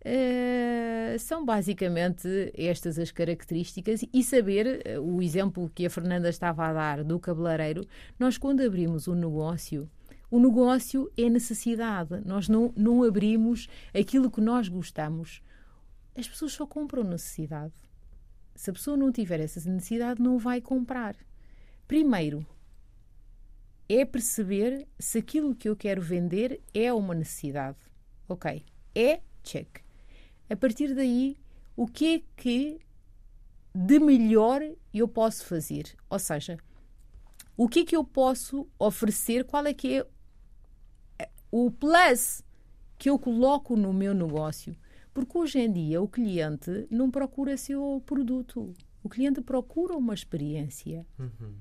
Uh, 0.00 1.18
são 1.18 1.44
basicamente 1.44 2.52
estas 2.54 2.98
as 2.98 3.10
características 3.10 4.04
e 4.12 4.22
saber 4.22 4.82
uh, 4.96 5.00
o 5.00 5.20
exemplo 5.20 5.70
que 5.74 5.84
a 5.84 5.90
Fernanda 5.90 6.28
estava 6.28 6.66
a 6.66 6.72
dar 6.72 7.04
do 7.04 7.18
cabeleireiro. 7.18 7.84
Nós, 8.18 8.38
quando 8.38 8.60
abrimos 8.60 9.08
um 9.08 9.14
negócio, 9.14 9.90
o 10.30 10.38
negócio 10.38 11.10
é 11.16 11.28
necessidade. 11.28 12.20
Nós 12.24 12.48
não, 12.48 12.72
não 12.76 13.02
abrimos 13.02 13.68
aquilo 13.92 14.30
que 14.30 14.40
nós 14.40 14.68
gostamos. 14.68 15.42
As 16.16 16.28
pessoas 16.28 16.52
só 16.52 16.66
compram 16.66 17.02
necessidade. 17.02 17.74
Se 18.54 18.70
a 18.70 18.72
pessoa 18.72 18.96
não 18.96 19.10
tiver 19.10 19.40
essa 19.40 19.58
necessidade, 19.70 20.22
não 20.22 20.38
vai 20.38 20.60
comprar. 20.60 21.16
Primeiro, 21.86 22.46
é 23.88 24.04
perceber 24.04 24.86
se 24.98 25.18
aquilo 25.18 25.54
que 25.54 25.68
eu 25.68 25.74
quero 25.74 26.02
vender 26.02 26.60
é 26.74 26.92
uma 26.92 27.14
necessidade. 27.14 27.78
Ok, 28.28 28.64
é 28.94 29.20
check. 29.42 29.87
A 30.50 30.56
partir 30.56 30.94
daí, 30.94 31.36
o 31.76 31.86
que 31.86 32.16
é 32.16 32.22
que 32.36 32.80
de 33.74 34.00
melhor 34.00 34.62
eu 34.92 35.06
posso 35.06 35.44
fazer? 35.44 35.94
Ou 36.08 36.18
seja, 36.18 36.58
o 37.56 37.68
que 37.68 37.80
é 37.80 37.84
que 37.84 37.96
eu 37.96 38.04
posso 38.04 38.68
oferecer? 38.78 39.44
Qual 39.44 39.66
é 39.66 39.74
que 39.74 39.98
é 39.98 40.06
o 41.50 41.70
plus 41.70 42.42
que 42.96 43.10
eu 43.10 43.18
coloco 43.18 43.76
no 43.76 43.92
meu 43.92 44.14
negócio? 44.14 44.76
Porque 45.12 45.36
hoje 45.36 45.58
em 45.58 45.72
dia 45.72 46.00
o 46.00 46.08
cliente 46.08 46.86
não 46.90 47.10
procura 47.10 47.56
seu 47.56 48.02
produto, 48.06 48.72
o 49.02 49.08
cliente 49.08 49.40
procura 49.40 49.96
uma 49.96 50.14
experiência. 50.14 51.06
Uhum. 51.18 51.54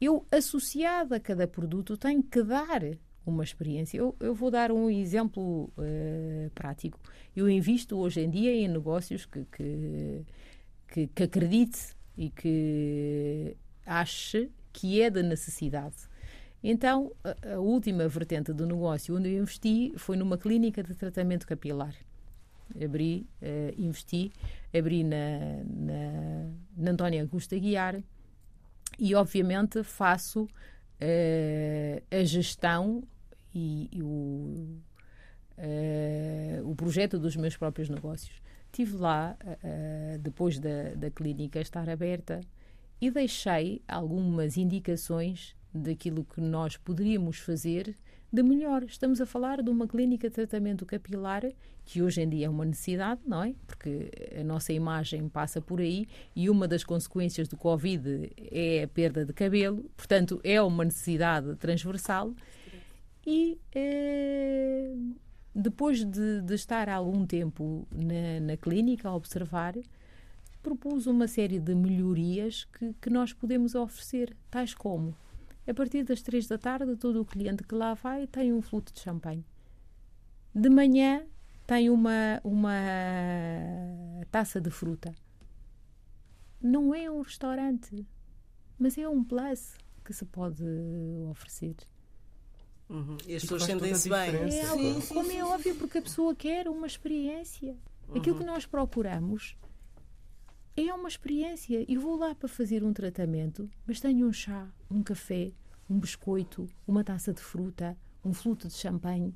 Eu, 0.00 0.26
associado 0.30 1.14
a 1.14 1.20
cada 1.20 1.46
produto, 1.46 1.96
tenho 1.96 2.22
que 2.22 2.42
dar 2.42 2.82
uma 3.24 3.44
experiência. 3.44 3.98
Eu, 3.98 4.14
eu 4.20 4.34
vou 4.34 4.50
dar 4.50 4.72
um 4.72 4.90
exemplo 4.90 5.72
uh, 5.76 6.50
prático. 6.54 6.98
Eu 7.34 7.48
invisto 7.48 7.96
hoje 7.96 8.20
em 8.20 8.30
dia 8.30 8.52
em 8.54 8.68
negócios 8.68 9.26
que, 9.26 9.44
que, 9.44 10.26
que, 10.88 11.06
que 11.08 11.22
acredite 11.22 11.94
e 12.16 12.30
que 12.30 13.56
ache 13.86 14.50
que 14.72 15.00
é 15.00 15.10
da 15.10 15.22
necessidade. 15.22 15.96
Então, 16.62 17.12
a, 17.24 17.54
a, 17.54 17.58
última 17.58 18.06
vertente 18.06 18.52
do 18.52 18.66
negócio 18.66 19.16
onde 19.16 19.30
eu 19.30 19.42
investi 19.42 19.92
foi 19.96 20.16
numa 20.16 20.38
clínica 20.38 20.82
de 20.82 20.94
tratamento 20.94 21.46
capilar. 21.46 21.94
Abri, 22.82 23.26
uh, 23.42 23.80
investi, 23.80 24.32
abri 24.72 25.04
na, 25.04 25.62
na, 25.66 26.50
na 26.76 26.90
Antónia 26.92 27.22
Augusta 27.22 27.58
Guiar 27.58 28.02
e, 28.98 29.14
obviamente, 29.14 29.82
faço 29.82 30.48
uh, 31.02 32.02
a 32.10 32.24
gestão 32.24 33.02
e, 33.54 33.88
e 33.92 34.02
o, 34.02 34.78
uh, 35.58 36.70
o 36.70 36.74
projeto 36.74 37.18
dos 37.18 37.36
meus 37.36 37.56
próprios 37.56 37.88
negócios. 37.88 38.40
Estive 38.66 38.96
lá, 38.96 39.36
uh, 39.42 40.18
depois 40.18 40.58
da, 40.58 40.94
da 40.96 41.10
clínica 41.10 41.60
estar 41.60 41.88
aberta, 41.90 42.40
e 43.00 43.10
deixei 43.10 43.82
algumas 43.86 44.56
indicações 44.56 45.56
daquilo 45.74 46.24
que 46.24 46.40
nós 46.40 46.76
poderíamos 46.76 47.38
fazer 47.38 47.96
de 48.32 48.42
melhor. 48.42 48.82
Estamos 48.84 49.20
a 49.20 49.26
falar 49.26 49.62
de 49.62 49.68
uma 49.68 49.86
clínica 49.86 50.28
de 50.28 50.34
tratamento 50.34 50.86
capilar 50.86 51.42
que 51.84 52.00
hoje 52.00 52.22
em 52.22 52.28
dia 52.28 52.46
é 52.46 52.48
uma 52.48 52.64
necessidade, 52.64 53.20
não 53.26 53.42
é? 53.42 53.54
Porque 53.66 54.10
a 54.40 54.42
nossa 54.42 54.72
imagem 54.72 55.28
passa 55.28 55.60
por 55.60 55.80
aí 55.80 56.08
e 56.34 56.48
uma 56.48 56.66
das 56.66 56.82
consequências 56.82 57.46
do 57.46 57.56
Covid 57.56 58.30
é 58.50 58.84
a 58.84 58.88
perda 58.88 59.26
de 59.26 59.32
cabelo, 59.34 59.84
portanto, 59.96 60.40
é 60.42 60.62
uma 60.62 60.84
necessidade 60.84 61.54
transversal 61.56 62.32
e 63.26 63.58
eh, 63.74 64.94
depois 65.54 66.02
de, 66.02 66.40
de, 66.40 66.54
estar 66.54 66.88
algum 66.88 67.26
tempo 67.26 67.86
na, 67.92 68.40
na, 68.40 68.56
clínica 68.56 69.08
a 69.08 69.14
observar, 69.14 69.74
propus 70.62 71.06
uma 71.06 71.28
série 71.28 71.60
de 71.60 71.74
melhorias 71.74 72.64
que, 72.64 72.94
que 73.00 73.10
nós 73.10 73.32
podemos 73.32 73.74
oferecer, 73.74 74.34
tais 74.50 74.74
como 74.74 75.14
a 75.66 75.74
partir 75.74 76.04
das 76.04 76.22
três 76.22 76.46
da 76.46 76.58
tarde, 76.58 76.96
todo 76.96 77.20
o 77.20 77.24
cliente 77.24 77.62
que 77.62 77.74
lá 77.74 77.94
vai 77.94 78.26
tem 78.26 78.52
um 78.52 78.60
fluto 78.60 78.92
de 78.92 79.00
champanhe. 79.00 79.44
De 80.54 80.68
manhã 80.68 81.24
tem 81.66 81.88
uma, 81.88 82.40
uma 82.44 82.72
taça 84.30 84.60
de 84.60 84.70
fruta. 84.70 85.14
Não 86.60 86.94
é 86.94 87.10
um 87.10 87.22
restaurante, 87.22 88.06
mas 88.78 88.98
é 88.98 89.08
um 89.08 89.22
plus 89.22 89.74
que 90.04 90.12
se 90.12 90.24
pode 90.24 90.64
oferecer. 91.30 91.76
Uhum. 92.88 93.16
E 93.26 93.34
as 93.34 93.42
pessoas 93.42 93.62
sentem-se 93.64 94.08
bem. 94.08 94.34
É, 94.34 94.50
sim, 94.50 95.00
sim, 95.00 95.14
como 95.14 95.30
sim, 95.30 95.38
é 95.38 95.44
óbvio, 95.44 95.74
porque 95.76 95.98
a 95.98 96.02
pessoa 96.02 96.34
quer 96.34 96.68
uma 96.68 96.86
experiência. 96.86 97.76
Uhum. 98.08 98.18
Aquilo 98.18 98.38
que 98.38 98.44
nós 98.44 98.66
procuramos 98.66 99.56
é 100.76 100.92
uma 100.92 101.08
experiência. 101.08 101.84
Eu 101.88 102.00
vou 102.00 102.16
lá 102.16 102.34
para 102.34 102.48
fazer 102.48 102.82
um 102.82 102.92
tratamento, 102.92 103.68
mas 103.86 104.00
tenho 104.00 104.26
um 104.26 104.32
chá, 104.32 104.68
um 104.90 105.02
café, 105.02 105.52
um 105.88 105.98
biscoito, 105.98 106.68
uma 106.86 107.04
taça 107.04 107.32
de 107.32 107.40
fruta, 107.40 107.96
um 108.24 108.32
fluto 108.32 108.68
de 108.68 108.74
champanhe. 108.74 109.34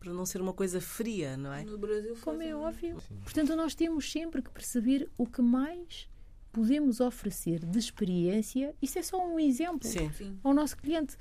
Para 0.00 0.12
não 0.12 0.24
ser 0.24 0.40
uma 0.40 0.52
coisa 0.52 0.80
fria, 0.80 1.36
não 1.36 1.52
é? 1.52 1.64
No 1.64 1.76
Brasil 1.76 2.16
Como 2.22 2.40
é 2.40 2.54
óbvio. 2.54 3.00
Sim. 3.00 3.16
Portanto, 3.22 3.56
nós 3.56 3.74
temos 3.74 4.10
sempre 4.10 4.40
que 4.40 4.50
perceber 4.50 5.10
o 5.18 5.26
que 5.26 5.42
mais 5.42 6.08
podemos 6.52 7.00
oferecer 7.00 7.64
de 7.64 7.78
experiência. 7.78 8.74
Isso 8.80 8.98
é 8.98 9.02
só 9.02 9.24
um 9.26 9.38
exemplo 9.38 9.86
Sim. 9.86 10.38
ao 10.42 10.54
nosso 10.54 10.76
cliente. 10.76 11.16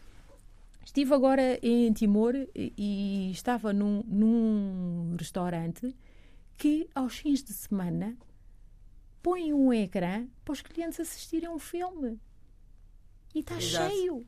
Estive 0.86 1.13
agora 1.13 1.59
em 1.61 1.91
Timor 1.91 2.34
e 2.55 3.30
estava 3.32 3.74
num, 3.74 4.03
num 4.07 5.15
restaurante 5.20 5.93
que, 6.55 6.88
aos 6.95 7.18
fins 7.18 7.43
de 7.43 7.51
semana, 7.51 8.15
põe 9.22 9.53
um 9.53 9.74
ecrã 9.74 10.28
para 10.43 10.53
os 10.53 10.61
clientes 10.61 10.99
assistirem 10.99 11.47
a 11.47 11.51
um 11.51 11.59
filme. 11.59 12.20
E 13.34 13.39
está 13.39 13.59
cheio. 13.59 14.26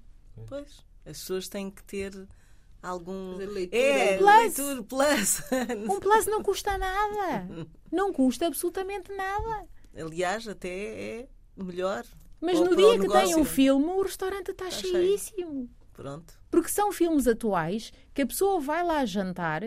Pois, 0.48 0.86
as 1.06 1.20
pessoas 1.20 1.48
têm 1.48 1.72
que 1.72 1.84
ter 1.84 2.28
algum. 2.82 3.36
Leitura. 3.36 3.82
É, 3.82 4.18
plus. 4.18 4.36
leitura 4.36 4.84
plus. 4.84 5.42
Um 5.90 6.00
plus 6.00 6.26
não 6.26 6.44
custa 6.44 6.78
nada. 6.78 7.68
Não 7.92 8.14
custa 8.14 8.48
absolutamente 8.48 9.12
nada. 9.16 9.68
Aliás, 9.96 10.48
até 10.48 10.70
é 10.70 11.30
melhor. 11.56 12.06
Mas 12.42 12.60
no 12.60 12.76
dia 12.76 13.00
que 13.00 13.08
tem 13.08 13.36
um 13.36 13.44
filme, 13.44 13.88
o 13.88 14.02
restaurante 14.02 14.52
está, 14.52 14.68
está 14.68 14.88
cheíssimo. 14.88 15.38
Cheio. 15.38 15.70
Pronto. 15.94 16.34
Porque 16.50 16.70
são 16.70 16.92
filmes 16.92 17.28
atuais 17.28 17.92
que 18.14 18.22
a 18.22 18.28
pessoa 18.28 18.62
vai 18.62 18.84
lá 18.84 19.06
jantar, 19.06 19.64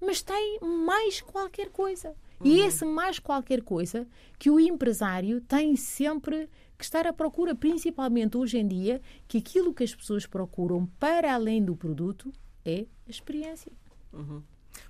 mas 0.00 0.20
tem 0.20 0.58
mais 0.60 1.20
qualquer 1.20 1.68
coisa. 1.68 2.16
Uhum. 2.40 2.46
E 2.46 2.60
esse 2.60 2.84
mais 2.84 3.18
qualquer 3.18 3.62
coisa 3.62 4.06
que 4.38 4.50
o 4.50 4.58
empresário 4.58 5.40
tem 5.42 5.76
sempre 5.76 6.48
que 6.78 6.84
estar 6.84 7.06
à 7.06 7.12
procura, 7.12 7.54
principalmente 7.54 8.36
hoje 8.36 8.58
em 8.58 8.66
dia, 8.66 9.02
que 9.28 9.38
aquilo 9.38 9.74
que 9.74 9.84
as 9.84 9.94
pessoas 9.94 10.26
procuram 10.26 10.86
para 10.98 11.34
além 11.34 11.62
do 11.62 11.76
produto 11.76 12.32
é 12.64 12.86
a 13.06 13.10
experiência. 13.10 13.70
Uhum. 14.12 14.42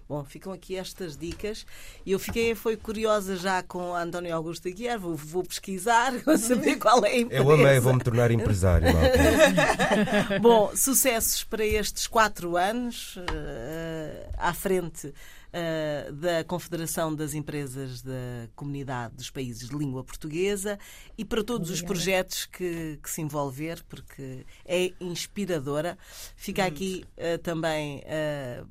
Bom, 0.09 0.24
ficam 0.24 0.53
aqui 0.53 0.76
estas 0.76 1.16
dicas. 1.16 1.64
E 2.05 2.12
eu 2.12 2.18
fiquei 2.18 2.55
foi 2.55 2.76
curiosa 2.76 3.36
já 3.36 3.62
com 3.62 3.94
António 3.94 4.34
Augusto 4.34 4.66
Aguiar. 4.66 4.98
Vou, 4.98 5.14
vou 5.14 5.44
pesquisar, 5.44 6.12
vou 6.24 6.36
saber 6.36 6.76
qual 6.82 7.05
é 7.05 7.11
a 7.11 7.18
empresa. 7.18 7.42
Eu 7.42 7.51
amei, 7.53 7.78
vou-me 7.78 8.01
tornar 8.01 8.30
empresário. 8.32 8.88
Bom, 10.42 10.72
sucessos 10.74 11.44
para 11.44 11.64
estes 11.64 12.09
quatro 12.09 12.57
anos 12.57 13.16
uh, 13.18 14.30
à 14.36 14.53
frente 14.53 15.14
uh, 15.51 16.12
da 16.12 16.44
Confederação 16.44 17.14
das 17.14 17.34
Empresas 17.34 18.03
da 18.03 18.48
Comunidade 18.55 19.14
dos 19.16 19.30
Países 19.30 19.68
de 19.68 19.76
Língua 19.76 20.05
Portuguesa 20.05 20.78
e 21.16 21.24
para 21.24 21.42
todos 21.42 21.68
Obrigada. 21.68 21.74
os 21.74 21.82
projetos 21.82 22.46
que, 22.46 22.98
que, 23.03 23.11
se 23.11 23.20
envolver, 23.20 23.82
porque 23.88 24.44
é 24.64 24.92
inspiradora. 25.01 25.98
Fica 26.36 26.62
Muito. 26.62 26.74
aqui 26.74 27.05
uh, 27.16 27.38
também 27.38 27.98
uh, 27.98 28.66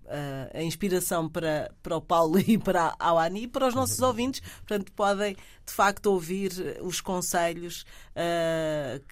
a 0.53 0.63
inspiração 0.63 1.29
para, 1.29 1.71
para 1.81 1.97
o 1.97 2.01
Paulo 2.01 2.39
e 2.45 2.57
para 2.57 2.95
a 2.99 3.09
Awani 3.09 3.43
e 3.43 3.47
para 3.47 3.67
os 3.67 3.75
nossos 3.75 3.99
ouvintes. 3.99 4.41
Portanto, 4.65 4.91
podem 4.93 5.35
de 5.35 5.73
facto 5.73 6.07
ouvir 6.07 6.51
os 6.81 6.99
conselhos 6.99 7.85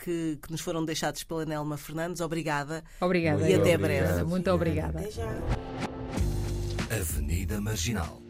que, 0.03 0.39
que, 0.41 0.51
nos 0.51 0.59
foram 0.59 0.83
deixados 0.83 1.23
pela 1.23 1.45
Nelma 1.45 1.77
Fernandes. 1.77 2.19
Obrigada. 2.19 2.83
Obrigada. 2.99 3.47
E 3.47 3.53
até 3.53 3.77
breve. 3.77 4.23
Muito 4.23 4.49
obrigada. 4.49 4.99
Até 4.99 5.11
já. 5.11 5.96
Avenida 6.89 7.59
Marginal 7.59 8.26